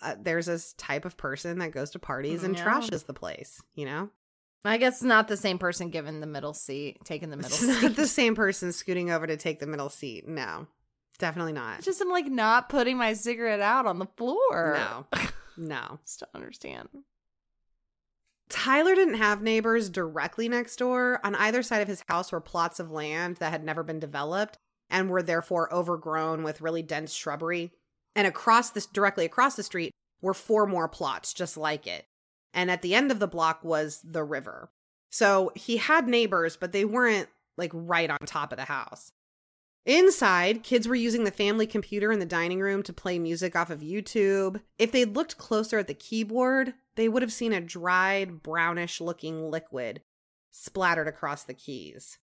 Uh, 0.00 0.16
there's 0.20 0.46
this 0.46 0.72
type 0.74 1.04
of 1.04 1.16
person 1.16 1.58
that 1.60 1.70
goes 1.70 1.90
to 1.90 1.98
parties 1.98 2.42
and 2.42 2.56
Yeah. 2.56 2.64
trashes 2.64 3.06
the 3.06 3.14
place. 3.14 3.62
You 3.74 3.84
know, 3.86 4.10
I 4.64 4.76
guess 4.78 5.02
not 5.02 5.28
the 5.28 5.36
same 5.36 5.58
person 5.58 5.90
given 5.90 6.20
the 6.20 6.26
middle 6.26 6.54
seat, 6.54 6.98
taking 7.04 7.30
the 7.30 7.36
middle 7.36 7.50
it's 7.52 7.60
seat. 7.60 7.82
not 7.82 7.94
the 7.96 8.06
same 8.08 8.34
person 8.34 8.72
scooting 8.72 9.10
over 9.10 9.26
to 9.26 9.36
take 9.36 9.60
the 9.60 9.66
middle 9.66 9.88
seat. 9.90 10.26
No, 10.26 10.66
definitely 11.22 11.52
not. 11.52 11.76
It's 11.76 11.86
just 11.86 12.02
I'm 12.02 12.10
like 12.10 12.26
not 12.26 12.68
putting 12.68 12.98
my 12.98 13.12
cigarette 13.12 13.60
out 13.60 13.86
on 13.86 14.00
the 14.00 14.08
floor. 14.16 14.76
no, 14.76 15.06
no. 15.56 16.00
just 16.04 16.20
don't 16.20 16.34
understand. 16.34 16.88
Tyler 18.48 18.96
didn't 18.96 19.14
have 19.14 19.40
neighbors 19.40 19.88
directly 19.88 20.48
next 20.48 20.76
door. 20.76 21.20
On 21.22 21.36
either 21.36 21.62
side 21.62 21.80
of 21.80 21.86
his 21.86 22.02
house 22.08 22.32
were 22.32 22.40
plots 22.40 22.80
of 22.80 22.90
land 22.90 23.36
that 23.36 23.52
had 23.52 23.64
never 23.64 23.84
been 23.84 24.00
developed 24.00 24.58
and 24.90 25.08
were 25.08 25.22
therefore 25.22 25.72
overgrown 25.72 26.42
with 26.42 26.60
really 26.60 26.82
dense 26.82 27.14
shrubbery. 27.14 27.70
And 28.16 28.26
across 28.26 28.70
this 28.70 28.84
directly 28.84 29.24
across 29.24 29.54
the 29.54 29.62
street 29.62 29.92
were 30.20 30.34
four 30.34 30.66
more 30.66 30.88
plots 30.88 31.32
just 31.32 31.56
like 31.56 31.86
it. 31.86 32.04
And 32.52 32.68
at 32.68 32.82
the 32.82 32.96
end 32.96 33.12
of 33.12 33.20
the 33.20 33.28
block 33.28 33.62
was 33.62 34.02
the 34.04 34.24
river. 34.24 34.70
So 35.08 35.52
he 35.54 35.76
had 35.76 36.08
neighbors, 36.08 36.56
but 36.56 36.72
they 36.72 36.84
weren't 36.84 37.28
like 37.56 37.70
right 37.72 38.10
on 38.10 38.18
top 38.26 38.52
of 38.52 38.58
the 38.58 38.64
house. 38.64 39.12
Inside, 39.84 40.62
kids 40.62 40.86
were 40.86 40.94
using 40.94 41.24
the 41.24 41.32
family 41.32 41.66
computer 41.66 42.12
in 42.12 42.20
the 42.20 42.26
dining 42.26 42.60
room 42.60 42.84
to 42.84 42.92
play 42.92 43.18
music 43.18 43.56
off 43.56 43.68
of 43.68 43.80
YouTube. 43.80 44.60
If 44.78 44.92
they'd 44.92 45.16
looked 45.16 45.38
closer 45.38 45.78
at 45.78 45.88
the 45.88 45.94
keyboard, 45.94 46.74
they 46.94 47.08
would 47.08 47.22
have 47.22 47.32
seen 47.32 47.52
a 47.52 47.60
dried, 47.60 48.42
brownish 48.42 49.00
looking 49.00 49.50
liquid 49.50 50.02
splattered 50.52 51.08
across 51.08 51.42
the 51.42 51.54
keys. 51.54 52.18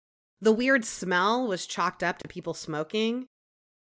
The 0.41 0.51
weird 0.51 0.83
smell 0.83 1.47
was 1.47 1.65
chalked 1.65 2.03
up 2.03 2.17
to 2.17 2.27
people 2.27 2.53
smoking. 2.53 3.27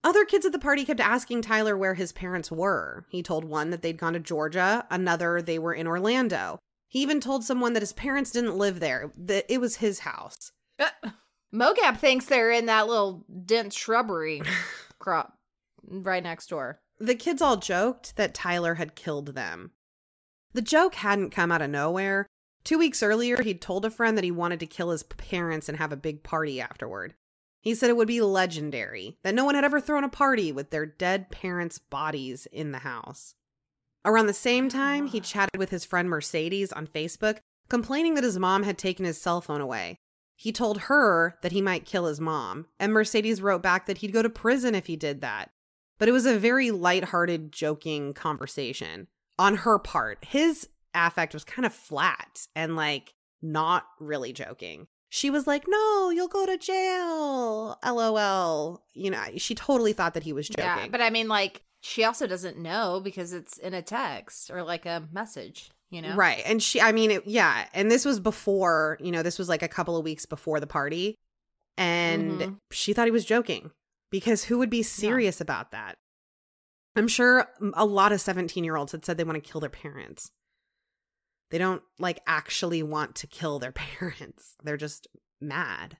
Other 0.03 0.23
kids 0.23 0.45
at 0.45 0.53
the 0.53 0.59
party 0.59 0.85
kept 0.85 1.01
asking 1.01 1.41
Tyler 1.41 1.77
where 1.77 1.95
his 1.95 2.13
parents 2.13 2.49
were. 2.49 3.05
He 3.09 3.21
told 3.21 3.43
one 3.43 3.71
that 3.71 3.81
they'd 3.81 3.97
gone 3.97 4.13
to 4.13 4.19
Georgia, 4.19 4.87
another 4.89 5.41
they 5.41 5.59
were 5.59 5.73
in 5.73 5.87
Orlando. 5.87 6.59
He 6.87 7.01
even 7.01 7.19
told 7.19 7.43
someone 7.43 7.73
that 7.73 7.81
his 7.81 7.93
parents 7.93 8.31
didn't 8.31 8.57
live 8.57 8.79
there, 8.79 9.11
that 9.17 9.45
it 9.49 9.59
was 9.59 9.77
his 9.77 9.99
house. 9.99 10.53
Uh, 10.79 11.09
Mogab 11.53 11.97
thinks 11.97 12.25
they're 12.25 12.51
in 12.51 12.67
that 12.67 12.87
little 12.87 13.25
dense 13.45 13.75
shrubbery 13.75 14.41
crop 14.99 15.37
right 15.83 16.23
next 16.23 16.47
door. 16.47 16.79
The 16.99 17.15
kids 17.15 17.41
all 17.41 17.57
joked 17.57 18.15
that 18.17 18.33
Tyler 18.33 18.75
had 18.75 18.95
killed 18.95 19.33
them. 19.33 19.71
The 20.53 20.61
joke 20.61 20.95
hadn't 20.95 21.31
come 21.31 21.51
out 21.51 21.61
of 21.61 21.69
nowhere. 21.69 22.27
Two 22.63 22.77
weeks 22.77 23.01
earlier, 23.01 23.41
he'd 23.41 23.61
told 23.61 23.85
a 23.85 23.89
friend 23.89 24.17
that 24.17 24.23
he 24.23 24.31
wanted 24.31 24.59
to 24.59 24.65
kill 24.65 24.89
his 24.89 25.03
parents 25.03 25.69
and 25.69 25.77
have 25.77 25.91
a 25.91 25.97
big 25.97 26.23
party 26.23 26.59
afterward. 26.59 27.13
He 27.61 27.75
said 27.75 27.89
it 27.89 27.97
would 27.97 28.07
be 28.07 28.21
legendary, 28.21 29.17
that 29.23 29.35
no 29.35 29.45
one 29.45 29.55
had 29.55 29.63
ever 29.63 29.79
thrown 29.79 30.03
a 30.03 30.09
party 30.09 30.51
with 30.51 30.69
their 30.69 30.85
dead 30.85 31.29
parents' 31.29 31.77
bodies 31.77 32.47
in 32.51 32.71
the 32.71 32.79
house. 32.79 33.35
Around 34.05 34.27
the 34.27 34.33
same 34.33 34.65
oh 34.65 34.69
time, 34.69 35.07
he 35.07 35.19
chatted 35.19 35.57
with 35.57 35.69
his 35.69 35.85
friend 35.85 36.09
Mercedes 36.09 36.71
on 36.71 36.87
Facebook, 36.87 37.39
complaining 37.69 38.13
that 38.15 38.23
his 38.23 38.39
mom 38.39 38.63
had 38.63 38.77
taken 38.77 39.05
his 39.05 39.19
cell 39.19 39.41
phone 39.41 39.61
away. 39.61 39.97
He 40.41 40.53
told 40.53 40.83
her 40.83 41.37
that 41.41 41.51
he 41.51 41.61
might 41.61 41.83
kill 41.83 42.05
his 42.05 42.21
mom, 42.21 42.67
and 42.79 42.93
Mercedes 42.93 43.41
wrote 43.41 43.61
back 43.61 43.87
that 43.87 43.97
he'd 43.97 44.13
go 44.13 44.21
to 44.21 44.29
prison 44.29 44.73
if 44.73 44.85
he 44.85 44.95
did 44.95 45.19
that. 45.19 45.51
But 45.97 46.07
it 46.07 46.13
was 46.13 46.25
a 46.25 46.39
very 46.39 46.71
lighthearted, 46.71 47.51
joking 47.51 48.13
conversation 48.13 49.07
on 49.37 49.57
her 49.57 49.77
part. 49.77 50.23
His 50.23 50.69
affect 50.95 51.33
was 51.33 51.43
kind 51.43 51.65
of 51.65 51.73
flat 51.73 52.47
and 52.55 52.77
like 52.77 53.15
not 53.41 53.85
really 53.99 54.31
joking. 54.31 54.87
she 55.09 55.29
was 55.29 55.45
like, 55.45 55.65
"No, 55.67 56.09
you'll 56.09 56.29
go 56.29 56.45
to 56.45 56.57
jail." 56.57 57.77
LOL. 57.83 58.85
You 58.93 59.11
know, 59.11 59.23
she 59.35 59.55
totally 59.55 59.91
thought 59.91 60.13
that 60.13 60.23
he 60.23 60.31
was 60.31 60.47
joking. 60.47 60.63
Yeah, 60.63 60.87
but 60.87 61.01
I 61.01 61.09
mean, 61.09 61.27
like, 61.27 61.63
she 61.81 62.05
also 62.05 62.27
doesn't 62.27 62.57
know 62.57 63.01
because 63.03 63.33
it's 63.33 63.57
in 63.57 63.73
a 63.73 63.81
text 63.81 64.49
or 64.51 64.63
like 64.63 64.85
a 64.85 65.09
message, 65.11 65.71
you 65.89 66.01
know? 66.01 66.15
Right. 66.15 66.41
And 66.45 66.61
she, 66.61 66.79
I 66.81 66.91
mean, 66.91 67.11
it, 67.11 67.23
yeah. 67.25 67.67
And 67.73 67.89
this 67.89 68.05
was 68.05 68.19
before, 68.19 68.97
you 69.01 69.11
know, 69.11 69.23
this 69.23 69.39
was 69.39 69.49
like 69.49 69.63
a 69.63 69.67
couple 69.67 69.97
of 69.97 70.03
weeks 70.03 70.25
before 70.25 70.59
the 70.59 70.67
party. 70.67 71.15
And 71.77 72.41
Mhm. 72.41 72.57
she 72.71 72.93
thought 72.93 73.05
he 73.07 73.11
was 73.11 73.25
joking 73.25 73.71
because 74.11 74.43
who 74.45 74.57
would 74.57 74.69
be 74.69 74.83
serious 74.83 75.39
about 75.41 75.71
that? 75.71 75.97
I'm 76.95 77.07
sure 77.07 77.47
a 77.73 77.85
lot 77.85 78.11
of 78.11 78.19
17 78.21 78.63
year 78.63 78.75
olds 78.75 78.91
had 78.91 79.05
said 79.05 79.17
they 79.17 79.23
want 79.23 79.41
to 79.41 79.49
kill 79.49 79.61
their 79.61 79.69
parents. 79.69 80.31
They 81.51 81.57
don't 81.57 81.81
like 81.97 82.19
actually 82.27 82.83
want 82.83 83.15
to 83.15 83.27
kill 83.27 83.59
their 83.59 83.71
parents, 83.99 84.55
they're 84.63 84.77
just 84.77 85.07
mad. 85.41 85.97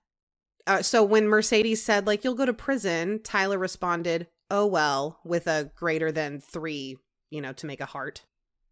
Uh, 0.67 0.82
so 0.84 1.04
when 1.04 1.28
Mercedes 1.28 1.82
said, 1.84 2.06
like, 2.06 2.23
you'll 2.23 2.36
go 2.36 2.45
to 2.45 2.54
prison, 2.54 3.21
Tyler 3.23 3.58
responded, 3.58 4.28
oh, 4.52 4.67
well, 4.67 5.19
with 5.23 5.47
a 5.47 5.71
greater 5.75 6.12
than 6.12 6.39
three, 6.39 6.97
you 7.32 7.41
know, 7.41 7.54
to 7.54 7.65
make 7.65 7.82
a 7.82 7.86
heart. 7.88 8.23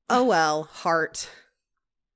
Oh, 0.10 0.24
well, 0.24 0.64
heart. 0.64 1.30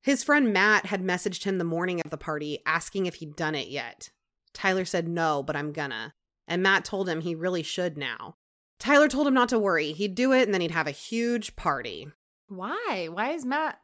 His 0.02 0.24
friend 0.24 0.54
Matt 0.54 0.88
had 0.88 1.04
messaged 1.04 1.44
him 1.44 1.58
the 1.58 1.64
morning 1.64 2.02
of 2.04 2.10
the 2.10 2.18
party 2.18 2.60
asking 2.66 3.06
if 3.06 3.16
he'd 3.16 3.36
done 3.36 3.54
it 3.54 3.68
yet. 3.68 4.10
Tyler 4.54 4.86
said 4.86 5.08
no, 5.08 5.44
but 5.44 5.56
I'm 5.56 5.72
gonna. 5.72 6.14
And 6.48 6.64
Matt 6.64 6.86
told 6.86 7.08
him 7.08 7.22
he 7.22 7.36
really 7.36 7.64
should 7.64 7.98
now. 7.98 8.36
Tyler 8.80 9.08
told 9.08 9.28
him 9.28 9.34
not 9.34 9.50
to 9.50 9.60
worry. 9.60 9.92
He'd 9.92 10.16
do 10.16 10.34
it 10.34 10.44
and 10.44 10.54
then 10.54 10.62
he'd 10.62 10.72
have 10.72 10.88
a 10.88 10.92
huge 10.92 11.56
party. 11.56 12.08
Why? 12.48 13.10
Why 13.12 13.32
is 13.32 13.46
Matt? 13.46 13.80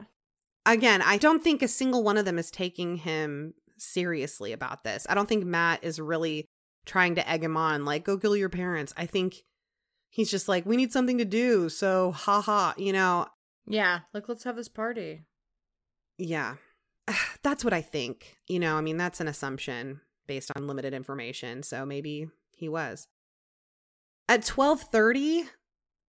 Again, 0.66 1.02
I 1.02 1.18
don't 1.18 1.44
think 1.44 1.62
a 1.62 1.68
single 1.68 2.04
one 2.04 2.18
of 2.18 2.26
them 2.26 2.40
is 2.40 2.50
taking 2.52 2.98
him 2.98 3.54
seriously 3.78 4.52
about 4.52 4.84
this. 4.84 5.06
I 5.10 5.16
don't 5.16 5.30
think 5.30 5.46
Matt 5.46 5.84
is 5.84 6.00
really 6.00 6.46
trying 6.86 7.16
to 7.16 7.30
egg 7.30 7.44
him 7.44 7.56
on, 7.56 7.86
like, 7.86 8.04
go 8.04 8.18
kill 8.18 8.36
your 8.36 8.50
parents. 8.50 8.94
I 8.98 9.06
think 9.06 9.44
he's 10.10 10.32
just 10.32 10.48
like, 10.48 10.66
we 10.66 10.78
need 10.78 10.92
something 10.92 11.20
to 11.20 11.26
do. 11.26 11.70
So, 11.70 12.12
haha, 12.12 12.74
you 12.78 12.92
know, 12.92 13.28
Yeah, 13.68 14.00
like, 14.14 14.30
let's 14.30 14.46
have 14.46 14.56
this 14.56 14.70
party. 14.70 15.26
yeah. 16.18 16.56
That's 17.44 17.64
what 17.64 17.74
I 17.74 17.82
think. 17.82 18.38
You 18.48 18.60
know, 18.60 18.76
I 18.76 18.82
mean, 18.82 18.98
that's 18.98 19.22
an 19.22 19.28
assumption 19.28 20.02
based 20.28 20.52
on 20.56 20.68
limited 20.68 20.94
information. 20.94 21.64
So 21.64 21.86
maybe 21.86 22.28
he 22.52 22.68
was. 22.68 23.08
At 24.28 24.42
12:30, 24.42 25.48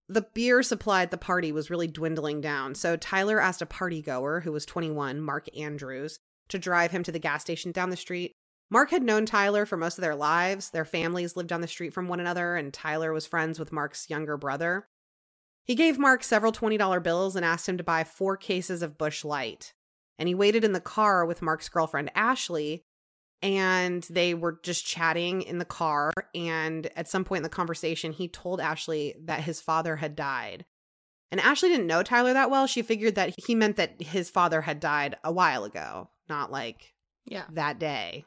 the 0.09 0.27
beer 0.35 0.63
supply 0.63 1.03
at 1.03 1.11
the 1.13 1.19
party 1.19 1.53
was 1.53 1.71
really 1.71 1.87
dwindling 1.87 2.41
down. 2.41 2.75
So 2.75 2.97
Tyler 2.97 3.41
asked 3.41 3.63
a 3.63 3.67
party 3.67 4.03
goer 4.03 4.41
who 4.41 4.51
was 4.51 4.67
21, 4.67 5.21
Mark 5.21 5.47
Andrews, 5.57 6.19
to 6.49 6.59
drive 6.59 6.91
him 6.91 7.05
to 7.05 7.13
the 7.13 7.21
gas 7.21 7.43
station 7.43 7.71
down 7.71 7.91
the 7.91 7.97
street. 7.97 8.33
Mark 8.71 8.91
had 8.91 9.03
known 9.03 9.25
Tyler 9.25 9.65
for 9.67 9.77
most 9.77 9.99
of 9.99 10.03
their 10.03 10.17
lives. 10.17 10.71
Their 10.71 10.85
families 10.85 11.37
lived 11.37 11.49
down 11.49 11.61
the 11.61 11.69
street 11.69 11.95
from 11.95 12.09
one 12.09 12.21
another, 12.21 12.57
and 12.57 12.73
Tyler 12.75 13.13
was 13.13 13.27
friends 13.27 13.59
with 13.59 13.73
Mark's 13.73 14.11
younger 14.11 14.37
brother. 14.37 14.89
He 15.69 15.75
gave 15.75 15.99
Mark 15.99 16.25
several 16.25 16.51
$20 16.51 17.03
bills 17.03 17.37
and 17.37 17.45
asked 17.45 17.69
him 17.69 17.77
to 17.77 17.85
buy 17.85 18.03
four 18.03 18.37
cases 18.39 18.83
of 18.83 18.99
Busch 18.99 19.23
Light. 19.23 19.75
And 20.19 20.27
he 20.27 20.35
waited 20.35 20.65
in 20.65 20.73
the 20.73 20.81
car 20.81 21.25
with 21.27 21.43
Mark's 21.43 21.69
girlfriend, 21.69 22.11
Ashley, 22.15 22.83
and 23.43 24.03
they 24.11 24.33
were 24.35 24.59
just 24.65 24.85
chatting 24.87 25.43
in 25.43 25.59
the 25.59 25.67
car. 25.67 26.11
And 26.35 26.91
at 26.97 27.07
some 27.09 27.23
point 27.25 27.41
in 27.41 27.43
the 27.45 27.49
conversation, 27.51 28.13
he 28.13 28.29
told 28.29 28.61
Ashley 28.61 29.15
that 29.27 29.43
his 29.45 29.61
father 29.61 29.97
had 29.97 30.17
died. 30.17 30.65
And 31.31 31.41
Ashley 31.41 31.69
didn't 31.69 31.87
know 31.87 32.03
Tyler 32.03 32.33
that 32.33 32.51
well. 32.51 32.67
She 32.67 32.81
figured 32.81 33.17
that 33.17 33.35
he 33.47 33.55
meant 33.55 33.77
that 33.77 34.01
his 34.01 34.31
father 34.31 34.63
had 34.63 34.81
died 34.81 35.17
a 35.23 35.31
while 35.31 35.65
ago, 35.65 36.09
not 36.31 36.51
like 36.51 36.95
Yeah. 37.27 37.45
that 37.53 37.79
day. 37.79 38.25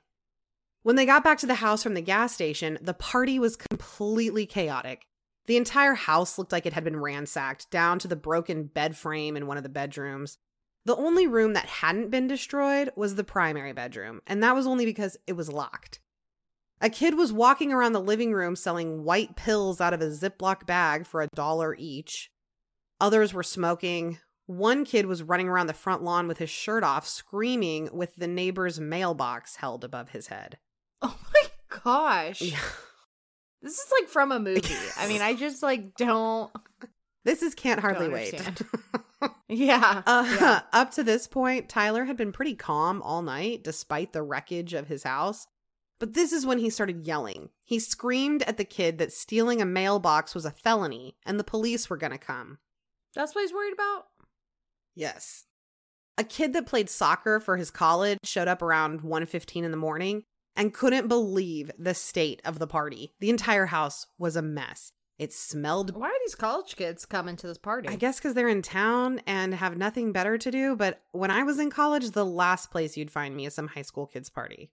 When 0.83 0.95
they 0.95 1.07
got 1.07 1.23
back 1.23 1.39
to 1.39 1.47
the 1.47 1.55
house 1.55 1.81
from 1.81 1.95
the 1.95 2.01
gas 2.01 2.33
station, 2.33 2.77
the 2.81 2.93
party 2.93 3.39
was 3.39 3.55
completely 3.55 4.45
chaotic. 4.45 5.07
The 5.51 5.57
entire 5.57 5.95
house 5.95 6.37
looked 6.37 6.53
like 6.53 6.65
it 6.65 6.71
had 6.71 6.85
been 6.85 7.01
ransacked, 7.01 7.69
down 7.69 7.99
to 7.99 8.07
the 8.07 8.15
broken 8.15 8.67
bed 8.67 8.95
frame 8.95 9.35
in 9.35 9.47
one 9.47 9.57
of 9.57 9.63
the 9.63 9.69
bedrooms. 9.69 10.37
The 10.85 10.95
only 10.95 11.27
room 11.27 11.51
that 11.55 11.65
hadn't 11.65 12.09
been 12.09 12.25
destroyed 12.25 12.89
was 12.95 13.15
the 13.15 13.25
primary 13.25 13.73
bedroom, 13.73 14.21
and 14.25 14.41
that 14.41 14.55
was 14.55 14.65
only 14.65 14.85
because 14.85 15.17
it 15.27 15.33
was 15.33 15.51
locked. 15.51 15.99
A 16.79 16.89
kid 16.89 17.17
was 17.17 17.33
walking 17.33 17.73
around 17.73 17.91
the 17.91 17.99
living 17.99 18.31
room 18.31 18.55
selling 18.55 19.03
white 19.03 19.35
pills 19.35 19.81
out 19.81 19.93
of 19.93 19.99
a 19.99 20.05
Ziploc 20.05 20.65
bag 20.65 21.05
for 21.05 21.21
a 21.21 21.27
dollar 21.35 21.75
each. 21.77 22.31
Others 23.01 23.33
were 23.33 23.43
smoking. 23.43 24.19
One 24.45 24.85
kid 24.85 25.05
was 25.05 25.21
running 25.21 25.49
around 25.49 25.67
the 25.67 25.73
front 25.73 26.01
lawn 26.01 26.29
with 26.29 26.37
his 26.37 26.49
shirt 26.49 26.85
off, 26.85 27.05
screaming 27.05 27.89
with 27.91 28.15
the 28.15 28.25
neighbor's 28.25 28.79
mailbox 28.79 29.57
held 29.57 29.83
above 29.83 30.11
his 30.11 30.27
head. 30.27 30.59
Oh 31.01 31.17
my 31.33 31.43
gosh. 31.83 32.41
Yeah. 32.41 32.59
This 33.61 33.73
is 33.73 33.91
like 33.99 34.09
from 34.09 34.31
a 34.31 34.39
movie. 34.39 34.75
I 34.97 35.07
mean, 35.07 35.21
I 35.21 35.35
just 35.35 35.61
like 35.61 35.95
don't. 35.95 36.51
This 37.23 37.43
is 37.43 37.53
Can't 37.53 37.79
Hardly 37.79 38.09
Wait. 38.09 38.41
Yeah. 39.47 40.01
Uh, 40.05 40.37
yeah. 40.39 40.61
Up 40.73 40.91
to 40.91 41.03
this 41.03 41.27
point, 41.27 41.69
Tyler 41.69 42.05
had 42.05 42.17
been 42.17 42.31
pretty 42.31 42.55
calm 42.55 43.01
all 43.01 43.21
night 43.21 43.63
despite 43.63 44.13
the 44.13 44.23
wreckage 44.23 44.73
of 44.73 44.87
his 44.87 45.03
house. 45.03 45.45
But 45.99 46.13
this 46.13 46.31
is 46.31 46.45
when 46.45 46.57
he 46.57 46.69
started 46.69 47.05
yelling. 47.05 47.49
He 47.63 47.77
screamed 47.77 48.41
at 48.43 48.57
the 48.57 48.65
kid 48.65 48.97
that 48.97 49.13
stealing 49.13 49.61
a 49.61 49.65
mailbox 49.65 50.33
was 50.33 50.45
a 50.45 50.51
felony 50.51 51.15
and 51.25 51.39
the 51.39 51.43
police 51.43 51.89
were 51.89 51.97
going 51.97 52.13
to 52.13 52.17
come. 52.17 52.57
That's 53.13 53.35
what 53.35 53.41
he's 53.41 53.53
worried 53.53 53.73
about. 53.73 54.05
Yes. 54.95 55.43
A 56.17 56.23
kid 56.23 56.53
that 56.53 56.65
played 56.65 56.89
soccer 56.89 57.39
for 57.39 57.57
his 57.57 57.69
college 57.69 58.17
showed 58.23 58.47
up 58.47 58.61
around 58.61 59.01
1:15 59.01 59.63
in 59.63 59.71
the 59.71 59.77
morning 59.77 60.23
and 60.55 60.73
couldn't 60.73 61.07
believe 61.07 61.71
the 61.77 61.93
state 61.93 62.41
of 62.45 62.59
the 62.59 62.67
party. 62.67 63.13
The 63.19 63.29
entire 63.29 63.67
house 63.67 64.07
was 64.17 64.35
a 64.35 64.41
mess. 64.41 64.91
It 65.21 65.31
smelled 65.31 65.95
Why 65.95 66.07
are 66.07 66.19
these 66.25 66.33
college 66.33 66.75
kids 66.75 67.05
coming 67.05 67.35
to 67.35 67.47
this 67.47 67.59
party? 67.59 67.89
I 67.89 67.95
guess 67.95 68.17
because 68.17 68.33
they're 68.33 68.47
in 68.47 68.63
town 68.63 69.21
and 69.27 69.53
have 69.53 69.77
nothing 69.77 70.11
better 70.11 70.35
to 70.39 70.49
do. 70.49 70.75
But 70.75 70.99
when 71.11 71.29
I 71.29 71.43
was 71.43 71.59
in 71.59 71.69
college, 71.69 72.09
the 72.09 72.25
last 72.25 72.71
place 72.71 72.97
you'd 72.97 73.11
find 73.11 73.35
me 73.35 73.45
is 73.45 73.53
some 73.53 73.67
high 73.67 73.83
school 73.83 74.07
kids' 74.07 74.31
party. 74.31 74.71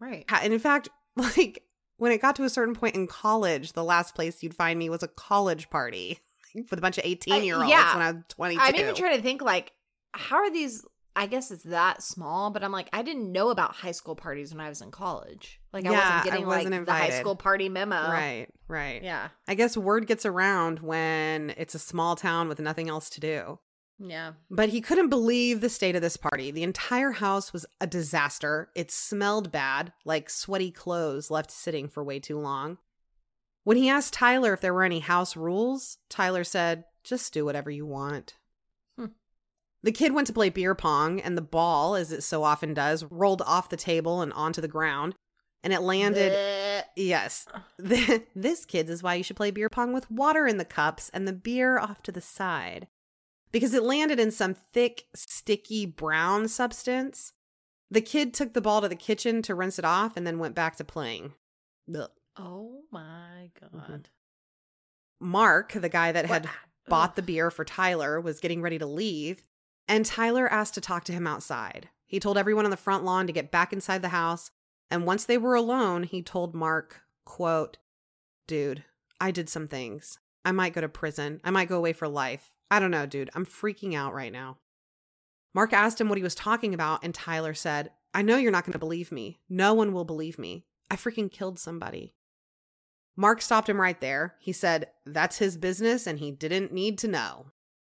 Right. 0.00 0.24
And 0.42 0.52
in 0.52 0.58
fact, 0.58 0.88
like 1.16 1.62
when 1.96 2.10
it 2.10 2.20
got 2.20 2.34
to 2.36 2.44
a 2.44 2.50
certain 2.50 2.74
point 2.74 2.96
in 2.96 3.06
college, 3.06 3.72
the 3.72 3.84
last 3.84 4.16
place 4.16 4.42
you'd 4.42 4.56
find 4.56 4.78
me 4.78 4.90
was 4.90 5.04
a 5.04 5.08
college 5.08 5.70
party 5.70 6.18
with 6.54 6.72
a 6.72 6.82
bunch 6.82 6.98
of 6.98 7.04
18 7.04 7.44
year 7.44 7.56
olds 7.56 7.70
yeah. 7.70 7.94
when 7.94 8.02
I 8.02 8.10
was 8.12 8.24
22. 8.30 8.60
I'm 8.60 8.74
even 8.74 8.94
trying 8.96 9.16
to 9.16 9.22
think 9.22 9.42
like, 9.42 9.72
how 10.12 10.36
are 10.36 10.50
these? 10.50 10.84
I 11.16 11.26
guess 11.26 11.50
it's 11.50 11.62
that 11.64 12.02
small, 12.02 12.50
but 12.50 12.64
I'm 12.64 12.72
like, 12.72 12.88
I 12.92 13.02
didn't 13.02 13.30
know 13.30 13.50
about 13.50 13.74
high 13.74 13.92
school 13.92 14.16
parties 14.16 14.52
when 14.52 14.60
I 14.60 14.68
was 14.68 14.80
in 14.80 14.90
college. 14.90 15.60
Like, 15.72 15.86
I 15.86 15.92
Yeah, 15.92 15.98
I 15.98 16.00
wasn't 16.00 16.24
getting 16.24 16.46
wasn't 16.46 16.70
like 16.72 16.86
the 16.86 16.92
high 16.92 17.20
school 17.20 17.36
party 17.36 17.68
memo. 17.68 17.94
Right, 17.94 18.48
right. 18.66 19.02
Yeah. 19.02 19.28
I 19.46 19.54
guess 19.54 19.76
word 19.76 20.06
gets 20.06 20.26
around 20.26 20.80
when 20.80 21.54
it's 21.56 21.74
a 21.74 21.78
small 21.78 22.16
town 22.16 22.48
with 22.48 22.58
nothing 22.58 22.88
else 22.88 23.08
to 23.10 23.20
do. 23.20 23.58
Yeah. 23.98 24.32
But 24.50 24.70
he 24.70 24.80
couldn't 24.80 25.08
believe 25.08 25.60
the 25.60 25.68
state 25.68 25.94
of 25.94 26.02
this 26.02 26.16
party. 26.16 26.50
The 26.50 26.64
entire 26.64 27.12
house 27.12 27.52
was 27.52 27.64
a 27.80 27.86
disaster. 27.86 28.70
It 28.74 28.90
smelled 28.90 29.52
bad, 29.52 29.92
like 30.04 30.28
sweaty 30.28 30.70
clothes 30.70 31.30
left 31.30 31.50
sitting 31.50 31.88
for 31.88 32.02
way 32.02 32.18
too 32.18 32.38
long. 32.38 32.78
When 33.62 33.76
he 33.76 33.88
asked 33.88 34.12
Tyler 34.12 34.52
if 34.52 34.60
there 34.60 34.74
were 34.74 34.82
any 34.82 35.00
house 35.00 35.36
rules, 35.36 35.98
Tyler 36.10 36.44
said, 36.44 36.84
just 37.02 37.32
do 37.32 37.44
whatever 37.44 37.70
you 37.70 37.86
want. 37.86 38.34
The 39.84 39.92
kid 39.92 40.14
went 40.14 40.26
to 40.28 40.32
play 40.32 40.48
beer 40.48 40.74
pong, 40.74 41.20
and 41.20 41.36
the 41.36 41.42
ball, 41.42 41.94
as 41.94 42.10
it 42.10 42.22
so 42.22 42.42
often 42.42 42.72
does, 42.72 43.04
rolled 43.04 43.42
off 43.42 43.68
the 43.68 43.76
table 43.76 44.22
and 44.22 44.32
onto 44.32 44.62
the 44.62 44.66
ground. 44.66 45.14
And 45.62 45.74
it 45.74 45.82
landed. 45.82 46.32
Bleh. 46.32 46.84
Yes. 46.96 47.46
this, 48.34 48.64
kids, 48.64 48.88
is 48.88 49.02
why 49.02 49.14
you 49.14 49.22
should 49.22 49.36
play 49.36 49.50
beer 49.50 49.68
pong 49.68 49.92
with 49.92 50.10
water 50.10 50.46
in 50.46 50.56
the 50.56 50.64
cups 50.64 51.10
and 51.12 51.28
the 51.28 51.34
beer 51.34 51.78
off 51.78 52.02
to 52.04 52.12
the 52.12 52.22
side. 52.22 52.88
Because 53.52 53.74
it 53.74 53.82
landed 53.82 54.18
in 54.18 54.30
some 54.30 54.54
thick, 54.54 55.04
sticky 55.14 55.84
brown 55.84 56.48
substance. 56.48 57.34
The 57.90 58.00
kid 58.00 58.32
took 58.32 58.54
the 58.54 58.62
ball 58.62 58.80
to 58.80 58.88
the 58.88 58.96
kitchen 58.96 59.42
to 59.42 59.54
rinse 59.54 59.78
it 59.78 59.84
off 59.84 60.16
and 60.16 60.26
then 60.26 60.38
went 60.38 60.54
back 60.54 60.76
to 60.76 60.84
playing. 60.84 61.34
Ugh. 61.94 62.08
Oh 62.38 62.80
my 62.90 63.50
mm-hmm. 63.62 63.78
god. 63.78 64.08
Mark, 65.20 65.72
the 65.72 65.90
guy 65.90 66.10
that 66.10 66.24
had 66.24 66.46
What? 66.46 66.54
bought 66.88 67.10
Ugh. 67.10 67.16
the 67.16 67.22
beer 67.22 67.50
for 67.50 67.66
Tyler, 67.66 68.18
was 68.18 68.40
getting 68.40 68.62
ready 68.62 68.78
to 68.78 68.86
leave, 68.86 69.42
and 69.88 70.04
Tyler 70.04 70.50
asked 70.50 70.74
to 70.74 70.80
talk 70.80 71.04
to 71.04 71.12
him 71.12 71.26
outside. 71.26 71.88
He 72.06 72.20
told 72.20 72.38
everyone 72.38 72.64
on 72.64 72.70
the 72.70 72.76
front 72.76 73.04
lawn 73.04 73.26
to 73.26 73.32
get 73.32 73.50
back 73.50 73.72
inside 73.72 74.02
the 74.02 74.08
house, 74.08 74.50
and 74.90 75.06
once 75.06 75.24
they 75.24 75.38
were 75.38 75.54
alone, 75.54 76.04
he 76.04 76.22
told 76.22 76.54
Mark, 76.54 77.02
quote, 77.24 77.78
"Dude, 78.46 78.84
I 79.20 79.30
did 79.30 79.48
some 79.48 79.68
things. 79.68 80.18
I 80.44 80.52
might 80.52 80.74
go 80.74 80.80
to 80.80 80.88
prison. 80.88 81.40
I 81.42 81.50
might 81.50 81.68
go 81.68 81.78
away 81.78 81.92
for 81.92 82.08
life. 82.08 82.52
I 82.70 82.78
don't 82.78 82.90
know, 82.90 83.06
dude. 83.06 83.30
I'm 83.34 83.46
freaking 83.46 83.94
out 83.94 84.14
right 84.14 84.32
now." 84.32 84.58
Mark 85.54 85.72
asked 85.72 86.00
him 86.00 86.08
what 86.08 86.18
he 86.18 86.24
was 86.24 86.34
talking 86.34 86.74
about, 86.74 87.04
and 87.04 87.14
Tyler 87.14 87.54
said, 87.54 87.92
I 88.14 88.22
know 88.22 88.36
you're 88.36 88.52
not 88.52 88.64
going 88.64 88.72
to 88.74 88.78
believe 88.78 89.10
me. 89.10 89.40
No 89.48 89.74
one 89.74 89.92
will 89.92 90.04
believe 90.04 90.38
me. 90.38 90.66
I 90.88 90.94
freaking 90.94 91.30
killed 91.30 91.58
somebody. 91.58 92.14
Mark 93.16 93.42
stopped 93.42 93.68
him 93.68 93.80
right 93.80 94.00
there. 94.00 94.36
He 94.38 94.52
said, 94.52 94.90
That's 95.04 95.38
his 95.38 95.56
business, 95.56 96.06
and 96.06 96.20
he 96.20 96.30
didn't 96.30 96.72
need 96.72 96.96
to 96.98 97.08
know. 97.08 97.46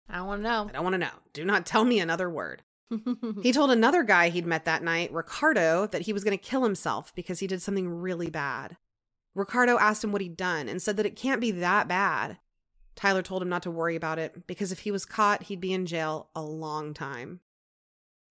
I 0.09 0.17
don't 0.17 0.27
want 0.27 0.39
to 0.43 0.49
know. 0.49 0.67
I 0.69 0.73
don't 0.73 0.83
want 0.83 0.93
to 0.93 0.99
know. 0.99 1.11
Do 1.33 1.45
not 1.45 1.65
tell 1.65 1.83
me 1.83 1.99
another 1.99 2.29
word. 2.29 2.63
He 3.41 3.51
told 3.51 3.71
another 3.71 4.03
guy 4.03 4.29
he'd 4.29 4.45
met 4.45 4.65
that 4.65 4.83
night, 4.83 5.11
Ricardo, 5.11 5.87
that 5.87 6.03
he 6.03 6.13
was 6.13 6.23
going 6.23 6.37
to 6.37 6.43
kill 6.43 6.63
himself 6.63 7.13
because 7.15 7.39
he 7.39 7.47
did 7.47 7.61
something 7.61 7.89
really 7.89 8.29
bad. 8.29 8.77
Ricardo 9.33 9.77
asked 9.77 10.03
him 10.03 10.11
what 10.11 10.21
he'd 10.21 10.37
done 10.37 10.69
and 10.69 10.81
said 10.81 10.97
that 10.97 11.05
it 11.05 11.15
can't 11.15 11.41
be 11.41 11.51
that 11.51 11.87
bad. 11.87 12.37
Tyler 12.95 13.21
told 13.21 13.41
him 13.41 13.49
not 13.49 13.63
to 13.63 13.71
worry 13.71 13.95
about 13.95 14.19
it 14.19 14.47
because 14.47 14.71
if 14.71 14.79
he 14.79 14.91
was 14.91 15.05
caught, 15.05 15.43
he'd 15.43 15.59
be 15.59 15.73
in 15.73 15.85
jail 15.85 16.29
a 16.35 16.41
long 16.41 16.93
time. 16.93 17.41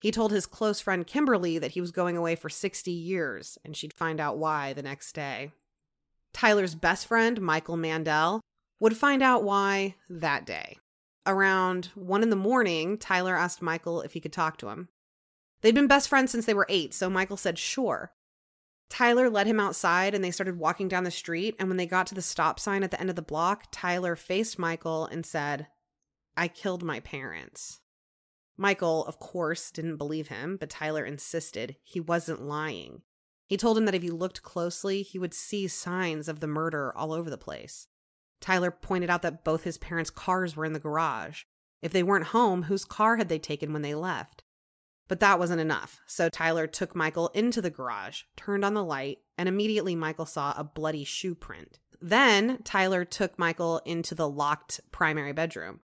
He 0.01 0.11
told 0.11 0.31
his 0.31 0.45
close 0.45 0.79
friend 0.79 1.05
Kimberly 1.05 1.59
that 1.59 1.71
he 1.71 1.81
was 1.81 1.91
going 1.91 2.17
away 2.17 2.35
for 2.35 2.49
60 2.49 2.91
years 2.91 3.57
and 3.63 3.75
she'd 3.75 3.93
find 3.93 4.19
out 4.19 4.37
why 4.37 4.73
the 4.73 4.83
next 4.83 5.13
day. 5.13 5.51
Tyler's 6.33 6.75
best 6.75 7.07
friend, 7.07 7.39
Michael 7.39 7.77
Mandell, 7.77 8.41
would 8.79 8.97
find 8.97 9.21
out 9.21 9.43
why 9.43 9.95
that 10.09 10.45
day. 10.45 10.77
Around 11.27 11.89
one 11.95 12.23
in 12.23 12.29
the 12.29 12.35
morning, 12.35 12.97
Tyler 12.97 13.35
asked 13.35 13.61
Michael 13.61 14.01
if 14.01 14.13
he 14.13 14.19
could 14.19 14.33
talk 14.33 14.57
to 14.57 14.69
him. 14.69 14.89
They'd 15.61 15.73
been 15.73 15.87
best 15.87 16.07
friends 16.07 16.31
since 16.31 16.45
they 16.45 16.53
were 16.53 16.67
eight, 16.69 16.93
so 16.93 17.09
Michael 17.09 17.37
said 17.37 17.57
sure. 17.57 18.13
Tyler 18.89 19.29
led 19.29 19.47
him 19.47 19.59
outside 19.59 20.13
and 20.13 20.23
they 20.23 20.29
started 20.29 20.59
walking 20.59 20.87
down 20.87 21.03
the 21.03 21.11
street. 21.11 21.55
And 21.57 21.67
when 21.67 21.77
they 21.77 21.87
got 21.87 22.05
to 22.07 22.15
the 22.15 22.21
stop 22.21 22.59
sign 22.59 22.83
at 22.83 22.91
the 22.91 22.99
end 22.99 23.09
of 23.09 23.15
the 23.15 23.21
block, 23.21 23.65
Tyler 23.71 24.15
faced 24.15 24.59
Michael 24.59 25.07
and 25.07 25.25
said, 25.25 25.67
I 26.37 26.47
killed 26.47 26.83
my 26.83 26.99
parents. 26.99 27.79
Michael, 28.57 29.05
of 29.05 29.19
course, 29.19 29.71
didn't 29.71 29.97
believe 29.97 30.27
him, 30.27 30.57
but 30.57 30.69
Tyler 30.69 31.03
insisted 31.03 31.77
he 31.83 31.99
wasn't 31.99 32.41
lying. 32.41 33.01
He 33.47 33.57
told 33.57 33.77
him 33.77 33.85
that 33.85 33.95
if 33.95 34.01
he 34.03 34.11
looked 34.11 34.43
closely, 34.43 35.01
he 35.01 35.19
would 35.19 35.33
see 35.33 35.67
signs 35.67 36.27
of 36.27 36.39
the 36.39 36.47
murder 36.47 36.95
all 36.95 37.11
over 37.11 37.29
the 37.29 37.37
place. 37.37 37.87
Tyler 38.41 38.71
pointed 38.71 39.09
out 39.09 39.21
that 39.21 39.43
both 39.43 39.63
his 39.63 39.77
parents' 39.77 40.09
cars 40.09 40.55
were 40.55 40.65
in 40.65 40.73
the 40.73 40.79
garage. 40.79 41.43
If 41.81 41.91
they 41.91 42.03
weren't 42.03 42.27
home, 42.27 42.63
whose 42.63 42.85
car 42.85 43.17
had 43.17 43.29
they 43.29 43.39
taken 43.39 43.73
when 43.73 43.81
they 43.81 43.95
left? 43.95 44.43
But 45.07 45.19
that 45.19 45.37
wasn't 45.39 45.61
enough. 45.61 45.99
So 46.07 46.29
Tyler 46.29 46.65
took 46.67 46.95
Michael 46.95 47.27
into 47.29 47.61
the 47.61 47.69
garage, 47.69 48.23
turned 48.35 48.65
on 48.65 48.73
the 48.73 48.83
light, 48.83 49.19
and 49.37 49.47
immediately 49.47 49.95
Michael 49.95 50.25
saw 50.25 50.53
a 50.57 50.63
bloody 50.63 51.03
shoe 51.03 51.35
print. 51.35 51.79
Then 52.01 52.59
Tyler 52.63 53.05
took 53.05 53.37
Michael 53.37 53.81
into 53.85 54.15
the 54.15 54.27
locked 54.29 54.81
primary 54.91 55.31
bedroom. 55.31 55.81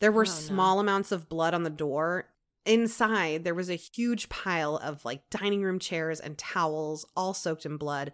There 0.00 0.12
were 0.12 0.22
Oh, 0.22 0.30
no. 0.30 0.30
small 0.32 0.80
amounts 0.80 1.10
of 1.12 1.28
blood 1.28 1.54
on 1.54 1.62
the 1.64 1.70
door. 1.70 2.28
Inside, 2.64 3.44
there 3.44 3.54
was 3.54 3.70
a 3.70 3.74
huge 3.76 4.28
pile 4.28 4.76
of 4.76 5.04
like 5.04 5.28
dining 5.30 5.62
room 5.62 5.78
chairs 5.78 6.20
and 6.20 6.36
towels, 6.36 7.06
all 7.16 7.34
soaked 7.34 7.64
in 7.66 7.76
blood. 7.76 8.12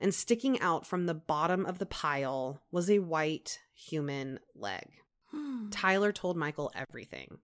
And 0.00 0.14
sticking 0.14 0.60
out 0.60 0.86
from 0.86 1.06
the 1.06 1.14
bottom 1.14 1.66
of 1.66 1.78
the 1.78 1.86
pile 1.86 2.62
was 2.70 2.88
a 2.88 3.00
white 3.00 3.58
human 3.74 4.38
leg. 4.54 4.88
Tyler 5.70 6.12
told 6.12 6.36
Michael 6.36 6.72
everything. 6.74 7.38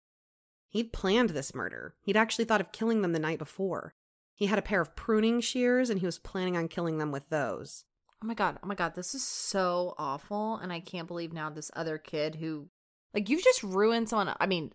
He'd 0.70 0.94
planned 0.94 1.32
this 1.32 1.54
murder. 1.54 1.96
He'd 2.02 2.18
actually 2.18 2.46
thought 2.46 2.62
of 2.62 2.72
killing 2.72 3.02
them 3.02 3.14
the 3.14 3.20
night 3.20 3.40
before. 3.40 3.94
He 4.34 4.48
had 4.48 4.58
a 4.58 4.64
pair 4.64 4.82
of 4.82 4.96
pruning 4.96 5.42
shears 5.42 5.90
and 5.90 6.00
he 6.00 6.06
was 6.06 6.18
planning 6.18 6.58
on 6.58 6.68
killing 6.68 6.98
them 6.98 7.12
with 7.12 7.30
those. 7.30 7.86
Oh 8.24 8.28
my 8.28 8.34
god, 8.34 8.58
oh 8.64 8.68
my 8.68 8.76
god, 8.76 8.96
this 8.96 9.14
is 9.14 9.26
so 9.26 9.96
awful 9.98 10.58
and 10.58 10.72
I 10.72 10.80
can't 10.80 11.08
believe 11.08 11.34
now 11.34 11.50
this 11.50 11.72
other 11.76 11.98
kid 11.98 12.36
who 12.36 12.70
like 13.14 13.30
you've 13.30 13.44
just 13.44 13.64
ruined 13.64 14.10
someone 14.10 14.36
I 14.40 14.46
mean, 14.46 14.72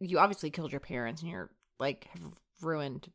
you 0.00 0.18
obviously 0.18 0.50
killed 0.50 0.72
your 0.72 0.80
parents 0.80 1.22
and 1.22 1.30
you're 1.30 1.50
like 1.78 2.08
have 2.12 2.22
ruined 2.60 3.10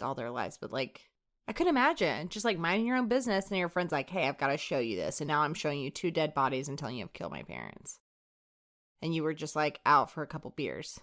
all 0.00 0.14
their 0.14 0.30
lives, 0.30 0.58
but 0.60 0.72
like 0.72 1.08
I 1.52 1.54
could 1.54 1.66
imagine 1.66 2.30
just 2.30 2.46
like 2.46 2.58
minding 2.58 2.86
your 2.86 2.96
own 2.96 3.08
business 3.08 3.50
and 3.50 3.58
your 3.58 3.68
friend's 3.68 3.92
like, 3.92 4.08
"Hey, 4.08 4.26
I've 4.26 4.38
got 4.38 4.46
to 4.46 4.56
show 4.56 4.78
you 4.78 4.96
this." 4.96 5.20
And 5.20 5.28
now 5.28 5.42
I'm 5.42 5.52
showing 5.52 5.80
you 5.80 5.90
two 5.90 6.10
dead 6.10 6.32
bodies 6.32 6.66
and 6.66 6.78
telling 6.78 6.96
you 6.96 7.04
I've 7.04 7.12
killed 7.12 7.30
my 7.30 7.42
parents. 7.42 7.98
And 9.02 9.14
you 9.14 9.22
were 9.22 9.34
just 9.34 9.54
like 9.54 9.78
out 9.84 10.10
for 10.10 10.22
a 10.22 10.26
couple 10.26 10.50
beers. 10.56 10.98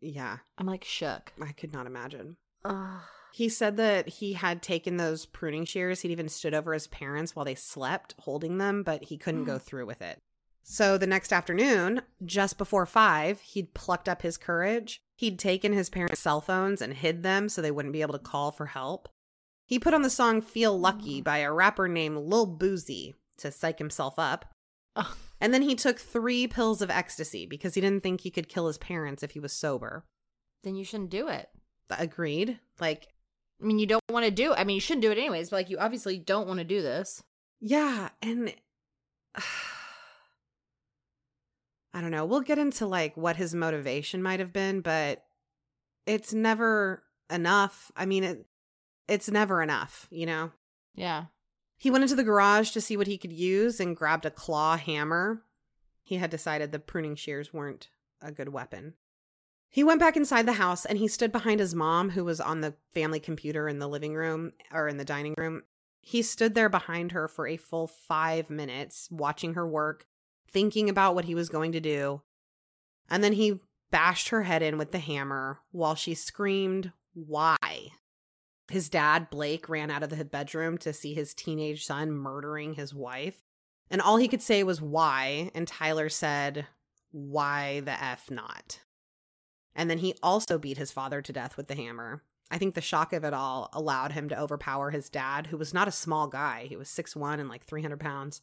Yeah, 0.00 0.38
I'm 0.58 0.66
like 0.66 0.82
shook. 0.82 1.32
I 1.40 1.52
could 1.52 1.72
not 1.72 1.86
imagine. 1.86 2.38
Ugh. 2.64 3.02
He 3.32 3.48
said 3.48 3.76
that 3.76 4.08
he 4.08 4.32
had 4.32 4.64
taken 4.64 4.96
those 4.96 5.26
pruning 5.26 5.64
shears. 5.64 6.00
He'd 6.00 6.10
even 6.10 6.28
stood 6.28 6.52
over 6.52 6.72
his 6.72 6.88
parents 6.88 7.36
while 7.36 7.44
they 7.44 7.54
slept, 7.54 8.16
holding 8.18 8.58
them, 8.58 8.82
but 8.82 9.04
he 9.04 9.16
couldn't 9.16 9.44
go 9.44 9.58
mm. 9.58 9.62
through 9.62 9.86
with 9.86 10.02
it. 10.02 10.18
So 10.64 10.98
the 10.98 11.06
next 11.06 11.32
afternoon, 11.32 12.02
just 12.26 12.58
before 12.58 12.84
five, 12.84 13.40
he'd 13.42 13.74
plucked 13.74 14.08
up 14.08 14.22
his 14.22 14.36
courage. 14.36 15.00
He'd 15.14 15.38
taken 15.38 15.72
his 15.72 15.88
parents' 15.88 16.18
cell 16.18 16.40
phones 16.40 16.82
and 16.82 16.94
hid 16.94 17.22
them 17.22 17.48
so 17.48 17.62
they 17.62 17.70
wouldn't 17.70 17.92
be 17.92 18.02
able 18.02 18.14
to 18.14 18.18
call 18.18 18.50
for 18.50 18.66
help. 18.66 19.08
He 19.70 19.78
put 19.78 19.94
on 19.94 20.02
the 20.02 20.10
song 20.10 20.42
Feel 20.42 20.78
Lucky 20.78 21.20
mm. 21.20 21.24
by 21.24 21.38
a 21.38 21.52
rapper 21.52 21.86
named 21.86 22.16
Lil 22.16 22.58
Boosie 22.58 23.14
to 23.38 23.52
psych 23.52 23.78
himself 23.78 24.18
up. 24.18 24.44
Ugh. 24.96 25.16
And 25.40 25.54
then 25.54 25.62
he 25.62 25.76
took 25.76 25.98
three 25.98 26.48
pills 26.48 26.82
of 26.82 26.90
ecstasy 26.90 27.46
because 27.46 27.74
he 27.74 27.80
didn't 27.80 28.02
think 28.02 28.20
he 28.20 28.32
could 28.32 28.48
kill 28.48 28.66
his 28.66 28.78
parents 28.78 29.22
if 29.22 29.30
he 29.30 29.38
was 29.38 29.52
sober. 29.52 30.04
Then 30.64 30.74
you 30.74 30.84
shouldn't 30.84 31.10
do 31.10 31.28
it. 31.28 31.48
Agreed. 31.88 32.58
Like, 32.80 33.06
I 33.62 33.64
mean, 33.64 33.78
you 33.78 33.86
don't 33.86 34.02
want 34.10 34.24
to 34.24 34.32
do. 34.32 34.52
I 34.52 34.64
mean, 34.64 34.74
you 34.74 34.80
shouldn't 34.80 35.02
do 35.02 35.12
it 35.12 35.18
anyways. 35.18 35.50
But 35.50 35.56
like, 35.56 35.70
you 35.70 35.78
obviously 35.78 36.18
don't 36.18 36.48
want 36.48 36.58
to 36.58 36.64
do 36.64 36.82
this. 36.82 37.22
Yeah, 37.60 38.08
and 38.20 38.52
I 41.94 42.00
don't 42.00 42.10
know. 42.10 42.26
We'll 42.26 42.40
get 42.40 42.58
into 42.58 42.86
like 42.86 43.16
what 43.16 43.36
his 43.36 43.54
motivation 43.54 44.20
might 44.20 44.40
have 44.40 44.52
been, 44.52 44.80
but 44.80 45.22
it's 46.06 46.34
never 46.34 47.04
enough. 47.30 47.92
I 47.96 48.04
mean, 48.04 48.24
it 48.24 48.46
it's 49.10 49.28
never 49.28 49.62
enough, 49.62 50.06
you 50.10 50.24
know. 50.24 50.52
Yeah. 50.94 51.24
He 51.76 51.90
went 51.90 52.04
into 52.04 52.14
the 52.14 52.24
garage 52.24 52.70
to 52.70 52.80
see 52.80 52.96
what 52.96 53.06
he 53.06 53.18
could 53.18 53.32
use 53.32 53.80
and 53.80 53.96
grabbed 53.96 54.24
a 54.24 54.30
claw 54.30 54.76
hammer. 54.76 55.42
He 56.02 56.16
had 56.16 56.30
decided 56.30 56.72
the 56.72 56.78
pruning 56.78 57.16
shears 57.16 57.52
weren't 57.52 57.88
a 58.22 58.32
good 58.32 58.50
weapon. 58.50 58.94
He 59.68 59.84
went 59.84 60.00
back 60.00 60.16
inside 60.16 60.46
the 60.46 60.54
house 60.54 60.84
and 60.84 60.98
he 60.98 61.08
stood 61.08 61.32
behind 61.32 61.60
his 61.60 61.74
mom, 61.74 62.10
who 62.10 62.24
was 62.24 62.40
on 62.40 62.60
the 62.60 62.74
family 62.92 63.20
computer 63.20 63.68
in 63.68 63.78
the 63.78 63.88
living 63.88 64.14
room 64.14 64.52
or 64.72 64.88
in 64.88 64.96
the 64.96 65.04
dining 65.04 65.34
room. 65.38 65.62
He 66.00 66.22
stood 66.22 66.54
there 66.54 66.68
behind 66.68 67.12
her 67.12 67.28
for 67.28 67.46
a 67.46 67.56
full 67.56 67.86
five 67.86 68.50
minutes, 68.50 69.08
watching 69.10 69.54
her 69.54 69.66
work, 69.66 70.06
thinking 70.50 70.88
about 70.88 71.14
what 71.14 71.26
he 71.26 71.34
was 71.34 71.48
going 71.48 71.72
to 71.72 71.80
do. 71.80 72.22
And 73.08 73.22
then 73.22 73.34
he 73.34 73.60
bashed 73.90 74.28
her 74.30 74.42
head 74.42 74.62
in 74.62 74.78
with 74.78 74.92
the 74.92 74.98
hammer 74.98 75.60
while 75.72 75.94
she 75.94 76.14
screamed, 76.14 76.92
Why? 77.14 77.56
His 78.70 78.88
dad, 78.88 79.30
Blake, 79.30 79.68
ran 79.68 79.90
out 79.90 80.02
of 80.02 80.10
the 80.10 80.24
bedroom 80.24 80.78
to 80.78 80.92
see 80.92 81.12
his 81.12 81.34
teenage 81.34 81.84
son 81.84 82.12
murdering 82.12 82.74
his 82.74 82.94
wife. 82.94 83.42
And 83.90 84.00
all 84.00 84.16
he 84.16 84.28
could 84.28 84.42
say 84.42 84.62
was, 84.62 84.80
Why? 84.80 85.50
And 85.54 85.66
Tyler 85.66 86.08
said, 86.08 86.66
Why 87.10 87.80
the 87.80 88.02
F 88.02 88.30
not? 88.30 88.80
And 89.74 89.90
then 89.90 89.98
he 89.98 90.14
also 90.22 90.58
beat 90.58 90.78
his 90.78 90.92
father 90.92 91.20
to 91.20 91.32
death 91.32 91.56
with 91.56 91.68
the 91.68 91.74
hammer. 91.74 92.22
I 92.50 92.58
think 92.58 92.74
the 92.74 92.80
shock 92.80 93.12
of 93.12 93.24
it 93.24 93.34
all 93.34 93.70
allowed 93.72 94.12
him 94.12 94.28
to 94.28 94.40
overpower 94.40 94.90
his 94.90 95.08
dad, 95.08 95.48
who 95.48 95.56
was 95.56 95.74
not 95.74 95.88
a 95.88 95.92
small 95.92 96.26
guy. 96.26 96.66
He 96.68 96.76
was 96.76 96.88
6'1 96.88 97.40
and 97.40 97.48
like 97.48 97.64
300 97.64 97.98
pounds. 97.98 98.42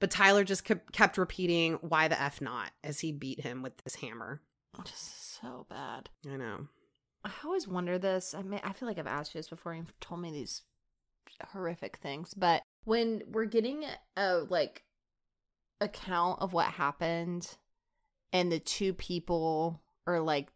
But 0.00 0.10
Tyler 0.10 0.44
just 0.44 0.64
kept 0.92 1.18
repeating, 1.18 1.74
Why 1.74 2.08
the 2.08 2.20
F 2.20 2.40
not? 2.40 2.70
as 2.82 3.00
he 3.00 3.12
beat 3.12 3.40
him 3.40 3.62
with 3.62 3.76
this 3.84 3.96
hammer. 3.96 4.40
Oh, 4.78 4.82
this 4.82 4.94
is 4.94 5.38
so 5.42 5.66
bad. 5.68 6.08
I 6.26 6.36
know. 6.36 6.68
I 7.24 7.30
always 7.44 7.68
wonder 7.68 7.98
this. 7.98 8.34
I 8.34 8.42
mean, 8.42 8.60
I 8.64 8.72
feel 8.72 8.88
like 8.88 8.98
I've 8.98 9.06
asked 9.06 9.34
you 9.34 9.38
this 9.38 9.48
before. 9.48 9.74
You've 9.74 9.98
told 10.00 10.20
me 10.20 10.30
these 10.32 10.62
horrific 11.52 11.96
things, 11.96 12.34
but 12.34 12.62
when 12.84 13.22
we're 13.30 13.44
getting 13.44 13.84
a 14.16 14.38
like 14.48 14.82
account 15.80 16.40
of 16.40 16.52
what 16.52 16.66
happened, 16.66 17.56
and 18.32 18.50
the 18.50 18.58
two 18.58 18.92
people 18.92 19.80
are 20.06 20.20
like 20.20 20.48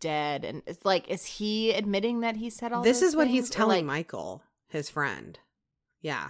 dead, 0.00 0.44
and 0.44 0.62
it's 0.66 0.84
like, 0.84 1.08
is 1.08 1.24
he 1.24 1.72
admitting 1.72 2.20
that 2.20 2.36
he 2.36 2.50
said 2.50 2.72
all 2.72 2.82
this 2.82 3.02
is 3.02 3.16
what 3.16 3.26
he's 3.26 3.44
things? 3.44 3.50
Or, 3.50 3.54
telling 3.54 3.86
like- 3.86 3.96
Michael, 3.96 4.42
his 4.68 4.90
friend. 4.90 5.38
Yeah. 6.00 6.28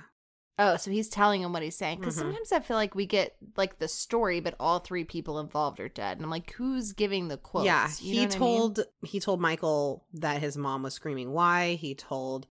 Oh, 0.59 0.77
so 0.77 0.91
he's 0.91 1.09
telling 1.09 1.43
him 1.43 1.53
what 1.53 1.63
he's 1.63 1.77
saying. 1.77 1.99
Because 2.01 2.15
Mhm. 2.17 2.19
sometimes 2.21 2.53
I 2.53 2.61
feel 2.61 2.77
like 2.77 2.95
we 2.95 3.07
get 3.07 3.37
like 3.57 3.79
the 3.79 3.89
story, 3.89 4.41
but 4.41 4.55
all 4.61 4.79
three 4.81 5.05
people 5.05 5.39
involved 5.41 5.81
are 5.81 5.89
dead, 5.89 6.19
and 6.19 6.25
I'm 6.25 6.31
like, 6.31 6.53
who's 6.53 6.93
giving 6.93 7.29
the 7.29 7.39
quotes? 7.39 7.65
Yeah, 7.67 7.89
You 7.89 7.95
he 7.97 8.13
what 8.13 8.19
I 8.19 8.29
mean? 8.29 8.39
told 8.39 8.81
he 9.03 9.19
told 9.21 9.41
Michael 9.41 10.05
that 10.13 10.41
his 10.41 10.57
mom 10.57 10.83
was 10.83 10.95
screaming 10.95 11.33
why. 11.33 11.75
He 11.75 11.95
told 11.95 12.47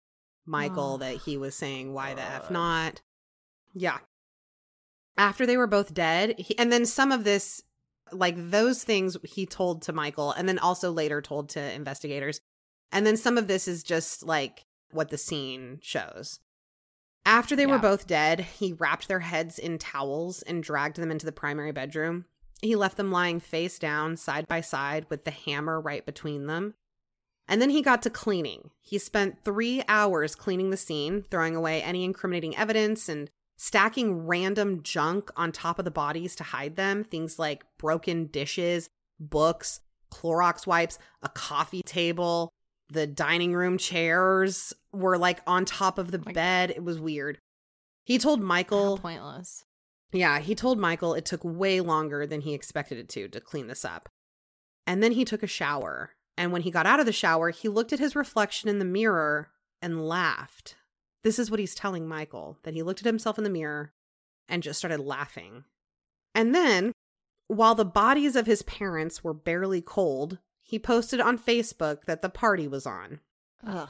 Michael 0.44 0.94
Oh, 0.94 0.98
that 0.98 1.16
he 1.16 1.36
was 1.36 1.56
saying 1.56 1.92
why 1.92 2.14
the 2.14 2.22
f 2.22 2.50
not. 2.50 3.00
Yeah. 3.74 3.98
After 5.18 5.46
they 5.46 5.56
were 5.56 5.66
both 5.66 5.94
dead, 5.94 6.38
he, 6.38 6.56
and 6.58 6.70
then 6.70 6.84
some 6.86 7.10
of 7.12 7.24
this 7.24 7.62
like 8.12 8.34
those 8.50 8.84
things 8.84 9.16
he 9.24 9.46
told 9.46 9.82
to 9.82 9.92
Michael 9.92 10.30
and 10.32 10.48
then 10.48 10.58
also 10.60 10.92
later 10.92 11.20
told 11.20 11.48
to 11.50 11.72
investigators. 11.72 12.40
And 12.92 13.04
then 13.04 13.16
some 13.16 13.36
of 13.36 13.48
this 13.48 13.66
is 13.66 13.82
just 13.82 14.22
like 14.22 14.64
what 14.92 15.08
the 15.10 15.18
scene 15.18 15.80
shows. 15.82 16.38
After 17.26 17.56
they 17.56 17.66
were 17.66 17.80
both 17.80 18.06
dead, 18.06 18.38
he 18.38 18.72
wrapped 18.72 19.08
their 19.08 19.18
heads 19.18 19.58
in 19.58 19.78
towels 19.78 20.42
and 20.42 20.62
dragged 20.62 20.96
them 20.96 21.10
into 21.10 21.26
the 21.26 21.32
primary 21.32 21.72
bedroom. 21.72 22.24
He 22.62 22.76
left 22.76 22.96
them 22.96 23.10
lying 23.10 23.40
face 23.40 23.80
down, 23.80 24.16
side 24.16 24.46
by 24.46 24.60
side, 24.60 25.06
with 25.10 25.24
the 25.24 25.32
hammer 25.32 25.80
right 25.80 26.06
between 26.06 26.46
them. 26.46 26.74
And 27.48 27.60
then 27.60 27.70
he 27.70 27.82
got 27.82 28.00
to 28.02 28.10
cleaning. 28.10 28.70
He 28.80 28.98
spent 28.98 29.44
three 29.44 29.82
hours 29.88 30.36
cleaning 30.36 30.70
the 30.70 30.76
scene, 30.76 31.24
throwing 31.28 31.56
away 31.56 31.82
any 31.82 32.04
incriminating 32.04 32.56
evidence 32.56 33.08
and 33.08 33.28
stacking 33.56 34.26
random 34.26 34.84
junk 34.84 35.30
on 35.36 35.50
top 35.50 35.80
of 35.80 35.84
the 35.84 35.90
bodies 35.90 36.36
to 36.36 36.44
hide 36.44 36.76
them. 36.76 37.02
Things 37.02 37.40
like 37.40 37.64
broken 37.76 38.26
dishes, 38.26 38.88
books, 39.18 39.80
Clorox 40.12 40.64
wipes, 40.64 40.98
a 41.22 41.28
coffee 41.28 41.82
table, 41.82 42.52
the 42.88 43.06
dining 43.06 43.54
room 43.54 43.78
chairs 43.78 44.72
were 44.92 45.18
like 45.18 45.40
on 45.46 45.64
top 45.64 45.98
of 45.98 46.10
the 46.10 46.18
bed. 46.18 46.70
It 46.70 46.84
was 46.84 47.00
weird. 47.00 47.38
He 48.04 48.18
told 48.18 48.40
Michael, 48.40 48.98
pointless. 48.98 49.64
yeah, 50.12 50.38
he 50.38 50.54
told 50.54 50.78
Michael 50.78 51.14
it 51.14 51.24
took 51.24 51.40
way 51.42 51.80
longer 51.80 52.26
than 52.26 52.42
he 52.42 52.54
expected 52.54 52.98
it 52.98 53.08
to 53.10 53.28
to 53.28 53.40
clean 53.40 53.66
this 53.66 53.84
up. 53.84 54.08
And 54.86 55.02
then 55.02 55.12
he 55.12 55.24
took 55.24 55.42
a 55.42 55.48
shower. 55.48 56.12
And 56.38 56.52
when 56.52 56.62
he 56.62 56.70
got 56.70 56.86
out 56.86 57.00
of 57.00 57.06
the 57.06 57.12
shower, 57.12 57.50
he 57.50 57.68
looked 57.68 57.92
at 57.92 57.98
his 57.98 58.14
reflection 58.14 58.68
in 58.68 58.78
the 58.78 58.84
mirror 58.84 59.50
and 59.82 60.06
laughed. 60.06 60.76
This 61.24 61.38
is 61.38 61.50
what 61.50 61.58
he's 61.58 61.74
telling 61.74 62.06
Michael 62.06 62.58
that 62.62 62.74
he 62.74 62.82
looked 62.82 63.00
at 63.00 63.06
himself 63.06 63.38
in 63.38 63.44
the 63.44 63.50
mirror 63.50 63.92
and 64.48 64.62
just 64.62 64.78
started 64.78 65.00
laughing. 65.00 65.64
And 66.34 66.54
then, 66.54 66.92
while 67.48 67.74
the 67.74 67.84
bodies 67.84 68.36
of 68.36 68.46
his 68.46 68.62
parents 68.62 69.24
were 69.24 69.34
barely 69.34 69.80
cold, 69.80 70.38
he 70.66 70.78
posted 70.78 71.20
on 71.20 71.38
Facebook 71.38 72.04
that 72.06 72.22
the 72.22 72.28
party 72.28 72.66
was 72.66 72.86
on. 72.86 73.20
Ugh. 73.64 73.88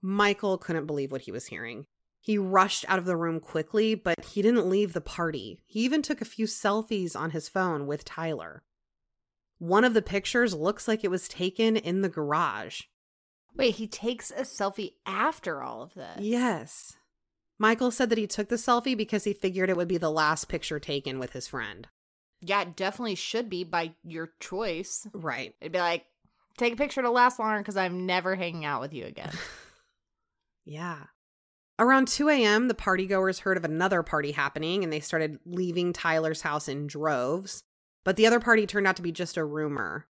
Michael 0.00 0.56
couldn't 0.56 0.86
believe 0.86 1.12
what 1.12 1.20
he 1.22 1.32
was 1.32 1.46
hearing. 1.46 1.84
He 2.22 2.38
rushed 2.38 2.86
out 2.88 2.98
of 2.98 3.04
the 3.04 3.16
room 3.16 3.38
quickly, 3.38 3.94
but 3.94 4.24
he 4.24 4.40
didn't 4.42 4.68
leave 4.68 4.92
the 4.94 5.00
party. 5.00 5.60
He 5.66 5.80
even 5.80 6.00
took 6.00 6.20
a 6.20 6.26
few 6.26 6.46
selfies 6.46 7.14
on 7.14 7.30
his 7.30 7.48
phone 7.48 7.86
with 7.86 8.04
Tyler. 8.04 8.62
One 9.58 9.84
of 9.84 9.92
the 9.92 10.02
pictures 10.02 10.54
looks 10.54 10.88
like 10.88 11.04
it 11.04 11.10
was 11.10 11.28
taken 11.28 11.76
in 11.76 12.00
the 12.00 12.08
garage. 12.08 12.82
Wait, 13.54 13.74
he 13.74 13.86
takes 13.86 14.30
a 14.30 14.42
selfie 14.42 14.94
after 15.04 15.62
all 15.62 15.82
of 15.82 15.94
this. 15.94 16.20
Yes. 16.20 16.96
Michael 17.58 17.90
said 17.90 18.08
that 18.08 18.18
he 18.18 18.26
took 18.26 18.48
the 18.48 18.56
selfie 18.56 18.96
because 18.96 19.24
he 19.24 19.34
figured 19.34 19.68
it 19.68 19.76
would 19.76 19.88
be 19.88 19.98
the 19.98 20.10
last 20.10 20.48
picture 20.48 20.80
taken 20.80 21.18
with 21.18 21.32
his 21.32 21.48
friend. 21.48 21.88
Yeah, 22.40 22.62
it 22.62 22.76
definitely 22.76 23.16
should 23.16 23.50
be 23.50 23.64
by 23.64 23.92
your 24.02 24.30
choice. 24.40 25.06
Right. 25.12 25.54
It'd 25.60 25.72
be 25.72 25.78
like, 25.78 26.04
take 26.56 26.72
a 26.72 26.76
picture 26.76 27.02
to 27.02 27.10
last 27.10 27.38
longer 27.38 27.58
because 27.58 27.76
I'm 27.76 28.06
never 28.06 28.34
hanging 28.34 28.64
out 28.64 28.80
with 28.80 28.92
you 28.94 29.06
again. 29.06 29.32
Yeah. 30.64 30.98
Around 31.80 32.08
2 32.08 32.28
a.m., 32.28 32.68
the 32.68 32.74
partygoers 32.74 33.40
heard 33.40 33.56
of 33.56 33.64
another 33.64 34.02
party 34.02 34.32
happening 34.32 34.84
and 34.84 34.92
they 34.92 35.00
started 35.00 35.40
leaving 35.44 35.92
Tyler's 35.92 36.42
house 36.42 36.68
in 36.68 36.86
droves. 36.86 37.64
But 38.04 38.16
the 38.16 38.26
other 38.26 38.38
party 38.38 38.66
turned 38.66 38.86
out 38.86 38.96
to 38.96 39.02
be 39.02 39.10
just 39.10 39.36
a 39.36 39.44
rumor. 39.44 40.06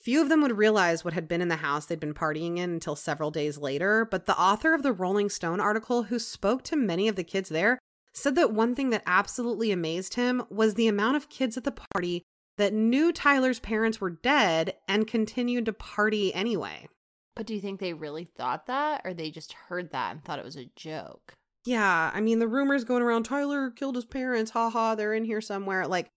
Few 0.00 0.20
of 0.20 0.28
them 0.28 0.42
would 0.42 0.58
realize 0.58 1.04
what 1.04 1.14
had 1.14 1.26
been 1.26 1.40
in 1.40 1.48
the 1.48 1.56
house 1.56 1.86
they'd 1.86 1.98
been 1.98 2.14
partying 2.14 2.58
in 2.58 2.70
until 2.70 2.94
several 2.94 3.30
days 3.30 3.56
later, 3.56 4.06
but 4.10 4.26
the 4.26 4.38
author 4.38 4.74
of 4.74 4.82
the 4.82 4.92
Rolling 4.92 5.30
Stone 5.30 5.60
article, 5.60 6.04
who 6.04 6.18
spoke 6.18 6.62
to 6.64 6.76
many 6.76 7.08
of 7.08 7.16
the 7.16 7.24
kids 7.24 7.48
there, 7.48 7.78
said 8.16 8.34
that 8.34 8.52
one 8.52 8.74
thing 8.74 8.90
that 8.90 9.02
absolutely 9.06 9.70
amazed 9.70 10.14
him 10.14 10.42
was 10.50 10.74
the 10.74 10.88
amount 10.88 11.16
of 11.16 11.28
kids 11.28 11.56
at 11.56 11.64
the 11.64 11.74
party 11.92 12.22
that 12.56 12.72
knew 12.72 13.12
Tyler's 13.12 13.60
parents 13.60 14.00
were 14.00 14.10
dead 14.10 14.74
and 14.88 15.06
continued 15.06 15.66
to 15.66 15.72
party 15.74 16.32
anyway. 16.34 16.88
but 17.34 17.46
do 17.46 17.54
you 17.54 17.60
think 17.60 17.78
they 17.78 17.92
really 17.92 18.24
thought 18.24 18.66
that 18.66 19.02
or 19.04 19.12
they 19.12 19.30
just 19.30 19.52
heard 19.52 19.92
that 19.92 20.12
and 20.12 20.24
thought 20.24 20.38
it 20.38 20.44
was 20.44 20.56
a 20.56 20.70
joke? 20.74 21.34
Yeah, 21.66 22.10
I 22.14 22.20
mean, 22.22 22.38
the 22.38 22.48
rumors 22.48 22.84
going 22.84 23.02
around 23.02 23.24
Tyler 23.24 23.70
killed 23.70 23.96
his 23.96 24.06
parents, 24.06 24.52
haha, 24.52 24.94
they're 24.94 25.12
in 25.12 25.24
here 25.24 25.42
somewhere. 25.42 25.86
Like, 25.86 26.08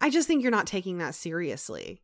I 0.00 0.10
just 0.10 0.26
think 0.26 0.42
you're 0.42 0.50
not 0.50 0.66
taking 0.66 0.98
that 0.98 1.14
seriously. 1.14 2.00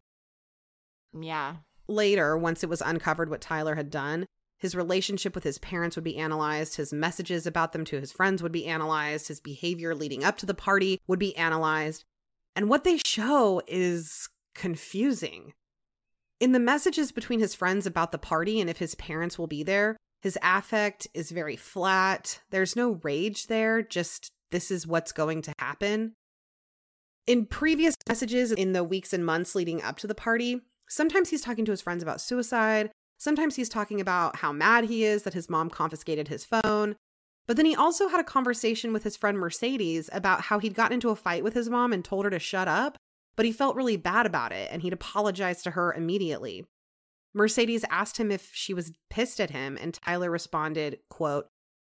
Yeah. 1.18 1.56
Later, 1.88 2.38
once 2.38 2.62
it 2.62 2.68
was 2.70 2.82
uncovered 2.82 3.30
what 3.30 3.40
Tyler 3.40 3.74
had 3.74 3.90
done, 3.90 4.26
his 4.62 4.76
relationship 4.76 5.34
with 5.34 5.42
his 5.42 5.58
parents 5.58 5.96
would 5.96 6.04
be 6.04 6.16
analyzed, 6.16 6.76
his 6.76 6.92
messages 6.92 7.48
about 7.48 7.72
them 7.72 7.84
to 7.86 7.98
his 7.98 8.12
friends 8.12 8.44
would 8.44 8.52
be 8.52 8.66
analyzed, 8.66 9.26
his 9.26 9.40
behavior 9.40 9.92
leading 9.92 10.22
up 10.22 10.36
to 10.36 10.46
the 10.46 10.54
party 10.54 11.00
would 11.08 11.18
be 11.18 11.36
analyzed. 11.36 12.04
And 12.54 12.68
what 12.68 12.84
they 12.84 13.00
show 13.04 13.60
is 13.66 14.28
confusing. 14.54 15.52
In 16.38 16.52
the 16.52 16.60
messages 16.60 17.10
between 17.10 17.40
his 17.40 17.56
friends 17.56 17.86
about 17.86 18.12
the 18.12 18.18
party 18.18 18.60
and 18.60 18.70
if 18.70 18.78
his 18.78 18.94
parents 18.94 19.36
will 19.36 19.48
be 19.48 19.64
there, 19.64 19.96
his 20.20 20.38
affect 20.44 21.08
is 21.12 21.32
very 21.32 21.56
flat. 21.56 22.40
There's 22.50 22.76
no 22.76 23.00
rage 23.02 23.48
there, 23.48 23.82
just 23.82 24.30
this 24.52 24.70
is 24.70 24.86
what's 24.86 25.10
going 25.10 25.42
to 25.42 25.52
happen. 25.58 26.12
In 27.26 27.46
previous 27.46 27.96
messages 28.08 28.52
in 28.52 28.74
the 28.74 28.84
weeks 28.84 29.12
and 29.12 29.26
months 29.26 29.56
leading 29.56 29.82
up 29.82 29.96
to 29.98 30.06
the 30.06 30.14
party, 30.14 30.60
sometimes 30.88 31.30
he's 31.30 31.42
talking 31.42 31.64
to 31.64 31.72
his 31.72 31.82
friends 31.82 32.04
about 32.04 32.20
suicide. 32.20 32.92
Sometimes 33.22 33.54
he's 33.54 33.68
talking 33.68 34.00
about 34.00 34.34
how 34.34 34.50
mad 34.50 34.86
he 34.86 35.04
is 35.04 35.22
that 35.22 35.32
his 35.32 35.48
mom 35.48 35.70
confiscated 35.70 36.26
his 36.26 36.44
phone. 36.44 36.96
But 37.46 37.56
then 37.56 37.66
he 37.66 37.76
also 37.76 38.08
had 38.08 38.18
a 38.18 38.24
conversation 38.24 38.92
with 38.92 39.04
his 39.04 39.16
friend 39.16 39.38
Mercedes 39.38 40.10
about 40.12 40.40
how 40.40 40.58
he'd 40.58 40.74
gotten 40.74 40.94
into 40.94 41.08
a 41.08 41.14
fight 41.14 41.44
with 41.44 41.54
his 41.54 41.70
mom 41.70 41.92
and 41.92 42.04
told 42.04 42.24
her 42.24 42.32
to 42.32 42.40
shut 42.40 42.66
up, 42.66 42.96
but 43.36 43.46
he 43.46 43.52
felt 43.52 43.76
really 43.76 43.96
bad 43.96 44.26
about 44.26 44.50
it 44.50 44.68
and 44.72 44.82
he'd 44.82 44.92
apologized 44.92 45.62
to 45.62 45.70
her 45.70 45.92
immediately. 45.92 46.66
Mercedes 47.32 47.84
asked 47.90 48.16
him 48.16 48.32
if 48.32 48.50
she 48.52 48.74
was 48.74 48.90
pissed 49.08 49.40
at 49.40 49.50
him 49.50 49.78
and 49.80 49.94
Tyler 49.94 50.28
responded, 50.28 50.98
quote, 51.08 51.46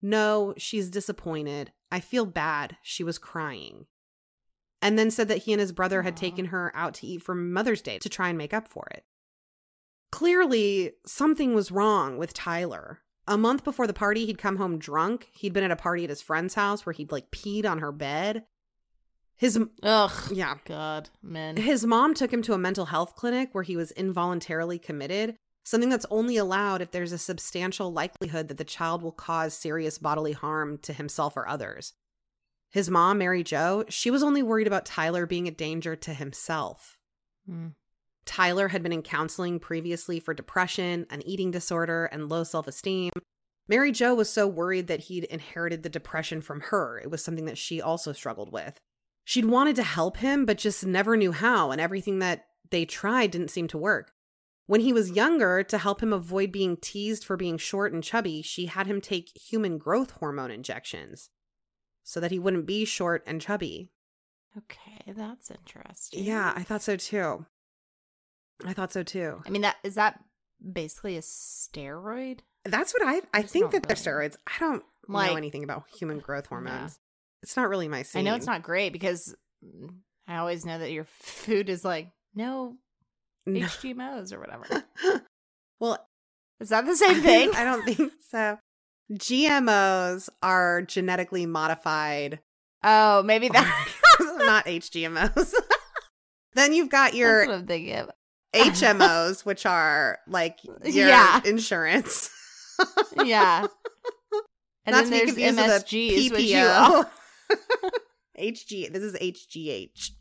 "No, 0.01 0.53
she's 0.57 0.89
disappointed. 0.89 1.73
I 1.91 1.99
feel 1.99 2.25
bad. 2.25 2.77
She 2.81 3.03
was 3.03 3.17
crying." 3.17 3.87
And 4.81 4.97
then 4.97 5.11
said 5.11 5.27
that 5.27 5.39
he 5.39 5.51
and 5.51 5.59
his 5.59 5.73
brother 5.73 6.03
had 6.03 6.15
taken 6.15 6.45
her 6.45 6.71
out 6.73 6.93
to 6.93 7.05
eat 7.05 7.21
for 7.21 7.35
Mother's 7.35 7.81
Day 7.81 7.99
to 7.99 8.07
try 8.07 8.29
and 8.29 8.37
make 8.37 8.53
up 8.53 8.69
for 8.69 8.87
it. 8.91 9.03
Clearly, 10.17 10.93
something 11.05 11.53
was 11.53 11.71
wrong 11.71 12.17
with 12.17 12.33
Tyler. 12.33 13.01
A 13.27 13.37
month 13.37 13.63
before 13.63 13.85
the 13.85 13.93
party, 13.93 14.25
he'd 14.25 14.39
come 14.39 14.57
home 14.57 14.79
drunk. 14.79 15.29
He'd 15.31 15.53
been 15.53 15.63
at 15.63 15.69
a 15.69 15.75
party 15.75 16.05
at 16.05 16.09
his 16.09 16.23
friend's 16.23 16.55
house 16.55 16.87
where 16.87 16.93
he'd 16.93 17.11
like 17.11 17.29
peed 17.29 17.67
on 17.67 17.77
her 17.77 17.91
bed. 17.91 18.45
His 19.35 19.59
Ugh. 19.83 20.31
yeah, 20.33 20.55
God, 20.65 21.11
men. 21.21 21.57
his 21.57 21.85
mom 21.85 22.15
took 22.15 22.33
him 22.33 22.41
to 22.41 22.53
a 22.53 22.57
mental 22.57 22.85
health 22.85 23.15
clinic 23.15 23.49
where 23.51 23.63
he 23.63 23.75
was 23.77 23.91
involuntarily 23.91 24.79
committed, 24.79 25.37
something 25.63 25.89
that's 25.91 26.07
only 26.09 26.35
allowed 26.35 26.81
if 26.81 26.89
there's 26.89 27.11
a 27.11 27.19
substantial 27.19 27.93
likelihood 27.93 28.47
that 28.47 28.57
the 28.57 28.63
child 28.63 29.03
will 29.03 29.11
cause 29.11 29.53
serious 29.53 29.99
bodily 29.99 30.33
harm 30.33 30.79
to 30.79 30.93
himself 30.93 31.37
or 31.37 31.47
others. 31.47 31.93
His 32.71 32.89
mom, 32.89 33.19
Mary 33.19 33.43
Jo, 33.43 33.85
she 33.87 34.09
was 34.09 34.23
only 34.23 34.41
worried 34.41 34.65
about 34.65 34.83
Tyler 34.83 35.27
being 35.27 35.47
a 35.47 35.51
danger 35.51 35.95
to 35.95 36.11
himself. 36.15 36.97
Mm. 37.47 37.73
Tyler 38.27 38.67
had 38.67 38.83
been 38.83 38.93
in 38.93 39.01
counseling 39.01 39.59
previously 39.59 40.19
for 40.19 40.33
depression, 40.33 41.07
an 41.09 41.25
eating 41.25 41.49
disorder, 41.49 42.05
and 42.05 42.29
low 42.29 42.43
self 42.43 42.67
esteem. 42.67 43.11
Mary 43.67 43.91
Jo 43.91 44.13
was 44.13 44.29
so 44.29 44.47
worried 44.47 44.87
that 44.87 45.01
he'd 45.01 45.23
inherited 45.25 45.83
the 45.83 45.89
depression 45.89 46.41
from 46.41 46.61
her. 46.61 46.99
It 46.99 47.09
was 47.09 47.23
something 47.23 47.45
that 47.45 47.57
she 47.57 47.81
also 47.81 48.13
struggled 48.13 48.51
with. 48.51 48.77
She'd 49.25 49.45
wanted 49.45 49.75
to 49.77 49.83
help 49.83 50.17
him, 50.17 50.45
but 50.45 50.57
just 50.57 50.85
never 50.85 51.17
knew 51.17 51.31
how, 51.31 51.71
and 51.71 51.81
everything 51.81 52.19
that 52.19 52.45
they 52.69 52.85
tried 52.85 53.31
didn't 53.31 53.49
seem 53.49 53.67
to 53.69 53.77
work. 53.77 54.11
When 54.67 54.81
he 54.81 54.93
was 54.93 55.11
younger, 55.11 55.63
to 55.63 55.77
help 55.77 56.03
him 56.03 56.13
avoid 56.13 56.51
being 56.51 56.77
teased 56.77 57.23
for 57.25 57.37
being 57.37 57.57
short 57.57 57.93
and 57.93 58.03
chubby, 58.03 58.41
she 58.41 58.67
had 58.67 58.87
him 58.87 59.01
take 59.01 59.37
human 59.37 59.77
growth 59.77 60.11
hormone 60.11 60.51
injections 60.51 61.29
so 62.03 62.19
that 62.19 62.31
he 62.31 62.39
wouldn't 62.39 62.65
be 62.65 62.85
short 62.85 63.23
and 63.25 63.41
chubby. 63.41 63.91
Okay, 64.57 65.13
that's 65.13 65.51
interesting. 65.51 66.23
Yeah, 66.23 66.53
I 66.55 66.63
thought 66.63 66.81
so 66.81 66.95
too. 66.95 67.45
I 68.65 68.73
thought 68.73 68.91
so 68.91 69.03
too. 69.03 69.41
I 69.45 69.49
mean, 69.49 69.61
that 69.61 69.77
is 69.83 69.95
that 69.95 70.19
basically 70.73 71.17
a 71.17 71.21
steroid? 71.21 72.39
That's 72.65 72.93
what 72.93 73.07
I 73.07 73.21
I 73.33 73.41
think 73.43 73.71
that 73.71 73.83
they're 73.83 73.95
steroids. 73.95 74.35
I 74.47 74.53
don't 74.59 74.83
Like- 75.07 75.31
know 75.31 75.37
anything 75.37 75.63
about 75.63 75.83
human 75.97 76.19
growth 76.19 76.45
Yeah. 76.45 76.49
hormones. 76.49 76.99
It's 77.43 77.55
not 77.55 77.69
really 77.69 77.87
my 77.87 78.01
scene. 78.01 78.21
I 78.21 78.23
know 78.29 78.35
it's 78.35 78.47
not 78.47 78.63
great 78.63 78.91
because 78.93 79.35
I 80.27 80.37
always 80.37 80.65
know 80.65 80.79
that 80.79 80.91
your 80.91 81.05
food 81.05 81.69
is 81.69 81.85
like 81.85 82.09
no 82.33 82.77
No. 83.45 83.65
HGMOs 83.65 84.33
or 84.33 84.39
whatever. 84.39 84.83
well, 85.79 86.05
Is 86.59 86.69
that 86.69 86.85
the 86.85 86.95
same 86.97 87.21
thing? 87.21 87.51
I 87.55 87.63
don't 87.63 87.83
think 87.85 88.11
so. 88.31 88.57
GMOs 89.13 90.27
are 90.41 90.81
genetically 90.81 91.45
modified, 91.45 92.39
oh, 92.83 93.23
maybe 93.23 93.47
that. 93.49 93.87
not 94.19 94.65
HGMOs. 94.65 95.53
then 96.53 96.73
you've 96.73 96.89
got 96.89 97.13
your 97.13 97.45
That's 98.53 98.81
what 98.81 98.89
I'm 98.89 98.97
thinking 98.99 99.01
of. 99.01 99.07
HMOs, 99.09 99.45
which 99.45 99.65
are 99.65 100.19
like 100.27 100.59
your 100.85 101.07
Yeah. 101.09 101.41
insurance. 101.45 102.29
Yeah. 103.23 103.65
And 104.85 104.93
Not 104.95 105.03
then 105.05 105.09
there's 105.09 105.25
confused 105.33 105.57
with 105.57 105.65
a 105.67 105.79
which 105.79 105.93
you 105.93 106.31
PPO. 106.31 107.09
HG. 108.39 108.91
This 108.93 109.03
is 109.03 109.15
HGH. 109.15 110.11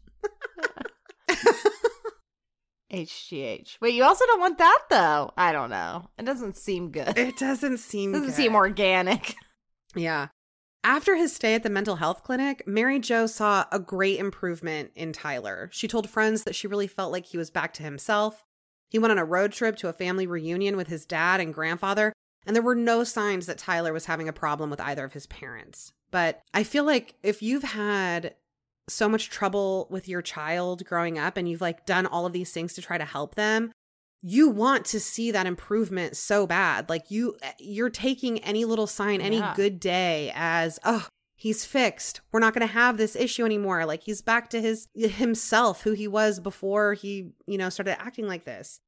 HGH. 2.93 3.77
Wait, 3.81 3.95
you 3.95 4.05
also 4.05 4.25
don't 4.27 4.41
want 4.41 4.59
that 4.59 4.79
though. 4.89 5.33
I 5.37 5.53
don't 5.53 5.71
know. 5.71 6.09
It 6.19 6.25
doesn't 6.25 6.57
seem 6.57 6.91
good. 6.91 7.09
It 7.09 7.19
It 7.19 7.37
doesn't 7.37 7.79
seem 7.79 8.13
doesn't 8.13 8.29
good. 8.29 8.35
seem 8.35 8.55
organic. 8.55 9.35
Yeah. 9.95 10.29
After 10.87 11.17
his 11.17 11.35
stay 11.35 11.57
at 11.57 11.65
the 11.65 11.69
mental 11.69 11.97
health 11.97 12.23
clinic, 12.23 12.63
Mary 12.65 13.01
Jo 13.01 13.27
saw 13.27 13.65
a 13.73 13.79
great 13.81 14.21
improvement 14.21 14.93
in 14.95 15.13
Tyler. 15.13 15.69
She 15.73 15.89
told 15.89 16.09
friends 16.09 16.45
that 16.45 16.55
she 16.55 16.69
really 16.69 16.87
felt 16.87 17.11
like 17.11 17.27
he 17.27 17.37
was 17.37 17.51
back 17.51 17.75
to 17.75 17.83
himself. 17.83 18.45
He 18.89 19.01
went 19.01 19.11
on 19.11 19.19
a 19.19 19.25
road 19.25 19.51
trip 19.51 19.75
to 19.79 19.89
a 19.89 19.93
family 19.93 20.29
reunion 20.29 20.77
with 20.77 20.87
his 20.87 21.05
dad 21.05 21.41
and 21.41 21.53
grandfather, 21.53 22.13
and 22.47 22.55
there 22.55 22.63
were 22.63 22.77
no 22.77 23.03
signs 23.03 23.47
that 23.47 23.59
Tyler 23.59 23.93
was 23.93 24.07
having 24.07 24.29
a 24.29 24.33
problem 24.33 24.71
with 24.71 24.81
either 24.81 25.05
of 25.05 25.13
his 25.13 25.27
parents. 25.27 25.93
But 26.13 26.41
I 26.55 26.63
feel 26.63 26.85
like 26.85 27.17
if 27.25 27.43
you've 27.43 27.65
had 27.65 28.37
so 28.89 29.09
much 29.09 29.29
trouble 29.29 29.89
with 29.91 30.07
your 30.07 30.23
child 30.23 30.85
growing 30.85 31.19
up 31.19 31.37
and 31.37 31.49
you've 31.49 31.61
like 31.61 31.85
done 31.85 32.07
all 32.07 32.27
of 32.27 32.33
these 32.33 32.53
things 32.53 32.75
to 32.75 32.81
try 32.81 32.97
to 32.97 33.05
help 33.05 33.35
them, 33.35 33.73
you 34.29 34.49
want 34.49 34.85
to 34.87 34.99
see 34.99 35.31
that 35.31 35.47
improvement 35.47 36.17
so 36.17 36.47
bad. 36.49 36.89
Like 36.89 37.11
you 37.13 37.37
eh, 37.43 37.53
you're 37.61 37.91
taking 37.91 38.41
any 38.41 38.65
little 38.65 38.89
sign, 38.89 39.21
any 39.21 39.37
Yeah. 39.39 39.55
good 39.55 39.79
day 39.79 40.33
as, 40.35 40.81
"Oh, 40.85 41.07
he's 41.37 41.65
fixed. 41.65 42.23
We're 42.33 42.41
not 42.41 42.53
going 42.53 42.67
to 42.67 42.73
have 42.73 42.97
this 42.97 43.15
issue 43.15 43.45
anymore." 43.45 43.87
Like 43.87 44.03
he's 44.03 44.23
back 44.23 44.51
to 44.51 44.61
his 44.61 44.89
himself 44.95 45.83
who 45.83 45.93
he 45.93 46.09
was 46.09 46.41
before 46.41 46.95
he, 46.95 47.31
you 47.47 47.57
know, 47.57 47.69
started 47.69 48.01
acting 48.03 48.27
like 48.27 48.45
this. 48.45 48.81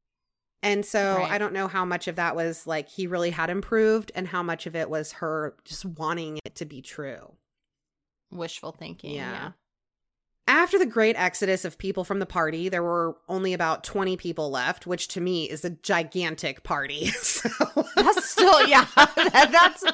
And 0.60 0.84
so 0.84 1.18
Right. 1.18 1.30
I 1.30 1.38
don't 1.38 1.52
know 1.52 1.68
how 1.68 1.84
much 1.84 2.08
of 2.08 2.16
that 2.16 2.34
was 2.34 2.66
like 2.66 2.88
he 2.88 3.06
really 3.06 3.30
had 3.30 3.48
improved 3.48 4.10
and 4.16 4.26
how 4.26 4.42
much 4.42 4.66
of 4.66 4.74
it 4.74 4.90
was 4.90 5.12
her 5.12 5.54
just 5.64 5.84
wanting 5.84 6.40
it 6.44 6.56
to 6.56 6.64
be 6.64 6.82
true. 6.82 7.36
Wishful 8.32 8.72
thinking. 8.72 9.14
Yeah. 9.14 9.30
Yeah. 9.30 9.50
After 10.48 10.78
the 10.78 10.86
great 10.86 11.14
exodus 11.16 11.66
of 11.66 11.76
people 11.76 12.04
from 12.04 12.20
the 12.20 12.26
party, 12.26 12.70
there 12.70 12.82
were 12.82 13.18
only 13.28 13.52
about 13.52 13.84
20 13.84 14.16
people 14.16 14.50
left, 14.50 14.86
which 14.86 15.06
to 15.08 15.20
me 15.20 15.44
is 15.44 15.62
a 15.64 15.70
gigantic 15.70 16.64
party. 16.64 17.10
So 17.18 17.50
That's 17.94 18.28
still, 18.30 18.66
yeah. 18.66 18.86
that- 18.96 19.50
that's, 19.52 19.84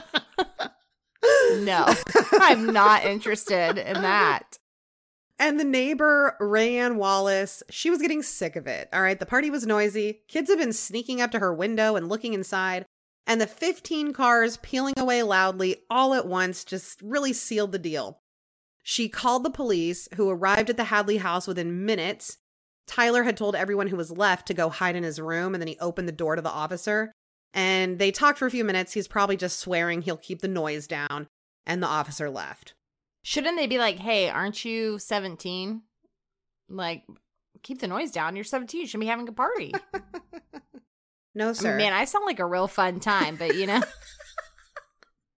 no, 1.65 1.93
I'm 2.41 2.67
not 2.73 3.05
interested 3.05 3.77
in 3.79 4.01
that. 4.03 4.59
And 5.39 5.59
the 5.59 5.65
neighbor, 5.65 6.37
Rayanne 6.41 6.95
Wallace, 6.97 7.63
she 7.69 7.91
was 7.91 8.01
getting 8.01 8.23
sick 8.23 8.55
of 8.55 8.69
it. 8.69 8.89
All 8.93 9.03
right. 9.03 9.19
The 9.19 9.27
party 9.27 9.51
was 9.51 9.67
noisy. 9.67 10.21
Kids 10.29 10.49
had 10.49 10.59
been 10.59 10.73
sneaking 10.73 11.21
up 11.21 11.33
to 11.33 11.41
her 11.41 11.53
window 11.53 11.97
and 11.97 12.09
looking 12.09 12.33
inside. 12.35 12.87
And 13.27 13.41
the 13.41 13.47
15 13.49 14.13
cars 14.13 14.59
peeling 14.59 14.95
away 14.97 15.23
loudly 15.25 15.79
all 15.91 16.15
at 16.15 16.27
once 16.29 16.65
just 16.65 17.03
really 17.03 17.33
sealed 17.33 17.73
the 17.73 17.79
deal. 17.81 18.21
She 18.87 19.09
called 19.09 19.43
the 19.45 19.51
police, 19.51 20.09
who 20.15 20.29
arrived 20.31 20.71
at 20.71 20.77
the 20.77 20.85
Hadley 20.85 21.17
house 21.17 21.47
within 21.49 21.85
minutes. 21.85 22.37
Tyler 22.87 23.23
had 23.23 23.37
told 23.37 23.57
everyone 23.57 23.87
who 23.89 23.97
was 23.97 24.11
left 24.13 24.47
to 24.47 24.55
go 24.55 24.69
hide 24.69 24.95
in 24.95 25.03
his 25.03 25.19
room, 25.19 25.55
and 25.55 25.61
then 25.61 25.69
he 25.69 25.79
opened 25.81 26.07
the 26.07 26.13
door 26.13 26.37
to 26.37 26.43
the 26.43 26.51
officer. 26.51 27.11
And 27.55 27.99
they 27.99 28.11
talked 28.13 28.39
for 28.39 28.47
a 28.47 28.51
few 28.51 28.63
minutes. 28.63 28.93
He's 28.93 29.09
probably 29.09 29.39
just 29.39 29.59
swearing 29.59 30.03
he'll 30.03 30.19
keep 30.19 30.43
the 30.43 30.49
noise 30.49 30.87
down. 30.87 31.27
And 31.67 31.83
the 31.83 31.87
officer 31.87 32.29
left. 32.29 32.75
Shouldn't 33.23 33.57
they 33.57 33.67
be 33.67 33.79
like, 33.79 33.99
hey, 33.99 34.29
aren't 34.29 34.67
you 34.67 34.99
17? 34.99 35.81
Like, 36.69 37.05
keep 37.63 37.81
the 37.81 37.89
noise 37.89 38.11
down. 38.11 38.37
You're 38.37 38.45
17. 38.45 38.83
You 38.83 38.87
should 38.87 39.01
be 39.01 39.07
having 39.07 39.29
a 39.29 39.33
party. 39.33 39.73
No, 41.35 41.49
I 41.49 41.53
sir. 41.53 41.71
mean, 41.71 41.79
man, 41.79 41.93
I 41.93 42.05
sound 42.05 42.27
like 42.27 42.39
a 42.39 42.47
real 42.47 42.69
fun 42.69 43.01
time, 43.01 43.37
but 43.37 43.57
you 43.57 43.67
know. 43.67 43.83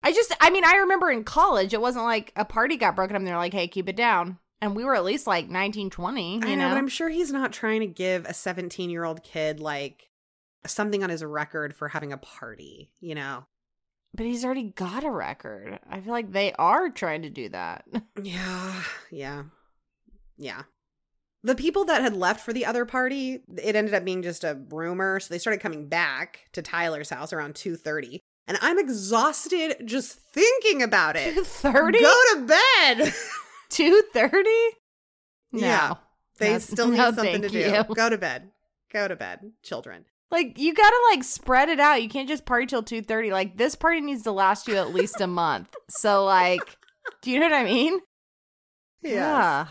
I 0.05 0.13
just, 0.13 0.37
I 0.39 0.51
mean, 0.51 0.65
I 0.65 0.77
remember 0.77 1.11
in 1.11 1.25
college, 1.25 1.73
it 1.73 1.81
wasn't 1.81 2.05
like 2.05 2.31
a 2.37 2.45
party 2.45 2.77
got 2.77 2.95
broken 2.95 3.17
up 3.17 3.21
and 3.21 3.27
they're 3.27 3.39
like, 3.39 3.55
hey, 3.55 3.67
keep 3.67 3.89
it 3.89 3.97
down. 3.97 4.39
And 4.61 4.77
we 4.77 4.85
were 4.85 4.95
at 4.95 5.05
least 5.05 5.27
like 5.27 5.49
19, 5.49 5.91
20, 5.91 6.35
you 6.35 6.41
I 6.43 6.55
know, 6.55 6.57
know? 6.57 6.69
but 6.69 6.79
I'm 6.79 6.89
sure 6.89 7.09
he's 7.09 7.33
not 7.33 7.53
trying 7.53 7.81
to 7.81 7.87
give 7.87 8.27
a 8.27 8.35
17 8.35 8.91
year 8.91 9.05
old 9.05 9.23
kid 9.23 9.61
like 9.61 10.11
something 10.67 11.03
on 11.03 11.11
his 11.11 11.25
record 11.25 11.75
for 11.75 11.89
having 11.89 12.13
a 12.13 12.19
party, 12.19 12.93
you 13.01 13.15
know? 13.15 13.47
But 14.15 14.27
he's 14.27 14.45
already 14.45 14.65
got 14.65 15.05
a 15.05 15.11
record. 15.11 15.81
I 15.91 16.01
feel 16.01 16.13
like 16.13 16.33
they 16.33 16.53
are 16.53 16.89
trying 16.91 17.23
to 17.23 17.31
do 17.31 17.49
that. 17.49 17.85
Yeah, 18.23 18.83
yeah, 19.11 19.43
yeah. 20.37 20.63
The 21.43 21.55
people 21.57 21.85
that 21.87 22.01
had 22.01 22.15
left 22.15 22.41
for 22.41 22.53
the 22.53 22.65
other 22.65 22.85
party, 22.85 23.43
it 23.59 23.75
ended 23.75 23.93
up 23.93 24.05
being 24.05 24.23
just 24.23 24.45
a 24.45 24.59
rumor, 24.71 25.19
so 25.19 25.33
they 25.33 25.39
started 25.39 25.61
coming 25.61 25.89
back 25.89 26.49
to 26.53 26.63
Tyler's 26.63 27.11
house 27.11 27.33
around 27.33 27.55
2:30. 27.55 28.21
And 28.47 28.59
I'm 28.61 28.79
exhausted 28.79 29.77
just 29.87 30.19
thinking 30.33 30.83
about 30.83 31.17
it. 31.17 31.35
230? 31.35 32.01
Go 32.01 32.23
to 32.35 32.41
bed. 32.47 33.15
230? 33.71 34.49
No. 35.53 35.61
Yeah. 35.61 35.95
they 36.39 36.59
still 36.59 36.89
need 36.91 36.99
no, 36.99 37.13
something 37.13 37.43
to 37.43 37.49
do. 37.49 37.59
you. 37.59 37.85
Go 37.95 38.09
to 38.11 38.19
bed. 38.19 38.51
Go 38.93 39.09
to 39.09 39.17
bed, 39.17 39.53
children. 39.63 40.05
Like 40.31 40.59
you 40.59 40.75
gotta 40.75 40.97
like 41.13 41.23
spread 41.23 41.69
it 41.69 41.79
out. 41.81 42.03
You 42.03 42.09
can't 42.09 42.29
just 42.29 42.45
party 42.45 42.67
till 42.67 42.83
two 42.83 43.03
thirty. 43.03 43.31
Like 43.31 43.57
this 43.57 43.75
party 43.77 44.01
needs 44.01 44.23
to 44.23 44.33
last 44.33 44.67
you 44.69 44.77
at 44.77 44.93
least 44.93 45.21
a 45.21 45.27
month. 45.27 45.75
So 45.89 46.25
like, 46.25 46.77
do 47.23 47.31
you 47.31 47.39
know 47.39 47.47
what 47.49 47.55
I 47.55 47.65
mean? 47.65 48.01
Yeah. 49.03 49.67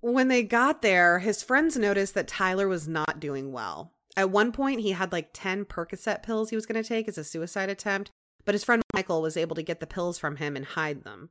When 0.00 0.28
they 0.28 0.44
got 0.44 0.80
there, 0.82 1.18
his 1.18 1.42
friends 1.42 1.76
noticed 1.76 2.14
that 2.14 2.28
Tyler 2.28 2.68
was 2.68 2.86
not 2.86 3.18
doing 3.18 3.50
well. 3.52 3.92
At 4.18 4.30
one 4.30 4.50
point, 4.50 4.80
he 4.80 4.90
had 4.90 5.12
like 5.12 5.30
10 5.32 5.66
Percocet 5.66 6.24
pills 6.24 6.50
he 6.50 6.56
was 6.56 6.66
going 6.66 6.82
to 6.82 6.86
take 6.86 7.06
as 7.06 7.18
a 7.18 7.22
suicide 7.22 7.70
attempt, 7.70 8.10
but 8.44 8.52
his 8.52 8.64
friend 8.64 8.82
Michael 8.92 9.22
was 9.22 9.36
able 9.36 9.54
to 9.54 9.62
get 9.62 9.78
the 9.78 9.86
pills 9.86 10.18
from 10.18 10.36
him 10.36 10.56
and 10.56 10.64
hide 10.64 11.04
them. 11.04 11.30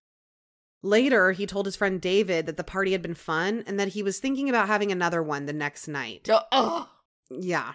Later, 0.81 1.33
he 1.33 1.45
told 1.45 1.65
his 1.65 1.75
friend 1.75 1.99
David 1.99 2.45
that 2.45 2.55
the 2.55 2.63
party 2.63 2.93
had 2.93 3.01
been 3.01 3.13
fun 3.13 3.65
and 3.67 3.77
that 3.77 3.89
he 3.89 4.01
was 4.01 4.19
thinking 4.19 4.47
about 4.47 4.67
having 4.67 4.89
another 4.89 5.21
one 5.21 5.47
the 5.47 5.53
next 5.53 5.89
night. 5.89 6.29
Oh. 6.31 6.87
Yeah. 7.29 7.73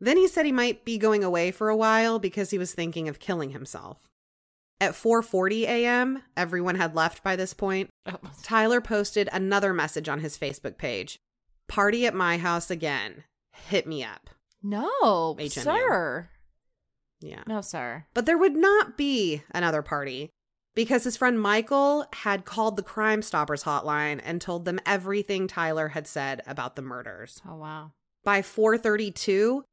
Then 0.00 0.16
he 0.16 0.28
said 0.28 0.46
he 0.46 0.52
might 0.52 0.84
be 0.84 0.96
going 0.96 1.24
away 1.24 1.50
for 1.50 1.68
a 1.68 1.76
while 1.76 2.20
because 2.20 2.50
he 2.50 2.58
was 2.58 2.72
thinking 2.72 3.08
of 3.08 3.18
killing 3.18 3.50
himself. 3.50 3.98
At 4.80 4.92
4:40 4.92 5.62
a.m., 5.62 6.22
everyone 6.36 6.76
had 6.76 6.94
left 6.94 7.24
by 7.24 7.34
this 7.34 7.52
point. 7.52 7.90
Oh, 8.06 8.20
Tyler 8.44 8.80
posted 8.80 9.28
another 9.32 9.74
message 9.74 10.08
on 10.08 10.20
his 10.20 10.38
Facebook 10.38 10.78
page. 10.78 11.18
Party 11.68 12.06
at 12.06 12.14
my 12.14 12.38
house 12.38 12.70
again. 12.70 13.24
Hit 13.52 13.86
me 13.86 14.04
up. 14.04 14.30
No, 14.62 15.34
HMU. 15.38 15.50
sir. 15.50 16.30
Yeah. 17.20 17.42
No, 17.46 17.60
sir. 17.60 18.06
But 18.14 18.26
there 18.26 18.38
would 18.38 18.56
not 18.56 18.96
be 18.96 19.42
another 19.52 19.82
party 19.82 20.30
because 20.74 21.04
his 21.04 21.16
friend 21.16 21.40
Michael 21.40 22.06
had 22.12 22.44
called 22.44 22.76
the 22.76 22.82
Crime 22.82 23.22
Stoppers 23.22 23.64
hotline 23.64 24.20
and 24.24 24.40
told 24.40 24.64
them 24.64 24.80
everything 24.86 25.46
Tyler 25.46 25.88
had 25.88 26.06
said 26.06 26.42
about 26.46 26.76
the 26.76 26.82
murders. 26.82 27.40
Oh 27.48 27.56
wow. 27.56 27.92
By 28.24 28.42
432, 28.42 29.64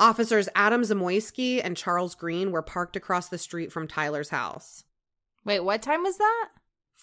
officers 0.00 0.48
Adam 0.54 0.82
Zamoyski 0.82 1.60
and 1.62 1.76
Charles 1.76 2.14
Green 2.14 2.50
were 2.50 2.62
parked 2.62 2.96
across 2.96 3.28
the 3.28 3.38
street 3.38 3.72
from 3.72 3.88
Tyler's 3.88 4.30
house. 4.30 4.84
Wait, 5.44 5.60
what 5.60 5.82
time 5.82 6.02
was 6.02 6.18
that? 6.18 6.48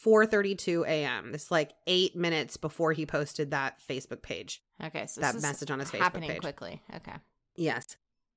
4:32 0.05 0.85
a.m. 0.87 1.31
This 1.31 1.51
like 1.51 1.71
8 1.87 2.15
minutes 2.15 2.57
before 2.57 2.93
he 2.93 3.05
posted 3.05 3.51
that 3.51 3.79
Facebook 3.87 4.21
page. 4.21 4.61
Okay, 4.83 5.05
so 5.07 5.21
That 5.21 5.33
this 5.33 5.43
is 5.43 5.49
message 5.49 5.71
on 5.71 5.79
his 5.79 5.89
Facebook 5.91 5.99
happening 5.99 6.29
page. 6.29 6.41
quickly. 6.41 6.81
Okay. 6.95 7.13
Yes. 7.55 7.95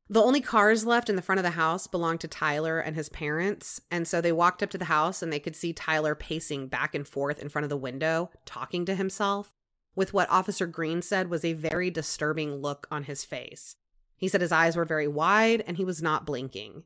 The 0.08 0.22
only 0.22 0.40
cars 0.40 0.86
left 0.86 1.10
in 1.10 1.16
the 1.16 1.22
front 1.22 1.40
of 1.40 1.42
the 1.42 1.50
house 1.50 1.88
belonged 1.88 2.20
to 2.20 2.28
Tyler 2.28 2.78
and 2.78 2.94
his 2.94 3.08
parents. 3.08 3.80
And 3.90 4.06
so 4.06 4.20
they 4.20 4.30
walked 4.30 4.62
up 4.62 4.70
to 4.70 4.78
the 4.78 4.84
house 4.84 5.20
and 5.20 5.32
they 5.32 5.40
could 5.40 5.56
see 5.56 5.72
Tyler 5.72 6.14
pacing 6.14 6.68
back 6.68 6.94
and 6.94 7.08
forth 7.08 7.40
in 7.40 7.48
front 7.48 7.64
of 7.64 7.70
the 7.70 7.76
window, 7.76 8.30
talking 8.44 8.84
to 8.84 8.94
himself, 8.94 9.52
with 9.96 10.12
what 10.14 10.30
Officer 10.30 10.66
Green 10.68 11.02
said 11.02 11.28
was 11.28 11.44
a 11.44 11.54
very 11.54 11.90
disturbing 11.90 12.54
look 12.56 12.86
on 12.88 13.04
his 13.04 13.24
face. 13.24 13.74
He 14.16 14.28
said 14.28 14.40
his 14.42 14.52
eyes 14.52 14.76
were 14.76 14.84
very 14.84 15.08
wide 15.08 15.64
and 15.66 15.76
he 15.76 15.84
was 15.84 16.00
not 16.00 16.24
blinking. 16.24 16.84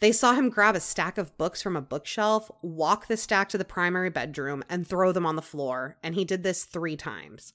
They 0.00 0.12
saw 0.12 0.34
him 0.34 0.50
grab 0.50 0.74
a 0.76 0.80
stack 0.80 1.18
of 1.18 1.36
books 1.38 1.62
from 1.62 1.76
a 1.76 1.80
bookshelf, 1.80 2.50
walk 2.62 3.06
the 3.06 3.16
stack 3.16 3.48
to 3.50 3.58
the 3.58 3.64
primary 3.64 4.10
bedroom, 4.10 4.64
and 4.68 4.86
throw 4.86 5.12
them 5.12 5.24
on 5.24 5.36
the 5.36 5.42
floor. 5.42 5.96
And 6.02 6.14
he 6.14 6.24
did 6.24 6.42
this 6.42 6.64
three 6.64 6.96
times. 6.96 7.54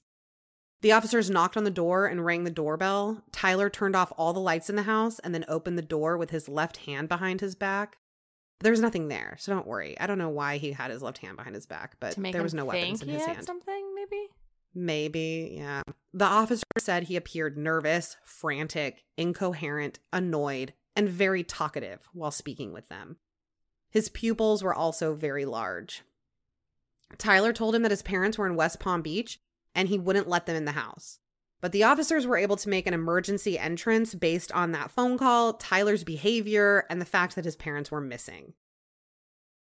The 0.82 0.92
officers 0.92 1.28
knocked 1.28 1.56
on 1.58 1.64
the 1.64 1.70
door 1.70 2.06
and 2.06 2.24
rang 2.24 2.44
the 2.44 2.50
doorbell. 2.50 3.22
Tyler 3.32 3.68
turned 3.68 3.94
off 3.94 4.12
all 4.16 4.32
the 4.32 4.40
lights 4.40 4.70
in 4.70 4.76
the 4.76 4.82
house 4.82 5.18
and 5.18 5.34
then 5.34 5.44
opened 5.46 5.76
the 5.76 5.82
door 5.82 6.16
with 6.16 6.30
his 6.30 6.48
left 6.48 6.78
hand 6.78 7.08
behind 7.08 7.40
his 7.40 7.54
back. 7.54 7.98
There's 8.60 8.80
nothing 8.80 9.08
there, 9.08 9.36
so 9.38 9.54
don't 9.54 9.66
worry. 9.66 9.98
I 10.00 10.06
don't 10.06 10.18
know 10.18 10.28
why 10.28 10.58
he 10.58 10.72
had 10.72 10.90
his 10.90 11.02
left 11.02 11.18
hand 11.18 11.36
behind 11.36 11.54
his 11.54 11.66
back, 11.66 11.96
but 12.00 12.14
there 12.16 12.42
was 12.42 12.54
no 12.54 12.64
weapons 12.66 13.02
in 13.02 13.08
his 13.08 13.24
hand. 13.24 13.44
something, 13.44 13.94
maybe. 13.94 14.28
Maybe, 14.74 15.56
yeah. 15.56 15.82
The 16.14 16.26
officer 16.26 16.64
said 16.78 17.04
he 17.04 17.16
appeared 17.16 17.56
nervous, 17.56 18.16
frantic, 18.24 19.04
incoherent, 19.16 19.98
annoyed, 20.12 20.74
and 21.00 21.08
very 21.08 21.42
talkative 21.42 22.06
while 22.12 22.30
speaking 22.30 22.74
with 22.74 22.86
them. 22.90 23.16
His 23.88 24.10
pupils 24.10 24.62
were 24.62 24.74
also 24.74 25.14
very 25.14 25.46
large. 25.46 26.02
Tyler 27.16 27.54
told 27.54 27.74
him 27.74 27.80
that 27.80 27.90
his 27.90 28.02
parents 28.02 28.36
were 28.36 28.46
in 28.46 28.54
West 28.54 28.78
Palm 28.80 29.00
Beach 29.00 29.40
and 29.74 29.88
he 29.88 29.98
wouldn't 29.98 30.28
let 30.28 30.44
them 30.44 30.56
in 30.56 30.66
the 30.66 30.72
house. 30.72 31.18
But 31.62 31.72
the 31.72 31.84
officers 31.84 32.26
were 32.26 32.36
able 32.36 32.56
to 32.56 32.68
make 32.68 32.86
an 32.86 32.92
emergency 32.92 33.58
entrance 33.58 34.14
based 34.14 34.52
on 34.52 34.72
that 34.72 34.90
phone 34.90 35.16
call, 35.16 35.54
Tyler's 35.54 36.04
behavior, 36.04 36.84
and 36.90 37.00
the 37.00 37.06
fact 37.06 37.34
that 37.34 37.46
his 37.46 37.56
parents 37.56 37.90
were 37.90 38.00
missing. 38.02 38.52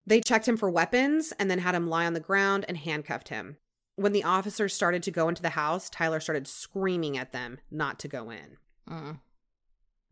They 0.06 0.22
checked 0.22 0.48
him 0.48 0.56
for 0.56 0.70
weapons 0.70 1.34
and 1.38 1.50
then 1.50 1.58
had 1.58 1.74
him 1.74 1.86
lie 1.86 2.06
on 2.06 2.14
the 2.14 2.20
ground 2.20 2.64
and 2.66 2.78
handcuffed 2.78 3.28
him. 3.28 3.58
When 3.96 4.12
the 4.12 4.24
officers 4.24 4.72
started 4.72 5.02
to 5.02 5.10
go 5.10 5.28
into 5.28 5.42
the 5.42 5.50
house, 5.50 5.90
Tyler 5.90 6.20
started 6.20 6.48
screaming 6.48 7.18
at 7.18 7.32
them 7.32 7.58
not 7.70 7.98
to 7.98 8.08
go 8.08 8.30
in. 8.30 8.56
Mm. 8.88 9.18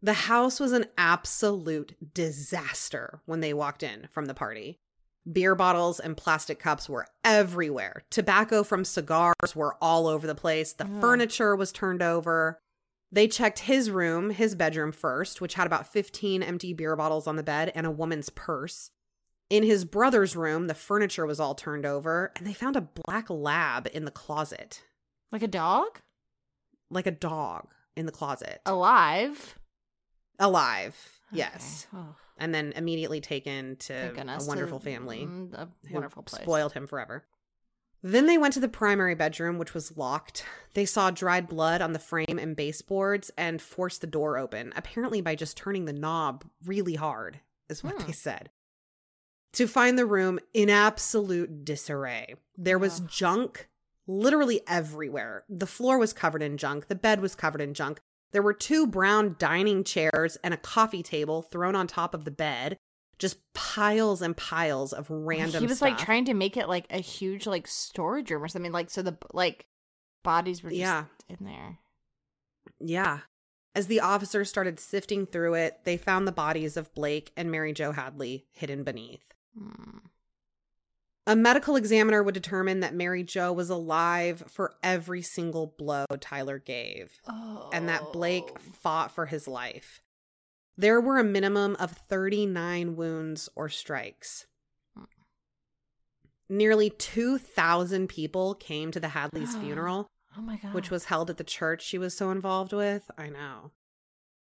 The 0.03 0.12
house 0.12 0.61
was 0.61 0.72
an 0.72 0.86
absolute 0.96 1.94
disaster 2.14 3.20
when 3.26 3.40
they 3.40 3.53
walked 3.53 3.82
in 3.82 4.09
from 4.12 4.26
the 4.26 4.34
party. 4.34 4.78
Beer 5.30 5.55
bottles 5.55 5.99
and 6.01 6.16
plastic 6.16 6.59
cups 6.59 6.88
were 6.88 7.07
everywhere. 7.24 8.05
Tobacco 8.11 8.62
from 8.62 8.84
cigars 8.84 9.34
were 9.55 9.76
all 9.82 10.07
over 10.07 10.26
the 10.26 10.34
place. 10.34 10.72
The 10.72 10.84
Ugh. 10.84 11.01
furniture 11.01 11.55
was 11.57 11.72
turned 11.72 12.03
over. 12.03 12.61
They 13.11 13.26
checked 13.28 13.61
his 13.61 13.90
room, 13.90 14.30
his 14.30 14.55
bedroom 14.55 14.92
first, 14.92 15.40
which 15.40 15.55
had 15.55 15.66
about 15.66 15.92
15 15.92 16.42
empty 16.42 16.72
beer 16.72 16.94
bottles 16.96 17.26
on 17.26 17.36
the 17.36 17.42
bed 17.42 17.72
and 17.74 17.86
a 17.86 17.90
woman's 17.90 18.30
purse. 18.30 18.90
In 19.51 19.62
his 19.62 19.84
brother's 19.84 20.36
room, 20.36 20.66
the 20.66 20.74
furniture 20.74 21.26
was 21.26 21.40
all 21.40 21.55
turned 21.55 21.86
over, 21.86 22.32
and 22.36 22.46
they 22.46 22.53
found 22.53 22.76
a 22.76 22.82
black 22.82 23.28
lab 23.30 23.88
in 23.92 24.05
the 24.05 24.11
closet, 24.11 24.82
Like 25.32 25.42
a 25.42 25.49
dog? 25.49 26.01
like 26.90 27.07
a 27.07 27.11
dog 27.11 27.66
in 27.96 28.07
the 28.07 28.12
closet, 28.12 28.61
Alive? 28.64 29.57
Alive. 30.39 30.97
Okay. 31.32 31.39
Yes, 31.39 31.86
Oh, 31.93 32.14
and 32.39 32.55
then 32.55 32.72
immediately 32.76 33.20
taken 33.20 33.76
to 33.76 33.93
a 34.18 34.45
wonderful 34.45 34.78
To- 34.78 34.84
family. 34.84 35.26
mm, 35.26 35.53
A 35.55 35.68
wonderful 35.93 36.22
place. 36.22 36.43
Spoiled 36.43 36.72
him 36.72 36.86
forever. 36.86 37.26
Then 38.03 38.26
they 38.26 38.39
went 38.39 38.55
to 38.55 38.61
the 38.61 38.68
primary 38.68 39.14
bedroom, 39.16 39.59
which 39.59 39.74
was 39.74 39.97
locked. 39.97 40.45
They 40.74 40.86
saw 40.86 41.11
dried 41.11 41.49
blood 41.49 41.82
on 41.82 41.93
the 41.93 41.99
frame 41.99 42.39
and 42.41 42.55
baseboards 42.55 43.30
and 43.36 43.61
forced 43.61 44.01
the 44.01 44.07
door 44.07 44.39
open, 44.39 44.72
apparently 44.76 45.20
by 45.20 45.34
just 45.34 45.57
turning 45.57 45.84
the 45.84 45.93
knob 45.93 46.45
really 46.64 46.95
hard, 46.95 47.41
is 47.68 47.82
what 47.82 47.97
Hmm. 48.01 48.07
they 48.07 48.12
said. 48.12 48.51
To 49.55 49.66
find 49.66 49.99
the 49.99 50.07
room 50.07 50.39
in 50.55 50.70
absolute 50.70 51.64
disarray. 51.64 52.36
There 52.57 52.78
was 52.78 53.01
Ugh. 53.01 53.09
junk 53.09 53.68
literally 54.07 54.61
everywhere. 54.68 55.45
The 55.49 55.66
floor 55.66 55.99
was 55.99 56.12
covered 56.12 56.43
in 56.43 56.57
junk, 56.57 56.86
the 56.86 56.95
bed 56.95 57.20
was 57.20 57.34
covered 57.34 57.61
in 57.61 57.74
junk. 57.74 58.01
There 58.33 58.43
were 58.43 58.53
two 58.53 58.87
brown 58.87 59.37
dining 59.39 59.85
chairs 59.85 60.37
and 60.45 60.53
a 60.53 60.59
coffee 60.59 61.03
table 61.03 61.43
thrown 61.43 61.74
on 61.74 61.87
top 61.87 62.14
of 62.14 62.24
the 62.24 62.31
bed. 62.31 62.76
Just 63.18 63.39
piles 63.53 64.22
and 64.22 64.37
piles 64.37 64.93
of 64.93 65.11
random 65.11 65.61
He 65.61 65.66
was 65.66 65.83
like 65.83 65.99
trying 65.99 66.24
to 66.26 66.35
make 66.35 66.57
it 66.57 66.68
like 66.68 66.87
a 66.91 66.99
huge 66.99 67.47
like 67.47 67.66
storage 67.66 68.31
room 68.31 68.45
or 68.45 68.49
something. 68.49 68.70
Like 68.70 68.91
so 68.91 69.03
the 69.03 69.16
like 69.33 69.66
bodies 70.22 70.62
were 70.62 70.70
just 70.70 70.81
Yeah. 70.81 71.05
in 71.29 71.39
there. 71.41 71.79
Yeah. 72.79 73.20
As 73.74 73.87
the 73.87 74.01
officers 74.01 74.49
started 74.49 74.79
sifting 74.79 75.26
through 75.26 75.55
it, 75.55 75.81
they 75.85 75.97
found 75.97 76.26
the 76.26 76.33
bodies 76.33 76.76
of 76.76 76.95
Blake 76.95 77.33
and 77.37 77.51
Mary 77.51 77.72
Jo 77.72 77.93
Hadley 77.93 78.47
hidden 78.53 78.83
beneath. 78.85 79.24
Hmm. 79.57 79.99
A 81.29 81.37
medical 81.37 81.76
examiner 81.76 82.22
would 82.22 82.33
determine 82.35 82.81
that 82.81 82.95
Mary 82.95 83.22
Jo 83.22 83.53
was 83.53 83.68
alive 83.68 84.43
for 84.49 84.74
every 84.83 85.20
single 85.20 85.66
blow 85.79 86.07
Tyler 86.20 86.59
gave, 86.59 87.20
Oh. 87.29 87.68
and 87.72 87.87
that 87.89 88.12
Blake 88.12 88.49
oh. 88.51 88.59
fought 88.81 89.12
for 89.12 89.26
his 89.26 89.47
life. 89.47 90.01
There 90.79 91.01
were 91.01 91.18
a 91.18 91.24
minimum 91.24 91.76
of 91.79 91.91
39 91.91 92.97
wounds 92.97 93.49
or 93.55 93.68
strikes. 93.68 94.47
Hmm. 94.97 95.05
Nearly 96.49 96.89
2,000 96.89 98.09
people 98.09 98.55
came 98.55 98.91
to 98.91 98.99
the 99.01 99.09
Hadleys' 99.09 99.55
funeral, 99.62 100.07
Oh 100.37 100.41
my 100.41 100.57
god. 100.57 100.72
which 100.72 100.91
was 100.91 101.05
held 101.07 101.29
at 101.29 101.37
the 101.37 101.45
church 101.45 101.83
she 101.83 101.99
was 101.99 102.16
so 102.16 102.31
involved 102.31 102.72
with. 102.72 103.11
I 103.18 103.29
know. 103.29 103.72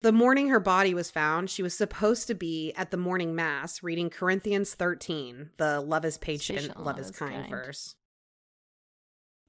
The 0.03 0.11
morning 0.11 0.49
her 0.49 0.59
body 0.59 0.95
was 0.95 1.11
found, 1.11 1.51
she 1.51 1.61
was 1.61 1.75
supposed 1.75 2.25
to 2.27 2.33
be 2.33 2.73
at 2.73 2.89
the 2.89 2.97
morning 2.97 3.35
mass 3.35 3.83
reading 3.83 4.09
Corinthians 4.09 4.73
13, 4.73 5.51
the 5.57 5.79
love 5.79 6.05
is 6.05 6.17
patient, 6.17 6.59
Patient, 6.59 6.83
love 6.83 6.95
oh, 6.97 7.01
is 7.01 7.11
kind, 7.11 7.49
verse. 7.49 7.95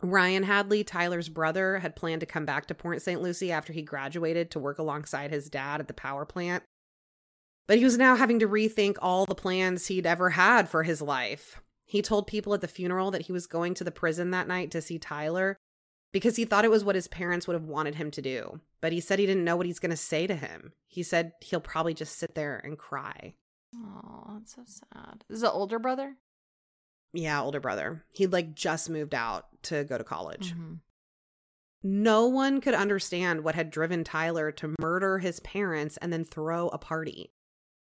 Ryan 0.02 0.42
Hadley, 0.42 0.84
Tyler's 0.84 1.30
brother, 1.30 1.78
had 1.78 1.96
planned 1.96 2.20
to 2.20 2.26
come 2.26 2.44
back 2.44 2.66
to 2.66 2.74
Port 2.74 3.00
St. 3.00 3.22
Lucie 3.22 3.52
after 3.52 3.72
he 3.72 3.82
graduated 3.82 4.50
to 4.50 4.58
work 4.58 4.78
alongside 4.78 5.30
his 5.30 5.48
dad 5.48 5.80
at 5.80 5.88
the 5.88 5.94
power 5.94 6.26
plant. 6.26 6.64
But 7.66 7.78
he 7.78 7.84
was 7.84 7.96
now 7.96 8.16
having 8.16 8.40
to 8.40 8.48
rethink 8.48 8.96
all 9.00 9.24
the 9.24 9.34
plans 9.34 9.86
he'd 9.86 10.06
ever 10.06 10.30
had 10.30 10.68
for 10.68 10.82
his 10.82 11.00
life. 11.00 11.62
He 11.86 12.02
told 12.02 12.26
people 12.26 12.52
at 12.52 12.60
the 12.60 12.68
funeral 12.68 13.10
that 13.12 13.22
he 13.22 13.32
was 13.32 13.46
going 13.46 13.74
to 13.74 13.84
the 13.84 13.90
prison 13.90 14.32
that 14.32 14.48
night 14.48 14.70
to 14.72 14.82
see 14.82 14.98
Tyler 14.98 15.56
because 16.12 16.36
he 16.36 16.44
thought 16.44 16.64
it 16.64 16.70
was 16.70 16.84
what 16.84 16.94
his 16.94 17.08
parents 17.08 17.46
would 17.46 17.54
have 17.54 17.64
wanted 17.64 17.94
him 17.94 18.10
to 18.12 18.22
do. 18.22 18.60
But 18.80 18.92
he 18.92 19.00
said 19.00 19.18
he 19.18 19.26
didn't 19.26 19.44
know 19.44 19.56
what 19.56 19.66
he's 19.66 19.78
going 19.78 19.90
to 19.90 19.96
say 19.96 20.26
to 20.26 20.34
him. 20.34 20.72
He 20.86 21.02
said 21.02 21.32
he'll 21.40 21.60
probably 21.60 21.94
just 21.94 22.18
sit 22.18 22.34
there 22.34 22.60
and 22.64 22.78
cry. 22.78 23.34
Oh, 23.74 24.34
that's 24.34 24.54
so 24.54 24.62
sad. 24.66 25.24
This 25.28 25.38
is 25.38 25.42
an 25.42 25.50
older 25.52 25.78
brother? 25.78 26.16
Yeah, 27.14 27.42
older 27.42 27.60
brother. 27.60 28.04
He'd 28.10 28.32
like 28.32 28.54
just 28.54 28.90
moved 28.90 29.14
out 29.14 29.46
to 29.64 29.84
go 29.84 29.98
to 29.98 30.04
college. 30.04 30.54
Mhm. 30.54 30.80
No 31.82 32.26
one 32.28 32.60
could 32.60 32.74
understand 32.74 33.42
what 33.42 33.54
had 33.54 33.70
driven 33.70 34.04
Tyler 34.04 34.52
to 34.52 34.74
murder 34.80 35.18
his 35.18 35.40
parents 35.40 35.96
and 35.96 36.12
then 36.12 36.24
throw 36.24 36.68
a 36.68 36.78
party. 36.78 37.32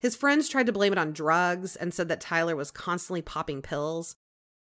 His 0.01 0.15
friends 0.15 0.49
tried 0.49 0.65
to 0.65 0.73
blame 0.73 0.91
it 0.91 0.97
on 0.99 1.13
drugs 1.13 1.75
and 1.75 1.93
said 1.93 2.09
that 2.09 2.19
Tyler 2.21 2.55
was 2.55 2.71
constantly 2.71 3.21
popping 3.21 3.61
pills. 3.61 4.17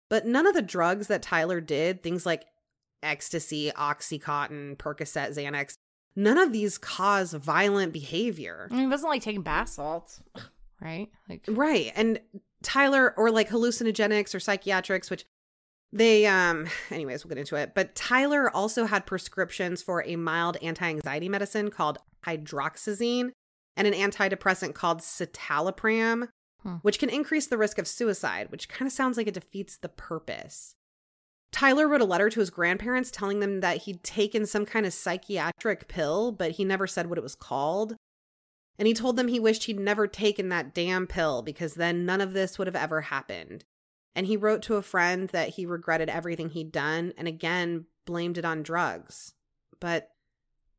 But 0.10 0.28
none 0.28 0.46
of 0.46 0.54
the 0.54 0.62
drugs 0.62 1.08
that 1.08 1.24
Tyler 1.24 1.60
did, 1.60 2.04
things 2.04 2.26
like 2.26 2.46
ecstasy, 3.06 3.72
Oxycontin, 3.72 4.76
Percocet, 4.78 5.30
Xanax, 5.36 5.76
none 6.16 6.38
of 6.38 6.52
these 6.52 6.78
cause 6.78 7.34
violent 7.34 7.94
behavior. 7.94 8.68
I 8.72 8.76
mean, 8.76 8.86
it 8.86 8.88
wasn't 8.88 9.10
like 9.12 9.22
taking 9.22 9.42
bath 9.42 9.70
salts, 9.70 10.22
right? 10.82 11.10
Like, 11.30 11.44
Right. 11.48 11.92
And 11.96 12.20
Tyler 12.64 13.14
or 13.18 13.32
like 13.32 13.50
hallucinogenics 13.50 14.34
or 14.34 14.40
psychiatrics, 14.40 15.10
which 15.10 15.26
they 15.94 16.26
um 16.26 16.68
anyways, 16.92 17.24
we'll 17.24 17.30
get 17.30 17.38
into 17.38 17.56
it. 17.56 17.74
But 17.76 17.96
Tyler 17.96 18.50
also 18.50 18.86
had 18.86 19.06
prescriptions 19.06 19.82
for 19.82 20.04
a 20.06 20.16
mild 20.16 20.58
anti-anxiety 20.62 21.30
medicine 21.30 21.70
called 21.70 22.00
hydroxyzine 22.26 23.32
and 23.78 23.88
an 23.88 23.94
antidepressant 23.94 24.74
called 24.74 25.00
citalopram, 25.02 26.30
Hmm. 26.64 26.76
which 26.82 26.98
can 26.98 27.10
increase 27.10 27.46
the 27.46 27.58
risk 27.60 27.78
of 27.78 27.88
suicide, 27.88 28.50
which 28.52 28.68
kind 28.70 28.88
of 28.88 28.92
sounds 28.94 29.18
like 29.18 29.28
it 29.28 29.36
defeats 29.36 29.78
the 29.78 29.90
purpose. 29.90 30.74
Tyler 31.52 31.88
wrote 31.88 32.02
a 32.02 32.06
letter 32.06 32.30
to 32.30 32.40
his 32.40 32.50
grandparents 32.50 33.10
telling 33.10 33.40
them 33.40 33.62
that 33.62 33.84
he'd 33.84 34.04
taken 34.04 34.46
some 34.46 34.66
kind 34.66 34.86
of 34.86 34.94
psychiatric 34.94 35.88
pill, 35.88 36.32
but 36.32 36.52
he 36.52 36.66
never 36.66 36.86
said 36.86 37.08
what 37.08 37.18
it 37.18 37.24
was 37.24 37.36
called. 37.36 37.96
And 38.78 38.88
he 38.88 38.94
told 38.94 39.16
them 39.16 39.30
he 39.30 39.40
wished 39.40 39.64
he'd 39.64 39.80
never 39.80 40.06
taken 40.06 40.50
that 40.50 40.74
damn 40.74 41.08
pill 41.08 41.42
because 41.42 41.76
then 41.76 42.06
none 42.06 42.20
of 42.20 42.34
this 42.34 42.58
would 42.58 42.68
have 42.68 42.76
ever 42.76 43.02
happened. 43.02 43.64
And 44.16 44.28
he 44.28 44.38
wrote 44.38 44.62
to 44.64 44.76
a 44.76 44.82
friend 44.82 45.30
that 45.30 45.50
he 45.50 45.66
regretted 45.66 46.10
everything 46.10 46.50
he'd 46.50 46.72
done 46.72 47.14
and 47.18 47.28
again 47.28 47.86
blamed 48.06 48.38
it 48.38 48.46
on 48.46 48.64
drugs. 48.64 49.34
But 49.80 50.10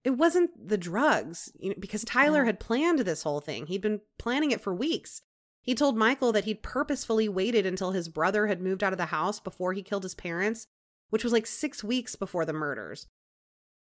it 0.05 0.11
wasn't 0.11 0.69
the 0.69 0.79
drugs, 0.79 1.51
you 1.59 1.71
know, 1.71 1.77
because 1.79 2.05
Tyler 2.05 2.45
had 2.45 2.61
planned 2.61 3.01
this 3.01 3.23
whole 3.25 3.41
thing. 3.41 3.67
He'd 3.67 3.83
been 3.83 4.01
planning 4.19 4.53
it 4.53 4.61
for 4.61 4.75
weeks. 4.75 5.23
He 5.67 5.75
told 5.75 5.97
Michael 5.97 6.31
that 6.33 6.45
he'd 6.45 6.63
purposefully 6.63 7.29
waited 7.29 7.67
until 7.67 7.91
his 7.91 8.09
brother 8.09 8.47
had 8.47 8.63
moved 8.63 8.85
out 8.85 8.93
of 8.93 8.99
the 8.99 9.07
house 9.07 9.41
before 9.41 9.73
he 9.73 9.83
killed 9.83 10.05
his 10.05 10.15
parents, 10.15 10.69
which 11.11 11.25
was 11.25 11.33
like 11.33 11.47
six 11.47 11.83
weeks 11.83 12.15
before 12.15 12.45
the 12.45 12.53
murders. 12.53 13.09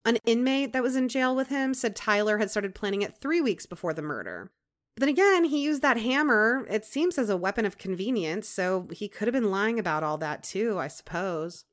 An 0.06 0.18
inmate 0.26 0.72
that 0.72 0.82
was 0.82 0.96
in 0.96 1.10
jail 1.10 1.36
with 1.36 1.50
him 1.50 1.74
said 1.74 1.94
Tyler 1.94 2.38
had 2.38 2.50
started 2.50 2.74
planning 2.74 3.02
it 3.02 3.16
three 3.20 3.42
weeks 3.42 3.66
before 3.66 3.94
the 3.94 4.02
murder. 4.02 4.50
But 4.96 5.02
then 5.02 5.10
again, 5.10 5.44
he 5.44 5.62
used 5.62 5.82
that 5.82 5.98
hammer, 5.98 6.66
it 6.70 6.86
seems, 6.86 7.18
as 7.18 7.30
a 7.30 7.36
weapon 7.36 7.66
of 7.66 7.78
convenience, 7.78 8.48
so 8.48 8.88
he 8.94 9.10
could 9.10 9.28
have 9.28 9.34
been 9.34 9.52
lying 9.52 9.78
about 9.78 10.04
all 10.04 10.18
that 10.20 10.44
too, 10.44 10.80
I 10.80 10.88
suppose. 10.88 11.66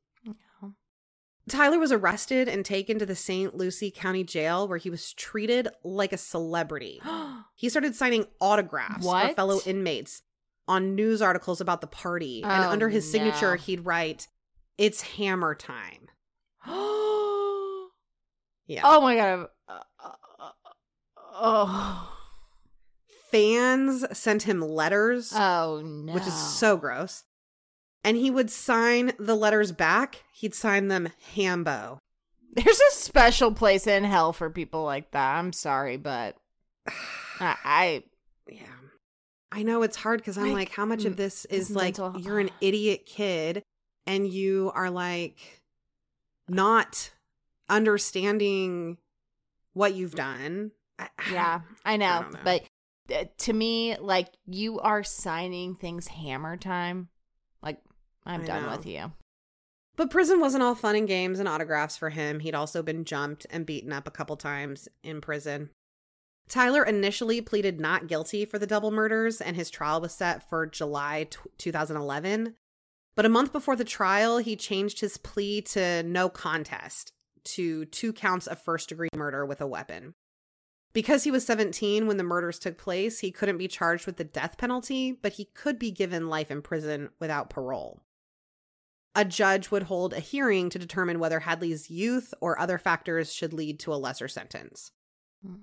Tyler 1.48 1.78
was 1.78 1.92
arrested 1.92 2.48
and 2.48 2.64
taken 2.64 2.98
to 2.98 3.04
the 3.06 3.14
St. 3.16 3.54
Lucie 3.54 3.90
County 3.90 4.24
Jail 4.24 4.66
where 4.66 4.78
he 4.78 4.88
was 4.90 5.12
treated 5.12 5.68
like 5.82 6.12
a 6.12 6.18
celebrity. 6.18 7.00
He 7.56 7.68
started 7.68 7.94
signing 7.94 8.26
autographs 8.40 9.06
for 9.06 9.34
fellow 9.34 9.60
inmates 9.64 10.22
on 10.66 10.96
news 10.96 11.22
articles 11.22 11.60
about 11.60 11.80
the 11.80 11.86
party. 11.86 12.42
and 12.42 12.64
Oh, 12.64 12.68
under 12.68 12.88
his 12.88 13.08
signature, 13.10 13.52
no. 13.52 13.56
he'd 13.62 13.84
write, 13.86 14.26
It's 14.76 15.02
hammer 15.02 15.54
time. 15.54 16.08
oh 16.66 17.90
Yeah. 18.66 18.82
my 18.82 19.14
god. 19.16 19.48
Uh, 19.68 19.78
uh, 20.02 20.12
uh, 20.40 20.50
oh. 21.32 22.16
Fans 23.30 24.04
sent 24.16 24.42
him 24.42 24.60
letters, 24.60 25.32
Oh 25.34 25.80
no. 25.84 26.12
which 26.12 26.26
is 26.26 26.34
so 26.34 26.76
gross. 26.76 27.24
And 28.04 28.16
he 28.18 28.30
would 28.30 28.50
sign 28.50 29.12
the 29.18 29.34
letters 29.34 29.72
back. 29.72 30.22
He'd 30.32 30.54
sign 30.54 30.88
them 30.88 31.08
Hambo. 31.34 31.98
There's 32.54 32.80
a 32.80 32.92
special 32.92 33.50
place 33.52 33.86
in 33.86 34.04
hell 34.04 34.32
for 34.32 34.50
people 34.50 34.84
like 34.84 35.10
that. 35.12 35.38
I'm 35.38 35.52
sorry, 35.52 35.96
but 35.96 36.36
I, 37.40 37.56
I 37.64 38.02
Yeah. 38.48 38.66
I 39.50 39.62
know 39.62 39.82
it's 39.82 39.96
hard 39.96 40.20
because 40.20 40.36
I'm 40.36 40.52
Like, 40.52 40.70
how 40.70 40.84
much 40.84 41.04
of 41.04 41.14
mm, 41.14 41.16
this 41.16 41.44
is 41.46 41.70
like 41.70 41.98
mental- 41.98 42.20
you're 42.20 42.38
an 42.40 42.50
idiot 42.60 43.06
kid 43.06 43.62
and 44.06 44.28
you 44.28 44.70
are 44.74 44.90
like 44.90 45.62
not 46.48 47.10
understanding 47.68 48.98
what 49.72 49.94
you've 49.94 50.14
done. 50.14 50.70
Yeah, 51.32 51.62
I 51.84 51.96
know, 51.96 52.20
don't 52.22 52.34
know. 52.34 52.40
but 52.44 52.62
uh, 53.12 53.24
to 53.38 53.52
me, 53.52 53.96
like 53.98 54.28
you 54.46 54.78
are 54.78 55.02
signing 55.02 55.74
things 55.74 56.06
hammer 56.06 56.56
time. 56.56 57.08
I'm 58.26 58.42
I 58.42 58.44
done 58.44 58.62
know. 58.64 58.70
with 58.70 58.86
you. 58.86 59.12
But 59.96 60.10
prison 60.10 60.40
wasn't 60.40 60.64
all 60.64 60.74
fun 60.74 60.96
and 60.96 61.06
games 61.06 61.38
and 61.38 61.48
autographs 61.48 61.96
for 61.96 62.10
him. 62.10 62.40
He'd 62.40 62.54
also 62.54 62.82
been 62.82 63.04
jumped 63.04 63.46
and 63.50 63.64
beaten 63.64 63.92
up 63.92 64.08
a 64.08 64.12
couple 64.12 64.36
times 64.36 64.88
in 65.02 65.20
prison. 65.20 65.70
Tyler 66.48 66.84
initially 66.84 67.40
pleaded 67.40 67.80
not 67.80 68.06
guilty 68.06 68.44
for 68.44 68.58
the 68.58 68.66
double 68.66 68.90
murders, 68.90 69.40
and 69.40 69.56
his 69.56 69.70
trial 69.70 70.00
was 70.00 70.12
set 70.12 70.48
for 70.48 70.66
July 70.66 71.28
t- 71.30 71.38
2011. 71.58 72.54
But 73.14 73.24
a 73.24 73.30
month 73.30 73.52
before 73.52 73.76
the 73.76 73.84
trial, 73.84 74.38
he 74.38 74.56
changed 74.56 75.00
his 75.00 75.16
plea 75.16 75.62
to 75.62 76.02
no 76.02 76.28
contest 76.28 77.12
to 77.44 77.84
two 77.86 78.12
counts 78.12 78.46
of 78.46 78.60
first 78.60 78.88
degree 78.88 79.08
murder 79.14 79.46
with 79.46 79.60
a 79.60 79.66
weapon. 79.66 80.14
Because 80.92 81.24
he 81.24 81.30
was 81.30 81.46
17 81.46 82.06
when 82.06 82.16
the 82.18 82.24
murders 82.24 82.58
took 82.58 82.78
place, 82.78 83.20
he 83.20 83.30
couldn't 83.30 83.58
be 83.58 83.68
charged 83.68 84.06
with 84.06 84.16
the 84.16 84.24
death 84.24 84.58
penalty, 84.58 85.12
but 85.12 85.34
he 85.34 85.46
could 85.46 85.78
be 85.78 85.90
given 85.90 86.28
life 86.28 86.50
in 86.50 86.62
prison 86.62 87.10
without 87.18 87.50
parole. 87.50 88.00
A 89.14 89.24
judge 89.24 89.70
would 89.70 89.84
hold 89.84 90.12
a 90.12 90.20
hearing 90.20 90.70
to 90.70 90.78
determine 90.78 91.18
whether 91.18 91.40
Hadley's 91.40 91.90
youth 91.90 92.34
or 92.40 92.58
other 92.58 92.78
factors 92.78 93.32
should 93.32 93.52
lead 93.52 93.78
to 93.80 93.92
a 93.92 93.96
lesser 93.96 94.28
sentence. 94.28 94.90
Hmm. 95.44 95.62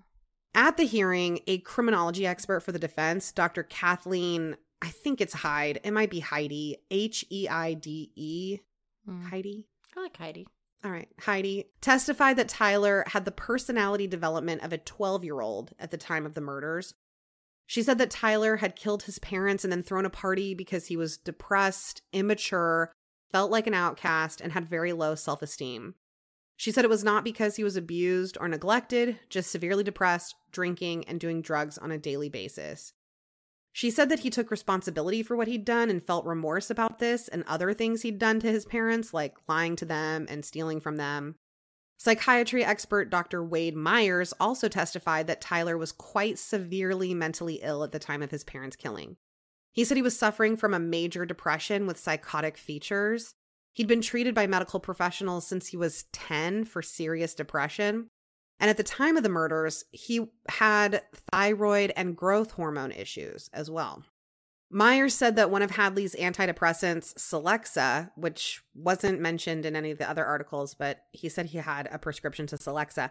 At 0.54 0.78
the 0.78 0.86
hearing, 0.86 1.40
a 1.48 1.60
criminology 1.60 2.26
expert 2.28 2.62
for 2.62 2.72
the 2.72 2.80
defense, 2.80 3.32
Dr. 3.32 3.64
Kathleen, 3.64 4.58
I 4.82 4.90
think 4.90 5.22
it's 5.22 5.34
Hyde, 5.34 5.80
it 5.84 5.92
might 5.92 6.10
be 6.10 6.20
Heidi, 6.20 6.78
H 6.90 7.26
E 7.30 7.48
I 7.50 7.74
D 7.74 8.12
E, 8.16 8.60
Mm. 9.10 9.30
Heidi. 9.30 9.66
I 9.98 10.02
like 10.02 10.16
Heidi. 10.18 10.48
All 10.84 10.92
right, 10.92 11.10
Heidi 11.20 11.66
testified 11.82 12.38
that 12.38 12.50
Tyler 12.50 13.04
had 13.08 13.26
the 13.26 13.32
personality 13.32 14.08
development 14.08 14.64
of 14.64 14.74
a 14.74 14.78
12 14.78 15.24
year 15.24 15.42
old 15.42 15.74
at 15.80 15.92
the 15.92 15.98
time 15.98 16.26
of 16.26 16.34
the 16.34 16.42
murders. 16.42 16.94
She 17.66 17.84
said 17.84 17.98
that 18.00 18.12
Tyler 18.12 18.58
had 18.58 18.76
killed 18.76 19.04
his 19.04 19.20
parents 19.20 19.64
and 19.64 19.72
then 19.72 19.84
thrown 19.84 20.06
a 20.06 20.10
party 20.10 20.54
because 20.54 20.88
he 20.88 20.98
was 20.98 21.18
depressed, 21.18 22.02
immature, 22.12 22.92
felt 23.32 23.52
like 23.52 23.68
an 23.68 23.74
outcast, 23.74 24.42
and 24.42 24.52
had 24.52 24.70
very 24.70 24.94
low 24.94 25.16
self 25.16 25.42
esteem. 25.42 25.96
She 26.58 26.72
said 26.72 26.86
it 26.86 26.90
was 26.90 27.04
not 27.04 27.24
because 27.24 27.56
he 27.56 27.64
was 27.64 27.76
abused 27.76 28.38
or 28.40 28.48
neglected, 28.48 29.18
just 29.30 29.50
severely 29.50 29.84
depressed, 29.84 30.36
drinking, 30.52 31.06
and 31.06 31.20
doing 31.20 31.42
drugs 31.42 31.78
on 31.78 31.92
a 31.92 31.98
daily 31.98 32.30
basis. 32.30 32.94
She 33.74 33.90
said 33.90 34.10
that 34.10 34.20
he 34.20 34.30
took 34.30 34.52
responsibility 34.52 35.24
for 35.24 35.36
what 35.36 35.48
he'd 35.48 35.66
done 35.66 35.90
and 35.90 36.06
felt 36.06 36.26
remorse 36.26 36.70
about 36.70 37.00
this 37.00 37.28
and 37.28 37.44
other 37.48 37.74
things 37.74 38.02
he'd 38.02 38.20
done 38.20 38.40
to 38.42 38.52
his 38.52 38.66
parents, 38.66 39.14
like 39.14 39.38
lying 39.48 39.76
to 39.78 39.86
them 39.86 40.28
and 40.30 40.44
stealing 40.44 40.80
from 40.80 40.98
them. 40.98 41.36
Psychiatry 41.98 42.66
expert 42.66 43.10
Dr. 43.10 43.44
Wade 43.44 43.76
Myers 43.76 44.34
also 44.40 44.68
testified 44.68 45.28
that 45.28 45.40
Tyler 45.40 45.78
was 45.78 45.92
quite 45.92 46.38
severely 46.38 47.14
mentally 47.14 47.60
ill 47.62 47.84
at 47.84 47.92
the 47.92 48.00
time 48.00 48.22
of 48.22 48.32
his 48.32 48.44
parents' 48.44 48.76
killing. 48.76 49.18
He 49.72 49.84
said 49.84 49.98
he 49.98 50.04
was 50.04 50.18
suffering 50.18 50.58
from 50.58 50.74
a 50.74 50.80
major 50.80 51.26
depression 51.26 51.88
with 51.88 52.00
psychotic 52.00 52.58
features. 52.58 53.34
He'd 53.74 53.88
been 53.88 54.02
treated 54.02 54.36
by 54.36 54.48
medical 54.48 54.80
professionals 54.80 55.48
since 55.48 55.68
he 55.68 55.78
was 55.78 56.06
10 56.12 56.66
for 56.66 56.82
serious 56.82 57.34
depression. 57.34 58.08
And 58.60 58.70
at 58.70 58.78
the 58.78 58.84
time 58.84 59.18
of 59.18 59.24
the 59.24 59.30
murders, 59.30 59.86
he 59.92 60.28
had 60.50 61.02
thyroid 61.32 61.94
and 61.96 62.16
growth 62.16 62.52
hormone 62.52 62.92
issues 62.92 63.50
as 63.54 63.72
well. 63.72 64.04
Myers 64.70 65.16
said 65.16 65.36
that 65.36 65.50
one 65.50 65.62
of 65.62 65.72
Hadley's 65.72 66.16
antidepressants, 66.16 67.14
Celexa, 67.16 68.12
which 68.16 68.62
wasn't 68.74 69.20
mentioned 69.20 69.66
in 69.66 69.76
any 69.76 69.92
of 69.92 69.98
the 69.98 70.10
other 70.10 70.26
articles, 70.26 70.74
but 70.74 71.00
he 71.12 71.28
said 71.28 71.48
he 71.48 71.58
had 71.58 71.90
a 71.92 72.00
prescription 72.00 72.48
to 72.48 72.58
Celexa, 72.58 73.10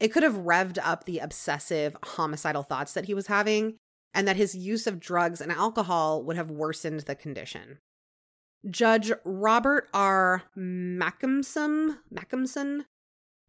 it 0.00 0.08
could 0.08 0.22
have 0.22 0.34
revved 0.34 0.78
up 0.82 1.04
the 1.04 1.18
obsessive 1.18 1.96
homicidal 2.04 2.62
thoughts 2.62 2.92
that 2.92 3.06
he 3.06 3.14
was 3.14 3.26
having, 3.28 3.78
and 4.14 4.26
that 4.26 4.36
his 4.36 4.54
use 4.54 4.86
of 4.86 5.00
drugs 5.00 5.40
and 5.40 5.52
alcohol 5.52 6.22
would 6.22 6.36
have 6.36 6.50
worsened 6.50 7.00
the 7.00 7.14
condition. 7.14 7.78
Judge 8.68 9.12
Robert 9.24 9.88
R. 9.94 10.42
Makemson 10.56 11.96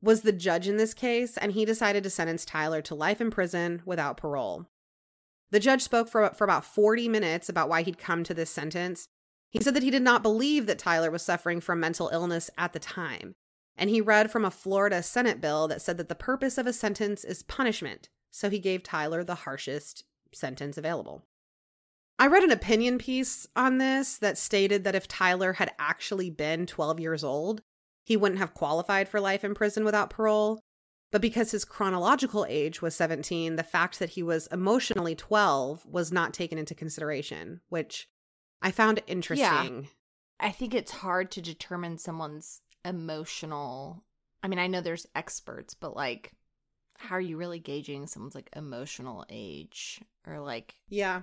was 0.01 0.21
the 0.21 0.31
judge 0.31 0.67
in 0.67 0.77
this 0.77 0.93
case, 0.93 1.37
and 1.37 1.51
he 1.51 1.65
decided 1.65 2.03
to 2.03 2.09
sentence 2.09 2.45
Tyler 2.45 2.81
to 2.83 2.95
life 2.95 3.19
in 3.19 3.31
prison 3.31 3.81
without 3.85 4.17
parole. 4.17 4.67
The 5.51 5.59
judge 5.59 5.81
spoke 5.81 6.07
for, 6.07 6.29
for 6.29 6.43
about 6.43 6.63
40 6.63 7.09
minutes 7.09 7.49
about 7.49 7.69
why 7.69 7.81
he'd 7.81 7.97
come 7.97 8.23
to 8.23 8.33
this 8.33 8.51
sentence. 8.51 9.07
He 9.49 9.61
said 9.61 9.73
that 9.73 9.83
he 9.83 9.89
did 9.89 10.03
not 10.03 10.21
believe 10.21 10.67
that 10.67 10.77
Tyler 10.77 11.09
was 11.09 11.23
suffering 11.23 11.59
from 11.59 11.79
mental 11.79 12.09
illness 12.13 12.51
at 12.57 12.73
the 12.73 12.79
time. 12.79 13.35
And 13.75 13.89
he 13.89 14.01
read 14.01 14.29
from 14.29 14.45
a 14.45 14.51
Florida 14.51 15.01
Senate 15.01 15.41
bill 15.41 15.67
that 15.69 15.81
said 15.81 15.97
that 15.97 16.07
the 16.07 16.15
purpose 16.15 16.57
of 16.57 16.67
a 16.67 16.73
sentence 16.73 17.23
is 17.23 17.43
punishment. 17.43 18.09
So 18.29 18.49
he 18.49 18.59
gave 18.59 18.83
Tyler 18.83 19.23
the 19.23 19.35
harshest 19.35 20.03
sentence 20.33 20.77
available. 20.77 21.23
I 22.17 22.27
read 22.27 22.43
an 22.43 22.51
opinion 22.51 22.97
piece 22.97 23.47
on 23.55 23.77
this 23.77 24.17
that 24.17 24.37
stated 24.37 24.83
that 24.83 24.95
if 24.95 25.07
Tyler 25.07 25.53
had 25.53 25.71
actually 25.79 26.29
been 26.29 26.65
12 26.65 26.99
years 26.99 27.23
old, 27.23 27.61
he 28.03 28.17
wouldn't 28.17 28.39
have 28.39 28.53
qualified 28.53 29.07
for 29.07 29.21
life 29.21 29.43
in 29.43 29.53
prison 29.53 29.85
without 29.85 30.09
parole. 30.09 30.59
But 31.11 31.21
because 31.21 31.51
his 31.51 31.65
chronological 31.65 32.45
age 32.47 32.81
was 32.81 32.95
17, 32.95 33.55
the 33.55 33.63
fact 33.63 33.99
that 33.99 34.11
he 34.11 34.21
was 34.21 34.47
emotionally 34.47 35.15
12 35.15 35.85
was 35.85 36.11
not 36.11 36.33
taken 36.33 36.57
into 36.57 36.75
consideration, 36.75 37.61
which 37.69 38.07
I 38.61 38.71
found 38.71 39.01
interesting. 39.07 39.45
Yeah. 39.45 39.81
I 40.39 40.51
think 40.51 40.73
it's 40.73 40.91
hard 40.91 41.31
to 41.31 41.41
determine 41.41 41.97
someone's 41.97 42.61
emotional. 42.85 44.03
I 44.43 44.47
mean, 44.49 44.59
I 44.59 44.67
know 44.67 44.81
there's 44.81 45.07
experts, 45.15 45.73
but 45.73 45.95
like, 45.95 46.33
how 46.99 47.15
are 47.15 47.21
you 47.21 47.37
really 47.37 47.59
gauging 47.59 48.07
someone's 48.07 48.35
like 48.35 48.49
emotional 48.55 49.25
age 49.29 50.01
or 50.27 50.39
like, 50.39 50.75
Yeah. 50.89 51.21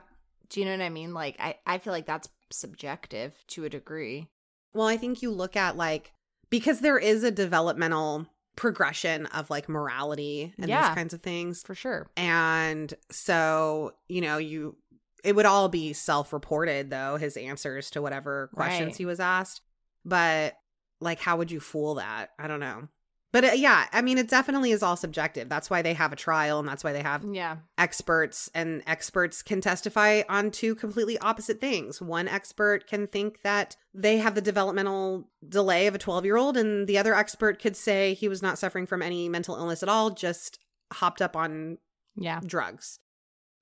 do 0.49 0.61
you 0.61 0.67
know 0.67 0.73
what 0.73 0.81
I 0.83 0.89
mean? 0.89 1.13
Like, 1.15 1.37
I, 1.39 1.57
I 1.67 1.79
feel 1.79 1.93
like 1.93 2.07
that's 2.07 2.29
subjective 2.51 3.35
to 3.49 3.65
a 3.65 3.69
degree. 3.69 4.29
Well, 4.73 4.87
I 4.87 4.97
think 4.97 5.23
you 5.23 5.31
look 5.31 5.55
at 5.57 5.77
like, 5.77 6.13
because 6.51 6.81
there 6.81 6.99
is 6.99 7.25
a 7.25 7.31
developmental 7.31 8.27
progression 8.57 9.27
of 9.27 9.51
like 9.51 9.69
morality 9.69 10.55
and 10.59 10.69
Yeah. 10.69 10.89
those 10.89 10.95
kinds 10.95 11.15
of 11.15 11.23
things. 11.23 11.63
For 11.63 11.75
sure. 11.75 12.09
And 12.17 12.93
so, 13.11 13.93
you 14.09 14.21
know, 14.23 14.39
you 14.39 14.77
it 15.25 15.35
would 15.35 15.47
all 15.47 15.69
be 15.69 15.93
self-reported 15.93 16.89
though, 16.89 17.17
his 17.17 17.37
answers 17.37 17.91
to 17.91 18.01
whatever 18.01 18.49
questions 18.55 18.87
Right. 18.93 18.97
he 18.97 19.05
was 19.07 19.21
asked. 19.21 19.61
But 20.05 20.57
like 21.01 21.19
how 21.21 21.37
would 21.37 21.51
you 21.51 21.61
fool 21.61 21.97
that? 21.97 22.31
I 22.39 22.47
don't 22.49 22.61
know. 22.61 22.89
But 23.33 23.45
uh, 23.45 23.51
yeah, 23.55 23.87
I 23.93 24.03
mean 24.03 24.17
it 24.19 24.29
definitely 24.29 24.71
is 24.71 24.83
all 24.83 24.97
subjective. 24.97 25.49
That's 25.49 25.69
why 25.69 25.83
they 25.83 25.93
have 25.95 26.13
a 26.13 26.17
trial 26.17 26.59
and 26.59 26.67
that's 26.67 26.83
why 26.85 26.93
they 26.93 27.03
have 27.03 27.25
Yeah. 27.31 27.57
experts 27.77 28.49
and 28.55 28.83
experts 28.87 29.43
can 29.43 29.61
testify 29.61 30.23
on 30.29 30.51
two 30.51 30.75
completely 30.75 31.19
opposite 31.19 31.61
things. 31.61 32.01
One 32.01 32.29
expert 32.29 32.87
can 32.87 33.07
think 33.07 33.43
that 33.43 33.77
they 33.93 34.19
have 34.19 34.35
the 34.35 34.41
developmental 34.41 35.29
delay 35.47 35.87
of 35.87 35.95
a 35.95 35.99
12-year-old 35.99 36.57
and 36.57 36.87
the 36.87 36.99
other 36.99 37.15
expert 37.15 37.61
could 37.61 37.77
say 37.77 38.15
he 38.15 38.29
was 38.29 38.43
not 38.43 38.59
suffering 38.59 38.87
from 38.87 39.03
any 39.03 39.29
mental 39.29 39.57
illness 39.57 39.83
at 39.83 39.89
all, 39.89 40.11
just 40.11 40.59
hopped 40.93 41.21
up 41.21 41.37
on 41.37 41.79
Yeah. 42.15 42.41
drugs. 42.47 43.01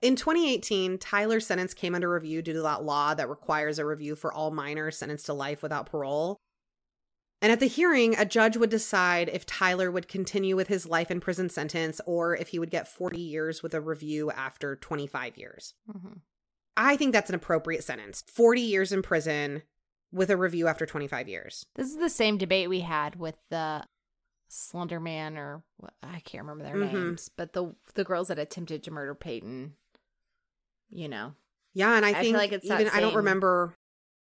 In 0.02 0.16
2018, 0.16 0.98
Tyler's 0.98 1.46
sentence 1.46 1.72
came 1.72 1.94
under 1.94 2.10
review 2.12 2.42
due 2.42 2.52
to 2.52 2.62
that 2.62 2.84
law 2.84 3.14
that 3.14 3.28
requires 3.30 3.78
a 3.78 3.86
review 3.86 4.14
for 4.14 4.30
all 4.32 4.50
minors 4.50 4.98
sentenced 4.98 5.26
to 5.26 5.32
life 5.32 5.62
without 5.62 5.86
parole. 5.86 6.36
And 7.44 7.52
at 7.52 7.60
the 7.60 7.66
hearing, 7.66 8.16
a 8.16 8.24
judge 8.24 8.56
would 8.56 8.70
decide 8.70 9.28
if 9.28 9.44
Tyler 9.44 9.90
would 9.90 10.08
continue 10.08 10.56
with 10.56 10.68
his 10.68 10.86
life 10.86 11.10
in 11.10 11.20
prison 11.20 11.50
sentence 11.50 12.00
or 12.06 12.34
if 12.34 12.48
he 12.48 12.58
would 12.58 12.70
get 12.70 12.88
40 12.88 13.20
years 13.20 13.62
with 13.62 13.74
a 13.74 13.82
review 13.82 14.30
after 14.30 14.76
25 14.76 15.36
years. 15.36 15.74
hmm 15.92 16.14
I 16.74 16.96
think 16.96 17.12
that's 17.12 17.28
an 17.28 17.34
appropriate 17.36 17.84
sentence 17.84 18.24
40 18.28 18.62
years 18.62 18.92
in 18.92 19.02
prison 19.02 19.62
with 20.10 20.30
a 20.30 20.38
review 20.38 20.68
after 20.68 20.86
25 20.86 21.28
years. 21.28 21.66
This 21.74 21.88
is 21.88 21.98
the 21.98 22.08
same 22.08 22.38
debate 22.38 22.70
we 22.70 22.80
had 22.80 23.16
with 23.16 23.36
the 23.50 23.84
Slender 24.48 24.98
Man, 24.98 25.36
or 25.36 25.64
I 26.02 26.20
can't 26.20 26.44
remember 26.44 26.64
their 26.64 26.76
Mhm. 26.76 26.94
names, 26.94 27.28
but 27.28 27.52
the 27.52 27.74
the 27.92 28.04
girls 28.04 28.28
that 28.28 28.38
attempted 28.38 28.82
to 28.84 28.90
murder 28.90 29.14
Peyton. 29.14 29.76
You 30.88 31.10
know, 31.10 31.34
Yeah, 31.74 31.94
and 31.94 32.06
I 32.06 32.10
I 32.18 32.20
think 32.22 32.38
like 32.38 32.52
it's 32.52 32.64
even 32.64 32.88
I 32.88 33.00
don't 33.00 33.14
remember 33.14 33.74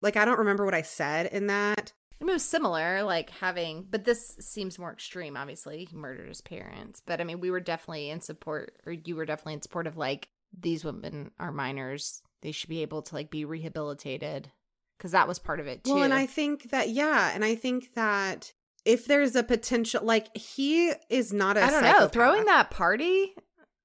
like 0.03 0.17
I 0.17 0.25
don't 0.25 0.41
remember 0.41 0.65
what 0.65 0.75
I 0.75 0.83
said 0.83 1.27
in 1.27 1.47
that. 1.47 1.93
It 2.21 2.25
was 2.25 2.45
similar, 2.45 3.03
like 3.03 3.31
having, 3.31 3.87
but 3.91 4.05
this 4.05 4.37
seems 4.41 4.79
more 4.79 4.93
extreme. 4.93 5.37
Obviously, 5.37 5.85
he 5.85 5.97
murdered 5.97 6.29
his 6.29 6.41
parents, 6.41 7.03
but 7.05 7.21
I 7.21 7.25
mean, 7.25 7.41
we 7.41 7.51
were 7.51 7.61
definitely 7.61 8.11
in 8.11 8.21
support, 8.21 8.75
or 8.87 8.93
you 8.93 9.17
were 9.17 9.27
definitely 9.27 9.55
in 9.55 9.63
support 9.63 9.87
of 9.87 9.97
like 9.97 10.29
these 10.59 10.85
women 10.85 11.31
are 11.39 11.53
minors; 11.53 12.23
they 12.43 12.53
should 12.53 12.71
be 12.71 12.83
able 12.83 13.03
to 13.03 13.15
like 13.15 13.31
be 13.31 13.45
rehabilitated 13.45 14.51
because 14.97 15.13
that 15.13 15.29
was 15.29 15.39
part 15.39 15.61
of 15.61 15.67
it 15.67 15.85
too. 15.85 15.95
Well, 15.95 16.05
and 16.05 16.15
I 16.15 16.27
think 16.27 16.71
that 16.71 16.89
yeah, 16.89 17.33
and 17.35 17.45
I 17.45 17.55
think 17.55 17.95
that 17.95 18.53
if 18.87 19.07
there's 19.07 19.37
a 19.37 19.43
potential, 19.43 20.03
like 20.05 20.35
he 20.37 20.93
is 21.11 21.33
not 21.33 21.57
a 21.57 21.65
I 21.65 21.71
don't 21.71 21.83
know, 21.83 22.09
throwing 22.09 22.45
that 22.47 22.71
party, 22.71 23.35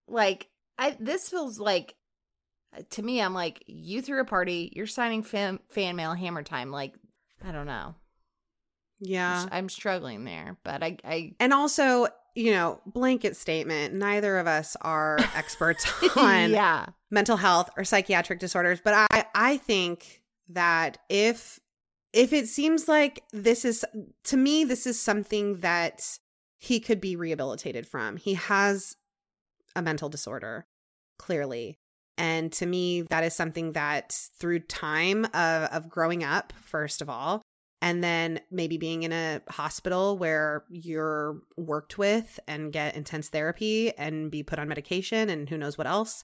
like 0.08 0.48
I 0.78 0.96
this 1.00 1.28
feels 1.28 1.60
like 1.60 1.96
uh, 2.78 2.84
to 2.92 3.04
me, 3.04 3.22
I'm 3.22 3.34
like 3.34 3.64
you 3.68 4.02
threw 4.02 4.22
a 4.22 4.26
party, 4.26 4.72
you're 4.76 4.88
signing 4.88 5.24
fan 5.24 5.60
fan 5.70 5.96
mail 5.96 6.14
hammer 6.14 6.44
time, 6.44 6.72
like 6.72 6.94
I 7.44 7.52
don't 7.52 7.68
know, 7.68 7.96
yeah, 9.02 9.48
I'm 9.52 9.68
struggling 9.68 10.24
there, 10.26 10.58
but 10.64 10.84
I 10.84 10.98
I 11.04 11.34
and 11.40 11.54
also 11.54 12.08
you 12.36 12.52
know 12.52 12.80
blanket 12.86 13.36
statement. 13.36 13.96
Neither 13.96 14.38
of 14.38 14.48
us 14.48 14.78
are 14.82 15.18
experts 15.36 15.86
on 16.16 16.52
yeah 16.52 16.86
mental 17.10 17.36
health 17.36 17.70
or 17.76 17.84
psychiatric 17.84 18.40
disorders, 18.40 18.80
but 18.84 19.08
I 19.12 19.26
I 19.34 19.58
think 19.58 20.22
that 20.50 21.00
if 21.10 21.60
if 22.14 22.32
it 22.32 22.48
seems 22.48 22.88
like 22.88 23.24
this 23.34 23.66
is 23.66 23.84
to 24.26 24.38
me 24.38 24.64
this 24.64 24.86
is 24.86 25.02
something 25.02 25.62
that 25.62 26.20
he 26.60 26.80
could 26.80 27.02
be 27.02 27.16
rehabilitated 27.16 27.88
from. 27.88 28.18
He 28.18 28.36
has 28.36 28.96
a 29.76 29.82
mental 29.82 30.10
disorder 30.10 30.68
clearly. 31.18 31.80
And 32.18 32.52
to 32.54 32.68
me 32.68 33.02
that 33.10 33.24
is 33.24 33.34
something 33.34 33.72
that 33.72 34.16
through 34.40 34.60
time 34.60 35.26
of, 35.26 35.64
of 35.72 35.90
growing 35.90 36.24
up 36.24 36.54
first 36.62 37.02
of 37.02 37.10
all 37.10 37.42
and 37.82 38.04
then 38.04 38.40
maybe 38.52 38.78
being 38.78 39.04
in 39.04 39.12
a 39.12 39.42
hospital 39.50 40.18
where 40.18 40.64
you're 40.70 41.42
worked 41.58 41.98
with 41.98 42.40
and 42.48 42.72
get 42.72 42.96
intense 42.96 43.30
therapy 43.30 43.92
and 43.98 44.30
be 44.30 44.44
put 44.44 44.60
on 44.60 44.68
medication 44.68 45.30
and 45.30 45.50
who 45.50 45.58
knows 45.58 45.78
what 45.78 45.88
else. 45.88 46.24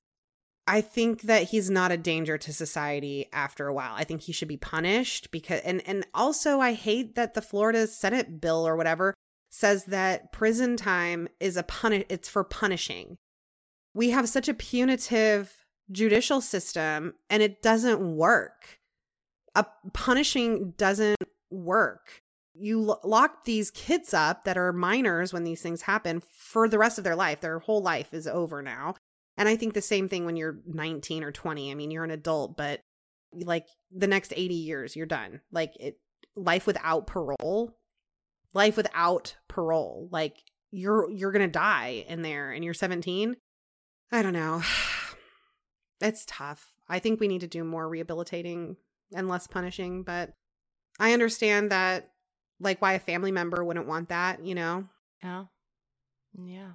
I 0.68 0.82
think 0.82 1.24
that 1.24 1.43
he's 1.43 1.70
not 1.70 1.91
a 1.91 1.97
danger 1.97 2.38
to 2.38 2.53
society 2.53 3.28
after 3.32 3.68
a 3.68 3.74
while. 3.74 3.93
I 3.95 4.03
think 4.03 4.22
he 4.22 4.34
should 4.34 4.49
be 4.49 4.58
punished 4.58 5.32
because 5.32 5.62
and 5.62 5.82
and 5.88 6.05
also 6.14 6.60
I 6.60 6.74
hate 6.74 7.16
that 7.16 7.34
the 7.34 7.41
Florida 7.41 7.88
Senate 7.88 8.39
bill 8.39 8.68
or 8.68 8.76
whatever 8.76 9.14
says 9.49 9.86
that 9.86 10.34
prison 10.34 10.76
time 10.76 11.30
is 11.39 11.58
a 11.58 11.64
punish 11.64 12.03
it's 12.10 12.30
for 12.30 12.43
punishing. 12.43 13.16
We 13.93 14.12
have 14.12 14.30
such 14.30 14.47
a 14.47 14.53
punitive 14.53 15.66
judicial 15.89 16.41
system 16.41 17.14
and 17.30 17.41
it 17.41 17.64
doesn't 17.64 18.01
work. 18.16 18.80
A 19.55 19.66
punishing 19.93 20.74
doesn't 20.78 21.18
work. 21.50 22.22
You 22.54 22.82
lo- 22.82 23.00
lock 23.04 23.45
these 23.45 23.72
kids 23.72 24.14
up 24.14 24.45
that 24.45 24.58
are 24.58 24.74
minors 24.74 25.32
when 25.32 25.43
these 25.43 25.62
things 25.62 25.84
happen 25.84 26.22
for 26.22 26.68
the 26.68 26.80
rest 26.80 26.98
of 26.98 27.04
their 27.04 27.16
life. 27.16 27.41
Their 27.41 27.60
whole 27.60 27.82
life 27.82 28.14
is 28.14 28.28
over 28.28 28.62
now. 28.62 28.95
And 29.38 29.48
I 29.48 29.56
think 29.56 29.74
the 29.74 29.82
same 29.82 30.10
thing 30.10 30.26
when 30.26 30.36
you're 30.36 30.60
19 30.66 31.24
or 31.24 31.32
20. 31.32 31.72
I 31.72 31.76
mean, 31.76 31.91
you're 31.91 32.04
an 32.04 32.12
adult, 32.12 32.58
but 32.58 32.82
like 33.32 33.68
the 33.91 34.08
next 34.08 34.34
80 34.36 34.56
years, 34.56 34.95
you're 34.95 35.06
done. 35.06 35.41
Like 35.52 35.76
it, 35.80 36.00
life 36.36 36.66
without 36.66 37.06
parole, 37.06 37.78
life 38.54 38.78
without 38.78 39.36
parole. 39.48 40.10
Like 40.12 40.38
you're 40.72 41.10
you're 41.12 41.32
going 41.32 41.45
to 41.45 41.52
die 41.52 42.06
in 42.08 42.24
there 42.24 42.52
and 42.52 42.64
you're 42.64 42.74
17. 42.74 43.36
I 44.12 44.22
don't 44.22 44.34
know. 44.34 44.62
It's 46.00 46.26
tough. 46.28 46.74
I 46.88 47.00
think 47.00 47.20
we 47.20 47.28
need 47.28 47.41
to 47.41 47.48
do 47.48 47.64
more 47.64 47.89
rehabilitating 47.89 48.78
and 49.16 49.28
less 49.28 49.48
punishing, 49.48 50.04
but 50.04 50.30
I 51.00 51.14
understand 51.14 51.72
that 51.72 52.12
like 52.60 52.82
why 52.82 52.93
a 52.93 53.00
family 53.00 53.32
member 53.32 53.64
wouldn't 53.64 53.88
want 53.88 54.10
that, 54.10 54.43
you 54.43 54.56
know. 54.56 54.86
Yeah. 55.24 55.45
Yeah. 56.38 56.72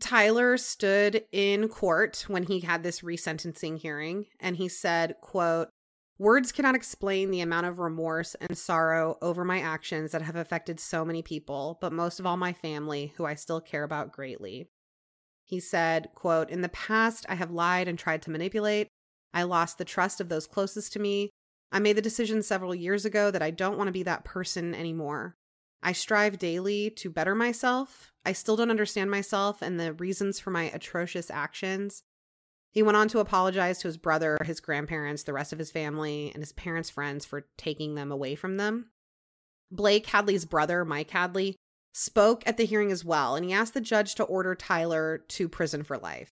Tyler 0.00 0.56
stood 0.56 1.24
in 1.30 1.68
court 1.68 2.24
when 2.26 2.44
he 2.44 2.60
had 2.60 2.82
this 2.82 3.00
resentencing 3.00 3.78
hearing 3.78 4.26
and 4.40 4.56
he 4.56 4.68
said, 4.68 5.16
quote, 5.20 5.68
Words 6.18 6.52
cannot 6.52 6.74
explain 6.74 7.30
the 7.30 7.40
amount 7.40 7.66
of 7.66 7.78
remorse 7.78 8.34
and 8.42 8.56
sorrow 8.56 9.16
over 9.22 9.42
my 9.42 9.60
actions 9.60 10.12
that 10.12 10.20
have 10.20 10.36
affected 10.36 10.78
so 10.78 11.02
many 11.02 11.22
people, 11.22 11.78
but 11.80 11.94
most 11.94 12.20
of 12.20 12.26
all 12.26 12.36
my 12.36 12.52
family, 12.52 13.14
who 13.16 13.24
I 13.24 13.34
still 13.34 13.60
care 13.60 13.84
about 13.84 14.12
greatly. 14.12 14.68
He 15.46 15.60
said, 15.60 16.10
quote, 16.14 16.50
In 16.50 16.60
the 16.60 16.68
past, 16.68 17.24
I 17.28 17.36
have 17.36 17.50
lied 17.50 17.88
and 17.88 17.98
tried 17.98 18.20
to 18.22 18.30
manipulate. 18.30 18.88
I 19.32 19.44
lost 19.44 19.78
the 19.78 19.84
trust 19.86 20.20
of 20.20 20.28
those 20.28 20.46
closest 20.46 20.92
to 20.92 20.98
me. 20.98 21.30
I 21.72 21.78
made 21.78 21.96
the 21.96 22.02
decision 22.02 22.42
several 22.42 22.74
years 22.74 23.04
ago 23.04 23.30
that 23.30 23.42
I 23.42 23.50
don't 23.50 23.78
want 23.78 23.88
to 23.88 23.92
be 23.92 24.02
that 24.02 24.24
person 24.24 24.74
anymore. 24.74 25.36
I 25.82 25.92
strive 25.92 26.38
daily 26.38 26.90
to 26.90 27.10
better 27.10 27.34
myself. 27.34 28.12
I 28.24 28.32
still 28.32 28.56
don't 28.56 28.70
understand 28.70 29.10
myself 29.10 29.62
and 29.62 29.78
the 29.78 29.94
reasons 29.94 30.38
for 30.38 30.50
my 30.50 30.64
atrocious 30.64 31.30
actions. 31.30 32.02
He 32.72 32.82
went 32.82 32.96
on 32.96 33.08
to 33.08 33.18
apologize 33.18 33.78
to 33.78 33.88
his 33.88 33.96
brother, 33.96 34.38
his 34.44 34.60
grandparents, 34.60 35.22
the 35.22 35.32
rest 35.32 35.52
of 35.52 35.58
his 35.58 35.70
family, 35.70 36.30
and 36.32 36.42
his 36.42 36.52
parents' 36.52 36.90
friends 36.90 37.24
for 37.24 37.46
taking 37.56 37.94
them 37.94 38.12
away 38.12 38.34
from 38.34 38.58
them. 38.58 38.90
Blake 39.70 40.06
Hadley's 40.06 40.44
brother, 40.44 40.84
Mike 40.84 41.10
Hadley, 41.10 41.56
spoke 41.92 42.46
at 42.46 42.56
the 42.56 42.66
hearing 42.66 42.92
as 42.92 43.04
well, 43.04 43.34
and 43.34 43.44
he 43.44 43.52
asked 43.52 43.74
the 43.74 43.80
judge 43.80 44.14
to 44.16 44.24
order 44.24 44.54
Tyler 44.54 45.18
to 45.28 45.48
prison 45.48 45.82
for 45.82 45.98
life. 45.98 46.30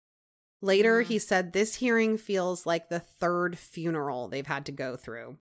Later, 0.61 1.01
Mm. 1.01 1.05
he 1.05 1.19
said 1.19 1.53
this 1.53 1.75
hearing 1.75 2.17
feels 2.17 2.65
like 2.65 2.89
the 2.89 2.99
third 2.99 3.57
funeral 3.57 4.27
they've 4.27 4.45
had 4.45 4.65
to 4.67 4.71
go 4.71 4.95
through. 4.95 5.37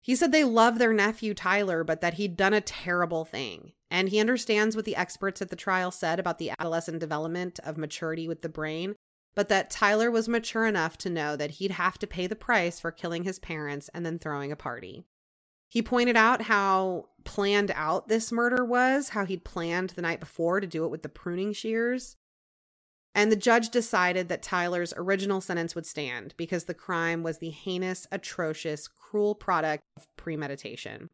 He 0.00 0.14
said 0.14 0.30
they 0.32 0.44
love 0.44 0.78
their 0.78 0.92
nephew 0.92 1.34
Tyler, 1.34 1.82
but 1.82 2.00
that 2.00 2.14
he'd 2.14 2.36
done 2.36 2.54
a 2.54 2.60
terrible 2.60 3.24
thing. 3.24 3.72
And 3.90 4.08
he 4.08 4.20
understands 4.20 4.74
what 4.74 4.84
the 4.84 4.96
experts 4.96 5.40
at 5.40 5.50
the 5.50 5.56
trial 5.56 5.90
said 5.90 6.18
about 6.18 6.38
the 6.38 6.50
adolescent 6.58 6.98
development 6.98 7.58
of 7.60 7.76
maturity 7.76 8.26
with 8.28 8.42
the 8.42 8.48
brain, 8.48 8.94
but 9.34 9.48
that 9.48 9.70
Tyler 9.70 10.10
was 10.10 10.28
mature 10.28 10.66
enough 10.66 10.96
to 10.98 11.10
know 11.10 11.36
that 11.36 11.52
he'd 11.52 11.72
have 11.72 11.98
to 11.98 12.06
pay 12.06 12.26
the 12.26 12.36
price 12.36 12.80
for 12.80 12.90
killing 12.90 13.24
his 13.24 13.38
parents 13.38 13.88
and 13.94 14.04
then 14.06 14.18
throwing 14.18 14.50
a 14.50 14.56
party. 14.56 15.04
He 15.68 15.82
pointed 15.82 16.16
out 16.16 16.42
how 16.42 17.08
planned 17.24 17.72
out 17.74 18.08
this 18.08 18.30
murder 18.30 18.64
was, 18.64 19.10
how 19.10 19.24
he'd 19.24 19.44
planned 19.44 19.90
the 19.90 20.02
night 20.02 20.20
before 20.20 20.60
to 20.60 20.66
do 20.66 20.84
it 20.84 20.90
with 20.90 21.02
the 21.02 21.08
pruning 21.08 21.52
shears. 21.52 22.16
And 23.16 23.32
the 23.32 23.36
judge 23.36 23.70
decided 23.70 24.28
that 24.28 24.42
Tyler's 24.42 24.92
original 24.94 25.40
sentence 25.40 25.74
would 25.74 25.86
stand 25.86 26.34
because 26.36 26.64
the 26.64 26.74
crime 26.74 27.22
was 27.22 27.38
the 27.38 27.48
heinous, 27.48 28.06
atrocious, 28.12 28.88
cruel 28.88 29.34
product 29.34 29.84
of 29.96 30.06
premeditation. 30.18 31.08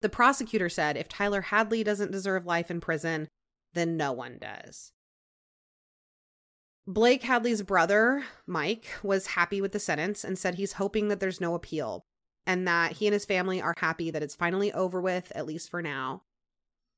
The 0.00 0.08
prosecutor 0.08 0.70
said 0.70 0.96
if 0.96 1.08
Tyler 1.08 1.42
Hadley 1.42 1.84
doesn't 1.84 2.10
deserve 2.10 2.46
life 2.46 2.70
in 2.70 2.80
prison, 2.80 3.28
then 3.74 3.98
no 3.98 4.12
one 4.12 4.38
does. 4.40 4.92
Blake 6.86 7.24
Hadley's 7.24 7.62
brother, 7.62 8.24
Mike, 8.46 8.86
was 9.02 9.26
happy 9.26 9.60
with 9.60 9.72
the 9.72 9.78
sentence 9.78 10.24
and 10.24 10.38
said 10.38 10.54
he's 10.54 10.74
hoping 10.74 11.08
that 11.08 11.20
there's 11.20 11.40
no 11.40 11.54
appeal 11.54 12.06
and 12.46 12.66
that 12.66 12.92
he 12.92 13.06
and 13.06 13.12
his 13.12 13.26
family 13.26 13.60
are 13.60 13.74
happy 13.76 14.10
that 14.10 14.22
it's 14.22 14.34
finally 14.34 14.72
over 14.72 15.02
with, 15.02 15.32
at 15.34 15.46
least 15.46 15.68
for 15.68 15.82
now. 15.82 16.22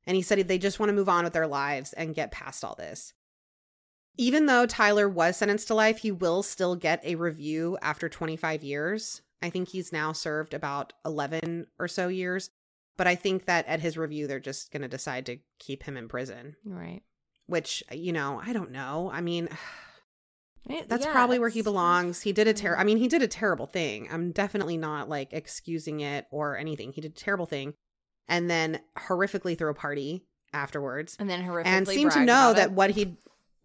And 0.07 0.15
he 0.15 0.23
said 0.23 0.47
they 0.47 0.59
just 0.59 0.79
want 0.79 0.91
to 0.91 0.95
move 0.95 1.09
on 1.09 1.25
with 1.25 1.33
their 1.33 1.49
lives 1.49 1.93
and 1.93 2.15
get 2.15 2.31
past 2.31 2.63
all 2.65 2.77
this. 2.77 3.15
Even 4.19 4.47
though 4.47 4.67
Tyler 4.67 5.09
was 5.09 5.37
sentenced 5.37 5.69
to 5.69 5.75
life, 5.75 5.99
he 5.99 6.11
will 6.11 6.43
still 6.43 6.75
get 6.77 7.01
a 7.05 7.15
review 7.15 7.79
after 7.81 8.09
25 8.09 8.63
years. 8.65 9.23
I 9.41 9.49
think 9.51 9.69
he's 9.69 9.93
now 9.93 10.13
served 10.13 10.53
about 10.53 10.93
11 11.07 11.67
or 11.79 11.87
so 11.89 12.09
years. 12.09 12.51
But 12.97 13.07
I 13.07 13.15
think 13.15 13.45
that 13.47 13.65
at 13.69 13.79
his 13.81 13.97
review, 13.97 14.27
they're 14.27 14.41
just 14.41 14.73
going 14.73 14.83
to 14.83 14.89
decide 14.89 15.25
to 15.27 15.39
keep 15.61 15.85
him 15.85 15.97
in 15.97 16.09
prison, 16.09 16.57
Right. 16.65 17.03
which, 17.47 17.85
you 17.93 18.13
know, 18.13 18.43
I 18.45 18.53
don't 18.53 18.73
know. 18.73 19.09
I 19.13 19.21
mean, 19.21 19.49
eh, 20.71 20.83
that's 20.89 21.07
yeah, 21.07 21.13
probably 21.13 21.39
where 21.39 21.49
he 21.49 21.63
belongs. 21.63 22.23
He 22.23 22.33
did 22.33 22.49
a 22.49 22.55
ter 22.55 22.75
I 22.77 22.83
mean, 22.83 22.99
he 22.99 23.07
did 23.07 23.23
a 23.23 23.29
terrible 23.29 23.67
thing. 23.67 24.09
I'm 24.11 24.33
definitely 24.33 24.77
not 24.77 25.09
like 25.09 25.33
excusing 25.33 26.01
it 26.01 26.27
or 26.33 26.57
anything. 26.59 26.93
He 26.93 27.01
did 27.01 27.13
a 27.13 27.15
terrible 27.15 27.47
thing 27.47 27.75
and 28.29 28.51
then 28.51 28.81
horrifically 28.99 29.57
threw 29.57 29.71
a 29.71 29.75
party 29.75 30.25
afterwards 30.53 31.17
And 31.21 31.31
then 31.31 31.43
horrifically 31.45 31.67
and 31.67 31.87
seemed 31.87 32.13
to 32.13 32.25
know 32.25 32.53
that 32.53 32.71
it. 32.71 32.73
what 32.73 32.91
he 32.91 33.17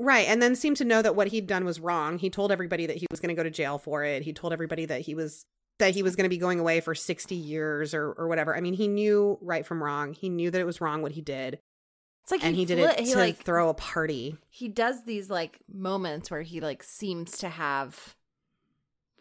right 0.04 0.28
and 0.28 0.41
then 0.41 0.56
seemed 0.56 0.78
to 0.78 0.86
know 0.86 1.01
that 1.01 1.16
what 1.16 1.28
he'd 1.28 1.47
done 1.47 1.66
was 1.66 1.80
wrong. 1.80 2.18
He 2.20 2.30
told 2.30 2.51
everybody 2.51 2.86
that 2.88 2.97
he 2.97 3.08
was 3.10 3.20
going 3.20 3.30
to 3.30 3.36
go 3.36 3.43
to 3.43 3.49
jail 3.51 3.78
for 3.78 4.04
it. 4.04 4.24
He 4.24 4.34
told 4.34 4.54
everybody 4.54 4.86
that 4.86 5.01
he 5.01 5.16
was 5.16 5.45
that 5.80 5.93
he 5.95 6.04
was 6.04 6.16
going 6.16 6.26
to 6.26 6.30
be 6.30 6.38
going 6.38 6.60
away 6.60 6.80
for 6.82 6.93
60 6.93 7.34
years 7.36 7.93
or 7.93 8.12
or 8.14 8.28
whatever. 8.28 8.56
I 8.56 8.62
mean, 8.62 8.74
he 8.76 8.88
knew 8.88 9.38
right 9.41 9.66
from 9.66 9.84
wrong. 9.84 10.14
He 10.14 10.30
knew 10.30 10.51
that 10.51 10.60
it 10.62 10.66
was 10.66 10.82
wrong 10.82 11.01
what 11.01 11.14
he 11.14 11.22
did. 11.22 11.60
It's 12.24 12.32
like 12.32 12.43
and 12.45 12.56
he, 12.56 12.64
did 12.64 12.78
fli- 12.80 12.93
it 12.93 12.99
he, 13.01 13.12
to 13.12 13.18
like 13.18 13.38
throw 13.38 13.68
a 13.70 13.74
party. 13.74 14.38
he 14.49 14.70
does 14.70 15.04
these 15.04 15.30
like 15.30 15.60
moments 15.68 16.32
where 16.32 16.41
he 16.41 16.62
like 16.62 16.82
seems 16.84 17.38
to 17.39 17.49
have 17.49 18.16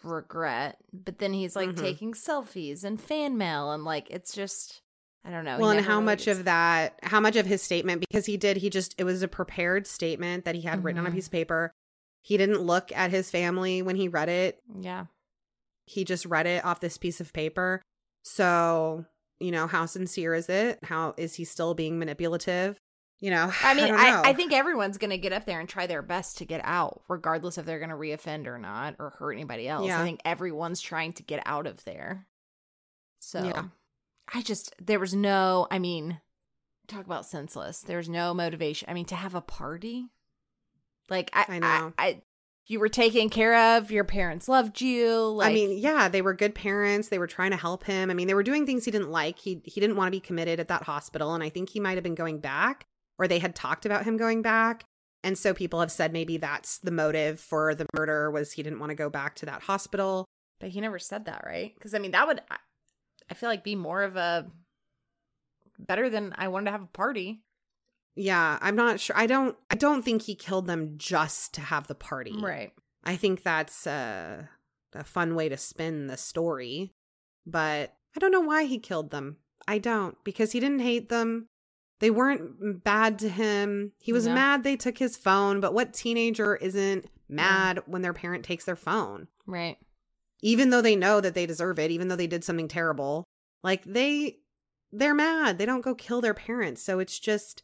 regret, 0.05 0.79
but 0.93 1.19
then 1.19 1.33
he's 1.33 1.55
like 1.57 1.71
Mhm. 1.71 1.77
taking 1.81 2.13
selfies 2.13 2.85
and 2.85 3.01
fan 3.01 3.37
mail 3.39 3.71
and 3.73 3.85
like 3.85 4.09
it's 4.11 4.33
just 4.35 4.82
I 5.25 5.31
don't 5.31 5.45
know. 5.45 5.59
well 5.59 5.71
and 5.71 5.81
how 5.85 5.95
really 5.95 6.05
much 6.07 6.27
of 6.27 6.45
that 6.45 6.99
how 7.03 7.21
much 7.21 7.37
of 7.37 7.47
his 7.47 7.63
statement 7.63 8.01
because 8.09 8.27
he 8.27 8.37
did 8.37 8.57
he 8.57 8.69
just 8.71 8.95
it 8.99 9.05
was 9.05 9.23
a 9.23 9.29
prepared 9.29 9.87
statement 9.87 10.45
that 10.45 10.55
he 10.57 10.63
had 10.63 10.83
written 10.83 10.99
on 11.01 11.07
a 11.07 11.11
Mhm. 11.11 11.15
piece 11.15 11.27
of 11.27 11.33
paper 11.33 11.71
he 12.23 12.37
didn't 12.37 12.61
look 12.61 12.91
at 12.93 13.11
his 13.11 13.31
family 13.31 13.83
when 13.83 13.97
he 13.97 14.09
read 14.09 14.29
it 14.29 14.61
Yeah. 14.81 15.07
he 15.87 16.05
just 16.05 16.27
read 16.27 16.47
it 16.47 16.65
off 16.65 16.81
this 16.81 16.99
piece 16.99 17.21
of 17.21 17.33
paper 17.33 17.83
so 18.25 19.05
you 19.41 19.51
know 19.51 19.67
how 19.67 19.87
sincere 19.87 20.35
is 20.35 20.49
it 20.49 20.79
how 20.85 21.15
is 21.17 21.35
he 21.37 21.45
still 21.45 21.75
being 21.75 21.99
manipulative 21.99 22.79
you 23.21 23.31
know 23.31 23.53
I 23.63 23.75
mean, 23.75 23.89
don't 23.89 23.99
I. 23.99 24.31
I, 24.31 24.33
think 24.33 24.53
everyone's 24.53 24.99
going 24.99 25.11
to 25.11 25.19
get 25.19 25.33
up 25.33 25.45
there 25.47 25.61
and 25.61 25.69
try 25.69 25.87
their 25.87 26.03
best 26.03 26.39
to 26.39 26.45
get 26.45 26.61
out, 26.65 27.03
regardless 27.09 27.57
if 27.59 27.65
they're 27.65 27.79
going 27.79 27.91
to 27.91 27.97
reoffend 27.97 28.49
or 28.49 28.59
not 28.59 28.97
or 28.99 29.11
hurt 29.11 29.33
anybody 29.35 29.69
else. 29.69 29.87
Yeah. 29.87 30.01
I 30.01 30.05
think 30.05 30.21
everyone's 30.25 30.81
trying 30.81 31.13
to 31.15 31.23
get 31.23 31.41
out 31.47 31.69
of 31.69 31.85
there. 31.85 32.27
So 33.21 33.45
Yeah. 33.45 33.65
I 34.33 34.43
just, 34.43 34.75
there 34.81 35.01
was 35.01 35.15
no, 35.15 35.67
I 35.71 35.79
mean, 35.79 36.21
talk 36.89 37.05
about 37.05 37.27
senseless. 37.27 37.81
There's 37.81 38.09
no 38.09 38.35
motivation. 38.35 38.89
I 38.89 38.95
mean, 38.95 39.05
to 39.07 39.15
have 39.15 39.35
a 39.35 39.41
party, 39.41 40.07
like, 41.11 41.31
I, 41.33 41.45
I 41.49 41.59
know. 41.59 41.93
I, 41.99 42.23
you 42.67 42.79
were 42.81 42.89
taken 42.89 43.29
care 43.29 43.77
of. 43.77 43.91
Your 43.91 44.05
parents 44.05 44.49
loved 44.49 44.81
you. 44.81 45.13
Like, 45.33 45.51
I 45.51 45.55
mean, 45.55 45.79
yeah, 45.79 46.09
they 46.09 46.23
were 46.23 46.33
good 46.33 46.55
parents. 46.55 47.09
They 47.09 47.19
were 47.19 47.27
trying 47.27 47.51
to 47.51 47.57
help 47.57 47.85
him. 47.85 48.11
I 48.11 48.15
mean, 48.15 48.29
they 48.29 48.35
were 48.35 48.45
doing 48.45 48.65
things 48.65 48.85
he 48.85 48.91
didn't 48.91 49.11
like. 49.11 49.39
He 49.39 49.61
he 49.65 49.81
didn't 49.81 49.97
want 49.97 50.07
to 50.07 50.17
be 50.17 50.21
committed 50.21 50.61
at 50.61 50.69
that 50.69 50.85
hospital, 50.85 51.35
and 51.35 51.43
I 51.43 51.49
think 51.49 51.71
he 51.71 51.81
might 51.81 51.95
have 51.95 52.05
been 52.05 52.15
going 52.15 52.39
back, 52.39 52.87
or 53.19 53.27
they 53.27 53.41
had 53.41 53.57
talked 53.57 53.85
about 53.85 54.05
him 54.05 54.17
going 54.17 54.43
back. 54.43 54.85
And 55.25 55.37
so 55.37 55.53
people 55.53 55.81
have 55.81 55.91
said 55.93 56.13
maybe 56.13 56.37
that's 56.37 56.79
the 56.79 56.93
motive 56.93 57.41
for 57.41 57.75
the 57.75 57.87
murder 57.97 58.31
was 58.31 58.53
he 58.53 58.63
didn't 58.63 58.79
want 58.79 58.91
to 58.91 58.97
go 58.97 59.11
back 59.11 59.35
to 59.37 59.47
that 59.47 59.63
hospital. 59.63 60.27
but 60.63 60.71
he 60.71 60.81
never 60.81 60.99
said 61.01 61.25
that, 61.25 61.43
right? 61.45 61.75
Because 61.75 61.93
I 61.93 61.99
mean, 61.99 62.13
that 62.13 62.27
would, 62.27 62.41
I, 63.33 63.35
feel 63.35 63.49
like, 63.49 63.65
be 63.65 63.75
more 63.75 64.03
of 64.03 64.17
a 64.17 64.47
better 65.79 66.09
than 66.11 66.35
I 66.37 66.49
wanted 66.49 66.67
to 66.67 66.71
have 66.73 66.83
a 66.83 66.87
party. 66.87 67.43
Yeah, 68.15 68.59
I'm 68.61 68.77
not 68.77 69.01
sure. 69.01 69.17
I 69.17 69.27
don't 69.27 69.57
I 69.71 69.75
don't 69.75 70.03
think 70.03 70.23
he 70.23 70.35
killed 70.35 70.67
them 70.67 70.95
just 70.99 71.55
to 71.55 71.61
have 71.63 71.87
the 71.87 71.95
party. 71.95 72.35
Right. 72.39 72.73
I 73.05 73.17
think 73.17 73.43
that's 73.43 73.87
a, 73.87 74.49
a 74.95 75.03
fun 75.03 75.35
way 75.35 75.49
to 75.49 75.57
spin 75.57 76.07
the 76.09 76.17
story, 76.19 76.93
but 77.47 77.95
I 78.15 78.21
don't 78.21 78.31
know 78.33 78.41
why 78.41 78.65
he 78.65 78.79
killed 78.79 79.11
them. 79.11 79.39
I 79.67 79.79
don't 79.79 80.17
because 80.25 80.53
he 80.53 80.61
didn't 80.61 80.81
hate 80.81 81.09
them. 81.09 81.49
They 82.01 82.11
weren't 82.11 82.85
bad 82.85 83.19
to 83.21 83.29
him. 83.31 83.93
He 83.99 84.13
was 84.13 84.27
Yeah. 84.27 84.35
mad 84.35 84.63
they 84.63 84.77
took 84.77 84.99
his 84.99 85.17
phone, 85.17 85.61
but 85.61 85.73
what 85.73 85.95
teenager 85.95 86.57
isn't 86.57 87.07
mad 87.31 87.81
when 87.87 88.03
their 88.03 88.13
parent 88.13 88.45
takes 88.45 88.67
their 88.67 88.77
phone? 88.77 89.29
Right. 89.47 89.79
Even 90.43 90.71
though 90.71 90.83
they 90.83 90.97
know 90.97 91.21
that 91.21 91.35
they 91.35 91.47
deserve 91.47 91.79
it, 91.79 91.91
even 91.91 92.09
though 92.09 92.17
they 92.17 92.27
did 92.27 92.45
something 92.45 92.69
terrible. 92.69 93.25
Like 93.63 93.85
they 93.85 94.39
they're 94.93 95.15
mad. 95.15 95.57
They 95.59 95.65
don't 95.67 95.81
go 95.81 95.95
kill 95.95 96.21
their 96.21 96.35
parents. 96.35 96.83
So 96.83 96.99
it's 96.99 97.19
just 97.19 97.63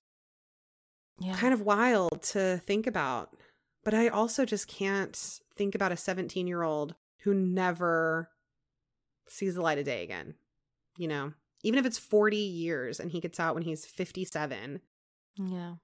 Yeah. 1.19 1.37
kind 1.37 1.53
of 1.53 1.61
wild 1.63 2.23
to 2.35 2.59
think 2.59 2.87
about. 2.87 3.37
But 3.85 3.95
I 3.95 4.09
also 4.09 4.45
just 4.45 4.69
can't 4.69 5.17
think 5.57 5.75
about 5.75 5.93
a 5.93 5.97
17 5.97 6.47
year 6.47 6.63
old 6.63 6.95
who 7.23 7.35
never 7.35 8.31
sees 9.29 9.57
the 9.57 9.61
light 9.63 9.79
of 9.79 9.85
day 9.85 10.03
again. 10.05 10.35
You 10.97 11.09
know, 11.09 11.33
even 11.65 11.79
if 11.79 11.85
it's 11.87 11.99
40 11.99 12.37
years 12.37 13.01
and 13.01 13.11
he 13.11 13.21
gets 13.21 13.41
out 13.41 13.55
when 13.55 13.65
he's 13.65 13.85
57, 13.87 14.81
Yeah. 15.37 15.75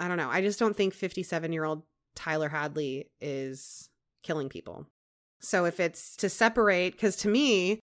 I 0.00 0.08
don't 0.08 0.16
know. 0.16 0.30
I 0.30 0.40
just 0.40 0.58
don't 0.58 0.76
think 0.76 0.94
57 0.94 1.52
year 1.52 1.64
old 1.64 1.84
Tyler 2.16 2.48
Hadley 2.48 3.10
is 3.20 3.88
killing 4.22 4.48
people. 4.48 4.86
So 5.40 5.64
if 5.64 5.80
it's 5.80 6.16
to 6.16 6.28
separate, 6.28 6.92
because 6.92 7.16
to 7.16 7.28
me, 7.28 7.80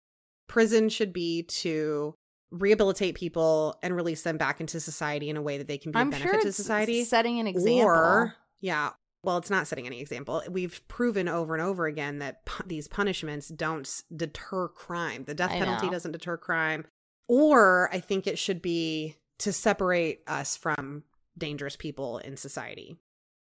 prison 0.48 0.88
should 0.88 1.12
be 1.12 1.42
to 1.44 2.14
rehabilitate 2.50 3.14
people 3.16 3.76
and 3.82 3.96
release 3.96 4.22
them 4.22 4.36
back 4.36 4.60
into 4.60 4.78
society 4.78 5.28
in 5.28 5.36
a 5.36 5.42
way 5.42 5.58
that 5.58 5.66
they 5.66 5.78
can 5.78 5.92
be 5.92 5.98
I'm 5.98 6.08
a 6.08 6.10
benefit 6.12 6.30
sure 6.32 6.40
to 6.42 6.52
society. 6.52 7.04
setting 7.04 7.40
an 7.40 7.46
example. 7.46 7.86
Or, 7.86 8.34
yeah, 8.60 8.90
well, 9.24 9.38
it's 9.38 9.50
not 9.50 9.66
setting 9.66 9.86
any 9.86 10.00
example. 10.00 10.42
We've 10.48 10.80
proven 10.86 11.28
over 11.28 11.54
and 11.54 11.62
over 11.62 11.86
again 11.86 12.20
that 12.20 12.44
pu- 12.44 12.62
these 12.66 12.86
punishments 12.88 13.48
don't 13.48 14.02
deter 14.14 14.68
crime. 14.68 15.24
The 15.24 15.34
death 15.34 15.50
I 15.50 15.58
penalty 15.58 15.86
know. 15.86 15.92
doesn't 15.92 16.12
deter 16.12 16.36
crime. 16.36 16.86
Or 17.28 17.90
I 17.92 17.98
think 17.98 18.26
it 18.26 18.38
should 18.38 18.62
be 18.62 19.16
to 19.40 19.52
separate 19.52 20.20
us 20.28 20.56
from 20.56 21.02
dangerous 21.36 21.74
people 21.76 22.18
in 22.18 22.36
society. 22.36 22.96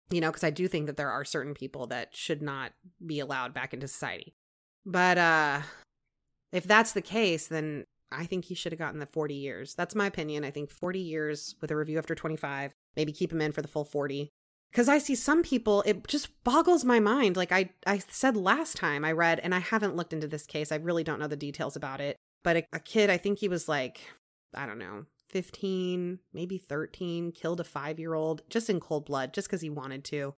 You 0.10 0.22
know, 0.22 0.30
because 0.30 0.44
I 0.44 0.52
do 0.52 0.68
think 0.68 0.86
that 0.86 0.98
there 0.98 1.10
are 1.10 1.26
certain 1.26 1.54
people 1.54 1.88
that 1.88 2.16
should 2.16 2.42
not 2.42 2.74
be 3.06 3.20
allowed 3.20 3.54
back 3.54 3.74
into 3.74 3.88
society. 3.88 4.36
But 4.86 5.18
uh 5.18 5.62
if 6.52 6.66
that's 6.66 6.94
the 6.94 7.02
case, 7.02 7.48
then 7.48 7.86
I 8.12 8.26
think 8.26 8.46
he 8.46 8.56
should 8.56 8.72
have 8.72 8.80
gotten 8.80 9.00
the 9.00 9.08
40 9.08 9.34
years. 9.34 9.76
That's 9.76 9.96
my 9.96 10.06
opinion. 10.06 10.46
I 10.46 10.52
think 10.52 10.70
40 10.70 11.00
years 11.00 11.56
with 11.60 11.72
a 11.72 11.76
review 11.76 11.98
after 11.98 12.16
25, 12.16 12.72
maybe 12.96 13.12
keep 13.12 13.32
him 13.32 13.42
in 13.42 13.52
for 13.52 13.62
the 13.62 13.68
full 13.68 13.84
40. 13.84 14.30
Cuz 14.72 14.88
I 14.90 14.98
see 14.98 15.16
some 15.16 15.42
people 15.42 15.82
it 15.86 16.08
just 16.08 16.44
boggles 16.44 16.86
my 16.86 17.00
mind. 17.00 17.36
Like 17.36 17.52
I 17.52 17.72
I 17.88 17.98
said 17.98 18.38
last 18.38 18.78
time 18.78 19.04
I 19.04 19.12
read 19.12 19.40
and 19.40 19.56
I 19.56 19.60
haven't 19.60 19.96
looked 19.96 20.14
into 20.14 20.28
this 20.28 20.46
case. 20.46 20.72
I 20.72 20.76
really 20.76 21.04
don't 21.04 21.20
know 21.20 21.28
the 21.28 21.36
details 21.36 21.76
about 21.76 22.02
it. 22.02 22.18
But 22.44 22.58
a, 22.58 22.68
a 22.74 22.80
kid, 22.80 23.10
I 23.10 23.18
think 23.18 23.40
he 23.40 23.48
was 23.48 23.68
like 23.68 24.02
I 24.54 24.66
don't 24.66 24.80
know, 24.80 25.06
15, 25.36 26.20
maybe 26.32 26.58
13, 26.58 27.34
killed 27.34 27.60
a 27.60 27.66
5-year-old 27.66 28.44
just 28.50 28.70
in 28.70 28.80
cold 28.80 29.04
blood 29.04 29.34
just 29.34 29.50
cuz 29.50 29.60
he 29.60 29.70
wanted 29.70 30.06
to 30.06 30.34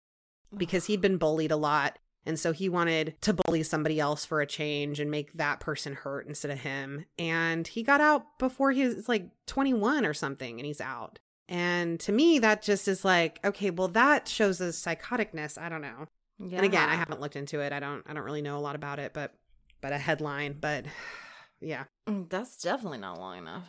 because 0.56 0.86
he'd 0.86 1.02
been 1.02 1.18
bullied 1.18 1.50
a 1.50 1.56
lot. 1.56 1.98
And 2.24 2.38
so 2.38 2.52
he 2.52 2.70
wanted 2.70 3.14
to 3.20 3.34
bully 3.34 3.62
somebody 3.62 4.00
else 4.00 4.24
for 4.24 4.40
a 4.40 4.46
change 4.46 4.98
and 4.98 5.10
make 5.10 5.34
that 5.34 5.60
person 5.60 5.92
hurt 5.92 6.26
instead 6.26 6.50
of 6.50 6.60
him. 6.60 7.04
And 7.18 7.68
he 7.68 7.82
got 7.82 8.00
out 8.00 8.38
before 8.38 8.72
he 8.72 8.86
was 8.86 9.06
like 9.06 9.28
21 9.46 10.06
or 10.06 10.14
something, 10.14 10.58
and 10.58 10.66
he's 10.66 10.80
out. 10.80 11.18
And 11.46 12.00
to 12.00 12.10
me, 12.10 12.38
that 12.38 12.62
just 12.62 12.88
is 12.88 13.04
like, 13.04 13.38
okay, 13.44 13.68
well, 13.68 13.88
that 13.88 14.28
shows 14.28 14.62
a 14.62 14.68
psychoticness. 14.68 15.60
I 15.60 15.68
don't 15.68 15.82
know. 15.82 16.08
Yeah. 16.38 16.56
And 16.56 16.64
again, 16.64 16.88
I 16.88 16.94
haven't 16.94 17.20
looked 17.20 17.36
into 17.36 17.60
it. 17.60 17.70
I 17.70 17.80
don't 17.80 18.02
I 18.06 18.14
don't 18.14 18.24
really 18.24 18.42
know 18.42 18.56
a 18.56 18.64
lot 18.64 18.76
about 18.76 18.98
it, 18.98 19.12
but 19.12 19.34
but 19.82 19.92
a 19.92 19.98
headline, 19.98 20.56
but 20.58 20.86
yeah. 21.60 21.84
Mm, 22.08 22.30
That's 22.30 22.56
definitely 22.56 22.98
not 22.98 23.20
long 23.20 23.36
enough. 23.36 23.68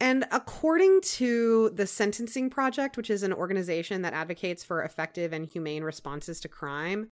And 0.00 0.24
according 0.32 1.02
to 1.02 1.70
the 1.70 1.86
Sentencing 1.86 2.48
Project, 2.48 2.96
which 2.96 3.10
is 3.10 3.22
an 3.22 3.34
organization 3.34 4.00
that 4.02 4.14
advocates 4.14 4.64
for 4.64 4.82
effective 4.82 5.34
and 5.34 5.46
humane 5.46 5.84
responses 5.84 6.40
to 6.40 6.48
crime, 6.48 7.10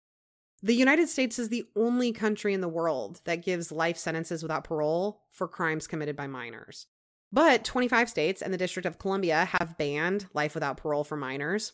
the 0.63 0.75
United 0.75 1.09
States 1.09 1.39
is 1.39 1.49
the 1.49 1.65
only 1.75 2.13
country 2.13 2.53
in 2.53 2.61
the 2.61 2.69
world 2.69 3.23
that 3.25 3.43
gives 3.43 3.73
life 3.73 3.97
sentences 3.97 4.43
without 4.43 4.65
parole 4.65 5.23
for 5.31 5.49
crimes 5.49 5.87
committed 5.87 6.15
by 6.15 6.27
minors. 6.27 6.87
But 7.33 7.65
25 7.65 8.09
states 8.09 8.43
and 8.43 8.53
the 8.53 8.59
District 8.59 8.87
of 8.87 8.99
Columbia 8.99 9.49
have 9.59 9.79
banned 9.79 10.27
life 10.35 10.55
without 10.55 10.77
parole 10.77 11.05
for 11.05 11.17
minors. 11.17 11.73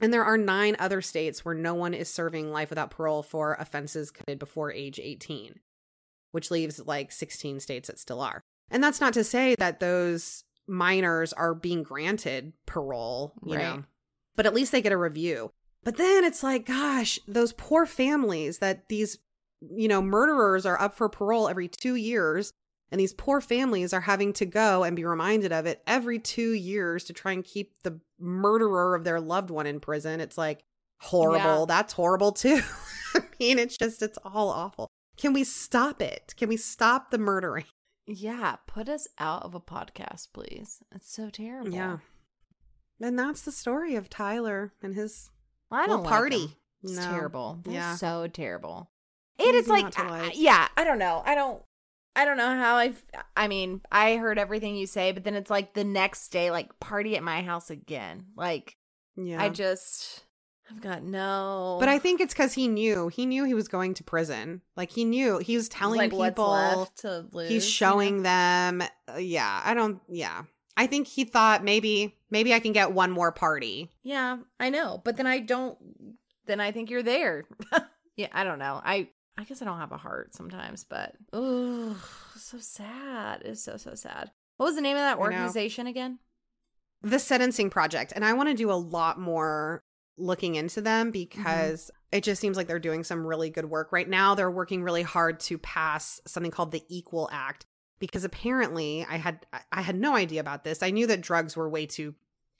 And 0.00 0.12
there 0.12 0.24
are 0.24 0.36
nine 0.36 0.76
other 0.78 1.00
states 1.00 1.44
where 1.44 1.54
no 1.54 1.74
one 1.74 1.94
is 1.94 2.12
serving 2.12 2.50
life 2.50 2.70
without 2.70 2.90
parole 2.90 3.22
for 3.22 3.54
offenses 3.54 4.10
committed 4.10 4.40
before 4.40 4.72
age 4.72 4.98
18, 5.02 5.60
which 6.32 6.50
leaves 6.50 6.80
like 6.84 7.12
16 7.12 7.60
states 7.60 7.86
that 7.86 8.00
still 8.00 8.20
are. 8.20 8.42
And 8.72 8.82
that's 8.82 9.00
not 9.00 9.12
to 9.14 9.22
say 9.24 9.54
that 9.58 9.78
those 9.80 10.44
minors 10.66 11.32
are 11.32 11.54
being 11.54 11.82
granted 11.82 12.52
parole, 12.66 13.34
you 13.44 13.54
Right. 13.56 13.62
know, 13.62 13.84
but 14.34 14.46
at 14.46 14.54
least 14.54 14.72
they 14.72 14.82
get 14.82 14.92
a 14.92 14.96
review. 14.96 15.50
But 15.84 15.96
then 15.96 16.24
it's 16.24 16.42
like, 16.42 16.66
gosh, 16.66 17.18
those 17.28 17.52
poor 17.52 17.86
families 17.86 18.58
that 18.58 18.88
these, 18.88 19.18
you 19.60 19.88
know, 19.88 20.00
murderers 20.00 20.64
are 20.64 20.80
up 20.80 20.94
for 20.96 21.08
parole 21.08 21.48
every 21.48 21.68
two 21.68 21.94
years. 21.96 22.52
And 22.90 23.00
these 23.00 23.14
poor 23.14 23.40
families 23.40 23.92
are 23.94 24.02
having 24.02 24.32
to 24.34 24.44
go 24.46 24.84
and 24.84 24.94
be 24.94 25.04
reminded 25.04 25.50
of 25.50 25.64
it 25.66 25.82
every 25.86 26.18
two 26.18 26.52
years 26.52 27.04
to 27.04 27.12
try 27.14 27.32
and 27.32 27.42
keep 27.42 27.82
the 27.82 28.00
murderer 28.20 28.94
of 28.94 29.04
their 29.04 29.18
loved 29.20 29.50
one 29.50 29.66
in 29.66 29.80
prison. 29.80 30.20
It's 30.20 30.36
like 30.38 30.62
horrible. 31.00 31.60
Yeah. 31.60 31.64
That's 31.66 31.92
horrible 31.94 32.32
too. 32.32 32.60
I 33.14 33.22
mean, 33.40 33.58
it's 33.58 33.76
just, 33.78 34.02
it's 34.02 34.18
all 34.24 34.50
awful. 34.50 34.88
Can 35.16 35.32
we 35.32 35.42
stop 35.42 36.00
it? 36.02 36.34
Can 36.36 36.48
we 36.48 36.56
stop 36.56 37.10
the 37.10 37.18
murdering? 37.18 37.64
Yeah, 38.06 38.56
put 38.66 38.88
us 38.88 39.06
out 39.18 39.42
of 39.44 39.54
a 39.54 39.60
podcast, 39.60 40.28
please. 40.32 40.82
It's 40.94 41.12
so 41.12 41.30
terrible. 41.30 41.70
Yeah. 41.72 41.98
And 43.00 43.18
that's 43.18 43.42
the 43.42 43.52
story 43.52 43.94
of 43.94 44.08
Tyler 44.10 44.72
and 44.82 44.94
his 44.94 45.30
don't 45.70 45.88
little 45.88 46.04
party. 46.04 46.46
him. 46.46 46.56
It's 46.84 46.96
No. 46.96 47.10
terrible. 47.10 47.60
That's 47.64 47.74
Yeah. 47.74 47.94
so 47.96 48.26
terrible. 48.28 48.90
And 49.38 49.54
it's 49.56 49.68
like, 49.68 49.98
I- 49.98 50.08
like. 50.10 50.32
yeah, 50.36 50.68
I 50.76 50.84
don't 50.84 50.98
know. 50.98 51.22
I 51.24 51.34
don't. 51.34 51.62
I 52.14 52.26
don't 52.26 52.36
know 52.36 52.54
how 52.56 52.76
I. 52.76 52.92
I 53.36 53.48
mean, 53.48 53.80
I 53.90 54.16
heard 54.16 54.38
everything 54.38 54.76
you 54.76 54.86
say, 54.86 55.12
but 55.12 55.24
then 55.24 55.34
it's 55.34 55.50
like 55.50 55.72
the 55.72 55.84
next 55.84 56.28
day, 56.28 56.50
like 56.50 56.78
party 56.78 57.16
at 57.16 57.22
my 57.22 57.40
house 57.42 57.70
again. 57.70 58.26
Like 58.36 58.76
Yeah. 59.16 59.40
I 59.42 59.48
just, 59.48 60.24
I've 60.72 60.80
got 60.80 61.02
no. 61.02 61.76
But 61.80 61.88
I 61.88 61.98
think 61.98 62.20
it's 62.20 62.32
because 62.32 62.54
he 62.54 62.66
knew. 62.66 63.08
He 63.08 63.26
knew 63.26 63.44
he 63.44 63.54
was 63.54 63.68
going 63.68 63.94
to 63.94 64.04
prison. 64.04 64.62
Like 64.76 64.90
he 64.90 65.04
knew 65.04 65.38
he 65.38 65.56
was 65.56 65.68
telling 65.68 65.98
like 65.98 66.10
people. 66.10 66.88
lose. 67.32 67.48
He's 67.48 67.64
you 67.64 67.70
showing 67.70 68.18
know? 68.18 68.22
them. 68.22 68.82
uh, 69.08 69.18
yeah, 69.18 69.60
I 69.64 69.74
don't. 69.74 70.00
Yeah, 70.08 70.42
I 70.76 70.86
think 70.86 71.06
he 71.06 71.24
thought 71.24 71.62
maybe 71.62 72.16
maybe 72.30 72.54
I 72.54 72.60
can 72.60 72.72
get 72.72 72.92
one 72.92 73.10
more 73.10 73.32
party. 73.32 73.90
Yeah, 74.02 74.38
I 74.58 74.70
know, 74.70 75.00
but 75.04 75.16
then 75.16 75.26
I 75.26 75.40
don't. 75.40 75.76
Then 76.46 76.60
I 76.60 76.72
think 76.72 76.90
you're 76.90 77.02
there. 77.02 77.44
yeah, 78.16 78.28
I 78.32 78.44
don't 78.44 78.58
know. 78.58 78.80
I 78.82 79.08
I 79.36 79.44
guess 79.44 79.60
I 79.60 79.64
don't 79.64 79.78
have 79.78 79.92
a 79.92 79.98
heart 79.98 80.34
sometimes, 80.34 80.84
but 80.84 81.14
oh, 81.32 82.02
so 82.36 82.58
sad. 82.58 83.42
It's 83.44 83.62
so 83.62 83.76
so 83.76 83.94
sad. 83.94 84.30
What 84.56 84.66
was 84.66 84.76
the 84.76 84.82
name 84.82 84.96
of 84.96 85.02
that 85.02 85.18
organization 85.18 85.86
again? 85.86 86.18
The 87.02 87.18
sentencing 87.18 87.68
project, 87.68 88.12
and 88.14 88.24
I 88.24 88.32
want 88.32 88.48
to 88.48 88.54
do 88.54 88.70
a 88.70 88.74
lot 88.74 89.18
more 89.18 89.82
looking 90.18 90.54
into 90.54 90.80
them 90.80 91.06
mm-hmm. 91.06 91.12
because 91.12 91.90
it 92.10 92.22
just 92.22 92.40
seems 92.40 92.56
like 92.56 92.66
they're 92.66 92.78
doing 92.78 93.04
some 93.04 93.26
really 93.26 93.50
good 93.50 93.64
work 93.64 93.92
right 93.92 94.08
now. 94.08 94.34
They're 94.34 94.50
working 94.50 94.82
really 94.82 95.02
hard 95.02 95.40
to 95.40 95.58
pass 95.58 96.20
something 96.26 96.50
called 96.52 96.72
the 96.72 96.82
Equal 96.88 97.28
Act 97.32 97.66
because 97.98 98.24
apparently 98.24 99.06
I 99.08 99.16
had 99.16 99.46
I- 99.72 99.82
had 99.82 99.96
no 99.96 100.14
idea 100.14 100.40
about 100.40 100.64
this. 100.64 100.82
I 100.82 100.90
knew 100.90 101.06
that 101.06 101.20
drugs 101.20 101.56
were 101.56 101.68
way 101.68 101.86
too 101.86 102.14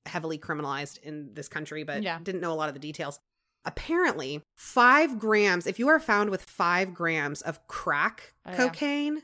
heavily 0.07 0.39
criminalized 0.39 0.99
in 1.03 1.35
this 1.35 1.49
country, 1.49 1.85
but 1.85 2.03
Yeah. 2.03 2.19
didn't 2.23 2.41
know 2.41 2.53
a 2.53 2.55
lot 2.55 2.69
of 2.69 2.75
the 2.75 2.81
details. 2.81 3.19
Apparently, 3.65 4.43
five 4.57 5.19
grams, 5.19 5.67
if 5.67 5.79
you 5.79 5.89
are 5.89 6.01
found 6.01 6.31
with 6.31 6.43
five 6.43 6.95
grams 6.95 7.43
of 7.43 7.67
crack 7.69 8.35
Oh, 8.45 8.51
yeah. 8.51 8.57
cocaine, 8.57 9.23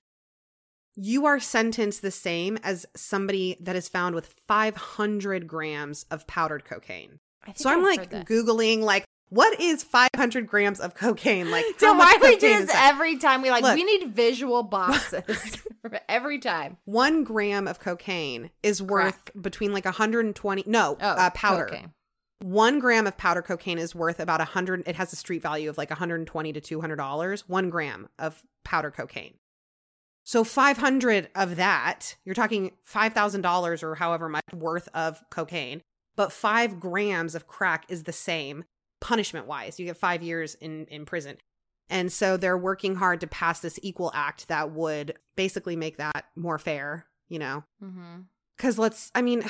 you 0.95 1.27
are 1.27 1.41
sentenced 1.41 2.03
the 2.03 2.11
same 2.11 2.59
as 2.63 2.87
somebody 2.97 3.57
that 3.61 3.77
is 3.77 3.89
found 3.89 4.15
with 4.15 4.35
500 4.47 5.47
grams 5.47 6.05
of 6.11 6.27
powdered 6.27 6.65
cocaine. 6.65 7.19
So 7.57 7.71
I'm 7.71 7.83
like. 7.83 8.11
Googling, 8.11 8.81
like, 8.83 9.05
what 9.31 9.61
is 9.61 9.83
500 9.83 10.47
grams 10.47 10.81
of 10.81 10.95
cocaine? 10.95 11.51
Like, 11.51 11.65
So 11.79 11.93
why 11.95 12.17
we 12.21 12.37
do 12.37 12.49
this 12.49 12.71
is 12.71 12.71
every 12.75 13.19
time? 13.19 13.43
We 13.43 13.51
like 13.51 13.63
Look. 13.63 13.75
we 13.75 13.85
need 13.85 14.15
visual 14.15 14.63
boxes 14.65 15.63
every 16.09 16.39
time. 16.39 16.79
One 16.85 17.25
gram 17.25 17.69
of 17.69 17.79
cocaine 17.79 18.51
is 18.63 18.83
worth 18.83 19.25
Crack. 19.27 19.33
between 19.41 19.73
like 19.73 19.85
120, 19.85 20.65
no, 20.67 20.97
Oh, 21.01 21.07
uh, 21.07 21.31
powder. 21.31 21.67
cocaine. 21.67 21.93
One 22.41 22.79
gram 22.79 23.07
of 23.09 23.17
powder 23.17 23.43
cocaine 23.43 23.79
is 23.79 23.95
worth 23.97 24.21
about 24.21 24.41
a 24.41 24.45
hundred. 24.45 24.85
It 24.87 24.95
has 24.95 25.13
a 25.13 25.17
street 25.17 25.43
value 25.43 25.69
of 25.69 25.77
like 25.77 25.91
120 25.91 26.53
to 26.53 26.61
200 26.61 26.97
dollars. 26.97 27.49
One 27.49 27.69
gram 27.69 28.09
of 28.19 28.43
powder 28.65 28.91
cocaine. 28.93 29.35
So 30.25 30.45
500 30.45 31.31
of 31.35 31.57
that, 31.57 32.15
you're 32.25 32.35
talking 32.37 32.73
five 32.85 33.13
thousand 33.13 33.41
dollars 33.41 33.83
or 33.83 33.97
however 33.97 34.29
much 34.29 34.45
worth 34.55 34.89
of 34.95 35.21
cocaine. 35.31 35.83
But 36.19 36.33
five 36.33 36.79
grams 36.79 37.35
of 37.35 37.47
crack 37.47 37.87
is 37.89 38.03
the 38.03 38.13
same 38.13 38.65
punishment 39.01 39.47
wise. 39.47 39.81
You 39.81 39.87
get 39.87 39.97
five 39.97 40.23
years 40.23 40.55
in 40.57 40.85
in 40.91 41.07
prison. 41.07 41.39
And 41.89 42.13
so 42.13 42.37
they're 42.37 42.59
working 42.59 42.97
hard 42.97 43.23
to 43.23 43.27
pass 43.27 43.61
this 43.61 43.81
equal 43.83 44.13
act 44.15 44.49
that 44.49 44.73
would 44.73 45.15
basically 45.37 45.75
make 45.75 45.97
that 45.97 46.27
more 46.37 46.59
fair 46.59 47.07
you 47.29 47.39
know? 47.39 47.65
Mm-hmm. 47.83 48.23
Because 48.57 48.79
let's, 48.79 49.11
I 49.15 49.23
mean, 49.23 49.45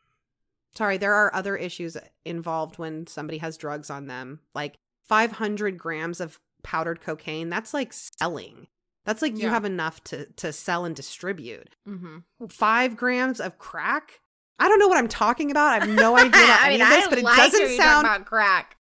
sorry, 0.76 0.98
there 0.98 1.14
are 1.14 1.34
other 1.34 1.56
issues 1.56 1.96
involved 2.24 2.78
when 2.78 3.06
somebody 3.06 3.38
has 3.38 3.56
drugs 3.56 3.90
on 3.90 4.06
them. 4.06 4.40
Like 4.54 4.78
500 5.08 5.78
grams 5.78 6.20
of 6.20 6.40
powdered 6.62 7.00
cocaine, 7.00 7.48
that's 7.48 7.72
like 7.72 7.92
selling. 7.92 8.66
That's 9.04 9.22
like 9.22 9.38
you 9.38 9.48
have 9.48 9.64
enough 9.64 10.02
to, 10.04 10.26
to 10.32 10.52
sell 10.52 10.84
and 10.84 10.96
distribute. 10.96 11.76
Mm-hmm. 11.88 12.46
Five 12.48 12.96
grams 12.96 13.40
of 13.40 13.56
crack? 13.56 14.18
I 14.58 14.68
don't 14.68 14.78
know 14.78 14.88
what 14.88 14.98
I'm 14.98 15.08
talking 15.08 15.50
about. 15.50 15.82
I 15.82 15.84
have 15.86 15.88
no 15.88 16.16
idea 16.16 16.28
about 16.44 16.60
I 16.62 16.66
any 16.68 16.74
mean, 16.78 16.82
of 16.82 16.88
this, 16.90 17.06
I 17.06 17.10
but 17.10 17.18
it 17.18 17.22
doesn't 17.24 17.58
hearing 17.60 17.72
you 17.72 17.78
talk 17.78 17.86
sound 17.86 18.06
about 18.06 18.24
crack. 18.26 18.76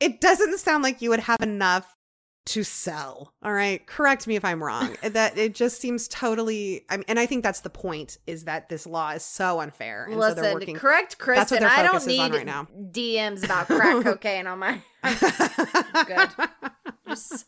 it 0.00 0.20
doesn't 0.20 0.58
sound 0.58 0.82
like 0.82 1.00
you 1.02 1.10
would 1.10 1.20
have 1.20 1.40
enough 1.40 1.90
to 2.46 2.62
sell. 2.62 3.32
All 3.42 3.54
right. 3.54 3.86
Correct 3.86 4.26
me 4.26 4.36
if 4.36 4.44
I'm 4.44 4.62
wrong. 4.62 4.96
that 5.02 5.38
it 5.38 5.54
just 5.54 5.80
seems 5.80 6.08
totally 6.08 6.84
I 6.90 6.98
mean, 6.98 7.04
and 7.08 7.18
I 7.18 7.24
think 7.24 7.42
that's 7.42 7.60
the 7.60 7.70
point 7.70 8.18
is 8.26 8.44
that 8.44 8.68
this 8.68 8.86
law 8.86 9.12
is 9.12 9.22
so 9.24 9.60
unfair. 9.60 10.04
And 10.04 10.12
so 10.14 10.20
they're 10.20 10.34
Listen, 10.34 10.52
working 10.54 10.76
correct, 10.76 11.16
That's 11.18 11.50
what 11.50 11.60
Kristen. 11.60 11.60
their 11.60 11.70
I 11.70 11.76
don't 11.82 11.92
focus 11.92 12.02
is 12.02 12.08
need 12.08 12.20
on 12.20 12.32
right 12.32 12.44
now. 12.46 12.68
DMs 12.92 13.44
about 13.44 13.66
crack 13.68 14.04
cocaine 14.04 14.46
on 14.46 14.58
my. 14.58 14.78
good. 16.06 16.28
Just- 17.08 17.46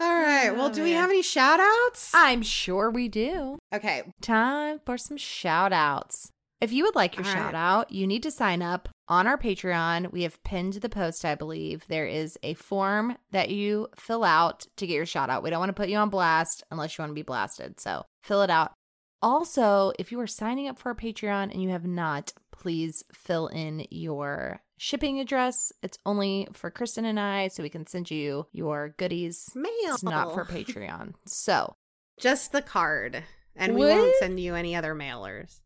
All 0.00 0.08
right. 0.14 0.50
Well, 0.50 0.66
Oh, 0.66 0.72
do 0.72 0.82
we 0.84 0.92
have 0.92 1.10
any 1.10 1.22
shout 1.22 1.58
outs? 1.60 2.12
I'm 2.14 2.42
sure 2.42 2.90
we 2.90 3.08
do. 3.08 3.58
Okay. 3.74 4.02
Time 4.20 4.80
for 4.86 4.96
some 4.98 5.16
shout 5.16 5.72
outs. 5.72 6.30
If 6.62 6.72
you 6.72 6.84
would 6.84 6.94
like 6.94 7.16
your 7.16 7.26
All 7.26 7.34
right. 7.34 7.38
shout 7.40 7.54
out, 7.56 7.90
you 7.90 8.06
need 8.06 8.22
to 8.22 8.30
sign 8.30 8.62
up 8.62 8.88
on 9.08 9.26
our 9.26 9.36
Patreon. 9.36 10.12
We 10.12 10.22
have 10.22 10.40
pinned 10.44 10.74
the 10.74 10.88
post, 10.88 11.24
I 11.24 11.34
believe. 11.34 11.84
There 11.88 12.06
is 12.06 12.38
a 12.44 12.54
form 12.54 13.16
that 13.32 13.50
you 13.50 13.88
fill 13.96 14.22
out 14.22 14.64
to 14.76 14.86
get 14.86 14.94
your 14.94 15.04
shout 15.04 15.28
out. 15.28 15.42
We 15.42 15.50
don't 15.50 15.58
want 15.58 15.70
to 15.70 15.80
put 15.80 15.88
you 15.88 15.96
on 15.96 16.08
blast 16.08 16.62
unless 16.70 16.96
you 16.96 17.02
want 17.02 17.10
to 17.10 17.14
be 17.14 17.22
blasted. 17.22 17.80
So 17.80 18.04
fill 18.22 18.42
it 18.42 18.48
out. 18.48 18.74
Also, 19.20 19.92
if 19.98 20.12
you 20.12 20.20
are 20.20 20.28
signing 20.28 20.68
up 20.68 20.78
for 20.78 20.90
our 20.90 20.94
Patreon 20.94 21.50
and 21.50 21.60
you 21.60 21.70
have 21.70 21.84
not, 21.84 22.32
please 22.52 23.02
fill 23.12 23.48
in 23.48 23.84
your 23.90 24.62
shipping 24.78 25.18
address. 25.18 25.72
It's 25.82 25.98
only 26.06 26.46
for 26.52 26.70
Kristen 26.70 27.04
and 27.04 27.18
I, 27.18 27.48
so 27.48 27.64
we 27.64 27.70
can 27.70 27.88
send 27.88 28.08
you 28.08 28.46
your 28.52 28.94
goodies. 28.98 29.50
Mail. 29.56 29.72
It's 29.94 30.04
not 30.04 30.32
for 30.32 30.44
Patreon. 30.48 31.14
So 31.26 31.74
Just 32.20 32.52
the 32.52 32.62
card. 32.62 33.24
And 33.56 33.74
we 33.74 33.86
won't 33.86 34.14
send 34.20 34.38
you 34.38 34.54
any 34.54 34.76
other 34.76 34.94
mailers. 34.94 35.58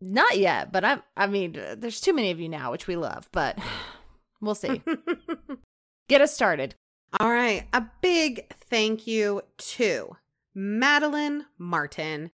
Not 0.00 0.38
yet, 0.38 0.72
but 0.72 0.84
I'm. 0.84 1.02
I 1.16 1.26
mean, 1.26 1.52
there's 1.78 2.00
too 2.00 2.12
many 2.12 2.30
of 2.30 2.38
you 2.40 2.48
now, 2.48 2.70
which 2.70 2.86
we 2.86 2.96
love, 2.96 3.28
but 3.32 3.58
we'll 4.40 4.54
see. 4.54 4.82
Get 6.08 6.20
us 6.20 6.34
started. 6.34 6.74
All 7.18 7.30
right. 7.30 7.66
A 7.72 7.84
big 8.02 8.48
thank 8.68 9.06
you 9.06 9.42
to 9.58 10.16
Madeline 10.54 11.46
Martin. 11.58 12.30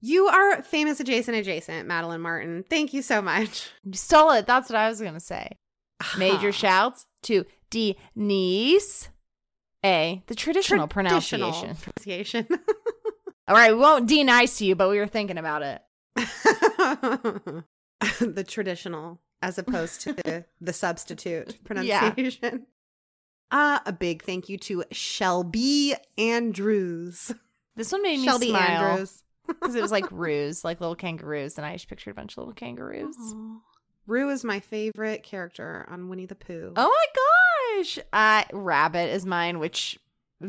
You 0.00 0.26
are 0.26 0.62
famous 0.62 1.00
adjacent 1.00 1.36
adjacent, 1.36 1.88
Madeline 1.88 2.20
Martin. 2.20 2.64
Thank 2.68 2.92
you 2.94 3.02
so 3.02 3.20
much. 3.22 3.70
You 3.84 3.94
stole 3.94 4.30
it. 4.32 4.46
That's 4.46 4.68
what 4.70 4.76
I 4.76 4.88
was 4.88 5.00
gonna 5.00 5.18
say. 5.20 5.56
Major 6.18 6.48
Ah. 6.48 6.52
shouts 6.52 7.06
to 7.22 7.44
Denise 7.70 9.08
A. 9.84 10.22
The 10.26 10.34
traditional, 10.34 10.86
Traditional 10.86 11.40
pronunciation. 11.50 11.76
pronunciation. 11.76 12.46
All 13.48 13.54
right, 13.56 13.72
we 13.72 13.78
won't 13.78 14.06
D 14.06 14.22
nice 14.24 14.60
you, 14.60 14.74
but 14.74 14.88
we 14.90 14.98
were 14.98 15.06
thinking 15.06 15.38
about 15.38 15.62
it. 15.62 15.82
the 18.20 18.44
traditional 18.46 19.20
as 19.42 19.58
opposed 19.58 20.00
to 20.02 20.12
the, 20.14 20.44
the 20.60 20.72
substitute 20.72 21.58
pronunciation. 21.64 22.38
Yeah. 22.42 22.58
Uh, 23.50 23.78
a 23.86 23.92
big 23.92 24.22
thank 24.22 24.48
you 24.48 24.56
to 24.58 24.84
Shelby 24.90 25.94
Andrews. 26.16 27.32
This 27.76 27.92
one 27.92 28.02
made 28.02 28.18
me 28.18 28.24
Shelby 28.24 28.48
smile 28.48 28.84
Andrews. 28.92 29.22
because 29.46 29.74
it 29.74 29.82
was 29.82 29.92
like 29.92 30.06
roos, 30.10 30.64
like 30.64 30.80
little 30.80 30.96
kangaroos, 30.96 31.58
and 31.58 31.66
I 31.66 31.74
just 31.74 31.88
pictured 31.88 32.10
a 32.10 32.14
bunch 32.14 32.32
of 32.32 32.38
little 32.38 32.54
kangaroos. 32.54 33.14
Aw. 33.18 33.58
Roo 34.06 34.30
is 34.30 34.44
my 34.44 34.60
favorite 34.60 35.22
character 35.22 35.86
on 35.88 36.08
Winnie 36.08 36.26
the 36.26 36.34
Pooh. 36.34 36.72
Oh 36.76 36.88
my 36.88 37.82
gosh. 37.82 37.98
Uh 38.12 38.44
rabbit 38.52 39.10
is 39.12 39.24
mine, 39.24 39.58
which 39.58 39.98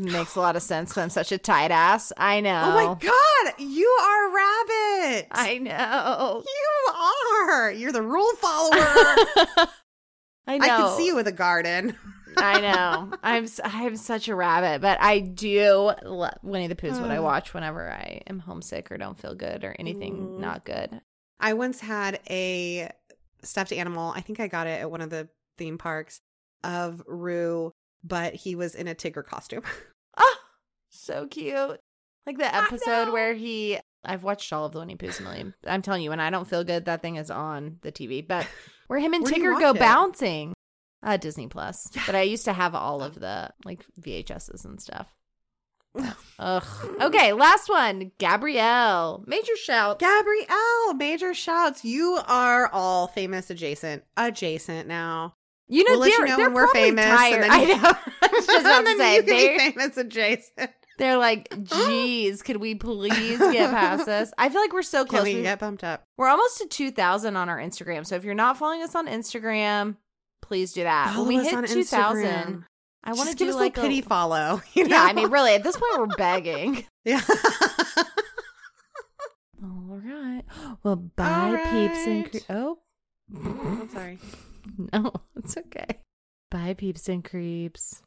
makes 0.01 0.35
a 0.35 0.39
lot 0.39 0.55
of 0.55 0.61
sense 0.63 0.89
because 0.89 1.03
I'm 1.03 1.09
such 1.09 1.31
a 1.31 1.37
tight 1.37 1.71
ass. 1.71 2.11
I 2.17 2.41
know. 2.41 2.61
Oh 2.65 2.73
my 2.73 2.93
god, 2.95 3.53
you 3.59 3.87
are 4.01 4.35
Rabbit. 4.35 5.27
I 5.31 5.57
know. 5.61 6.43
you 6.45 6.93
are. 6.93 7.71
You're 7.71 7.91
the 7.91 8.01
rule 8.01 8.33
follower. 8.35 8.71
I 10.47 10.57
know. 10.57 10.65
I 10.65 10.67
can 10.67 10.97
see 10.97 11.07
you 11.07 11.15
with 11.15 11.27
a 11.27 11.31
garden. 11.31 11.95
I 12.37 12.59
know. 12.61 13.11
I'm 13.23 13.47
I'm 13.63 13.95
such 13.95 14.27
a 14.27 14.35
rabbit, 14.35 14.81
but 14.81 15.01
I 15.01 15.19
do 15.19 15.93
love 16.03 16.33
Winnie 16.43 16.67
the 16.67 16.75
Pooh 16.75 16.87
is 16.87 16.99
what 16.99 17.11
I 17.11 17.19
watch 17.19 17.53
whenever 17.53 17.89
I 17.89 18.21
am 18.27 18.39
homesick 18.39 18.91
or 18.91 18.97
don't 18.97 19.17
feel 19.19 19.35
good 19.35 19.63
or 19.63 19.75
anything 19.79 20.17
Mm. 20.17 20.39
not 20.39 20.65
good. 20.65 21.01
I 21.39 21.53
once 21.53 21.79
had 21.79 22.19
a 22.29 22.91
stuffed 23.43 23.71
animal. 23.73 24.11
I 24.15 24.21
think 24.21 24.39
I 24.39 24.47
got 24.47 24.67
it 24.67 24.81
at 24.81 24.91
one 24.91 25.01
of 25.01 25.09
the 25.09 25.29
theme 25.57 25.77
parks 25.77 26.19
of 26.63 27.01
Roo, 27.07 27.71
but 28.05 28.33
he 28.35 28.55
was 28.55 28.75
in 28.75 28.87
a 28.87 28.95
Tigger 28.95 29.25
costume. 29.25 29.63
oh, 30.17 30.35
so 30.89 31.27
cute. 31.27 31.79
Like 32.25 32.37
the 32.37 32.55
episode 32.55 33.11
where 33.11 33.33
he 33.33 33.79
I've 34.03 34.23
watched 34.23 34.51
all 34.53 34.65
of 34.65 34.71
the 34.71 34.79
Winnie 34.79 34.95
Pooh's 34.95 35.19
a 35.19 35.23
million. 35.23 35.53
I'm 35.65 35.81
telling 35.81 36.01
you, 36.01 36.09
when 36.09 36.19
I 36.19 36.29
don't 36.29 36.47
feel 36.47 36.63
good, 36.63 36.85
that 36.85 37.01
thing 37.01 37.15
is 37.15 37.31
on 37.31 37.77
the 37.81 37.91
TV. 37.91 38.25
But 38.27 38.47
where 38.87 38.99
him 38.99 39.13
and 39.13 39.23
Where 39.23 39.33
Tigger 39.33 39.59
go 39.59 39.71
it? 39.71 39.79
bouncing. 39.79 40.53
Uh 41.03 41.17
Disney 41.17 41.47
Plus. 41.47 41.89
Yeah. 41.95 42.03
But 42.05 42.15
I 42.15 42.21
used 42.21 42.45
to 42.45 42.53
have 42.53 42.73
all 42.75 43.03
of 43.03 43.19
the 43.19 43.51
like 43.63 43.85
VHSs 43.99 44.65
and 44.65 44.81
stuff. 44.81 45.07
Ugh. 46.39 46.63
Okay, 47.01 47.33
last 47.33 47.69
one. 47.69 48.11
Gabrielle. 48.17 49.23
Major 49.27 49.55
shouts. 49.55 49.99
Gabrielle, 49.99 50.93
major 50.95 51.33
shouts. 51.33 51.85
You 51.85 52.19
are 52.27 52.69
all 52.71 53.07
famous 53.07 53.49
adjacent. 53.49 54.03
Adjacent 54.17 54.87
now. 54.87 55.35
You 55.67 55.83
know, 55.83 55.93
We'll 55.93 55.99
let 56.01 56.11
you 56.11 56.17
they're, 56.19 56.27
know 56.27 56.37
they're 56.37 56.49
we're 56.51 56.67
famous, 56.73 57.05
and 57.05 57.17
Tired. 57.17 57.43
then 57.43 57.51
I 57.51 57.61
you- 57.63 57.67
know. 57.81 57.81
I 58.21 58.27
was 58.31 58.45
just 58.45 58.59
about 58.65 58.85
to 58.85 58.97
say 58.97 59.15
can 59.17 59.25
they're, 59.25 59.59
famous 59.59 59.97
adjacent. 59.97 60.69
they're 60.99 61.17
like, 61.17 61.63
geez, 61.63 62.41
could 62.43 62.57
we 62.57 62.75
please 62.75 63.39
get 63.39 63.71
past 63.71 64.05
this? 64.05 64.31
I 64.37 64.49
feel 64.49 64.61
like 64.61 64.73
we're 64.73 64.81
so 64.83 65.05
Can 65.05 65.09
close. 65.09 65.23
we 65.23 65.35
We- 65.35 65.41
get 65.41 65.59
bumped 65.59 65.83
up? 65.83 66.03
We're 66.17 66.27
almost 66.29 66.59
to 66.59 66.67
2,000 66.67 67.35
on 67.35 67.49
our 67.49 67.57
Instagram. 67.59 68.05
So 68.05 68.15
if 68.15 68.23
you're 68.23 68.35
not 68.35 68.57
following 68.57 68.83
us 68.83 68.93
on 68.95 69.07
Instagram, 69.07 69.97
please 70.41 70.71
do 70.73 70.83
that. 70.83 71.13
Follow 71.13 71.27
when 71.27 71.37
we 71.39 71.43
hit 71.43 71.67
2,000, 71.67 72.65
I 73.03 73.13
want 73.13 73.29
to 73.31 73.35
do 73.35 73.49
us 73.49 73.55
like 73.55 73.75
a 73.77 73.81
pity 73.81 73.99
a, 73.99 74.03
follow. 74.03 74.61
You 74.73 74.87
Yeah, 74.87 75.01
I 75.03 75.13
mean, 75.13 75.29
really, 75.31 75.53
at 75.55 75.63
this 75.63 75.77
point, 75.77 75.97
we're 75.97 76.15
begging. 76.15 76.85
yeah. 77.05 77.21
All 79.63 79.99
right. 80.03 80.43
Well, 80.83 80.95
bye, 80.97 81.57
peeps 81.71 82.05
and 82.07 82.31
cre- 82.31 82.37
oh, 82.49 82.77
I'm 83.33 83.89
sorry. 83.89 84.19
no, 84.93 85.11
it's 85.35 85.57
okay. 85.57 85.99
Bye, 86.51 86.73
peeps 86.73 87.09
and 87.09 87.23
creeps. 87.23 88.01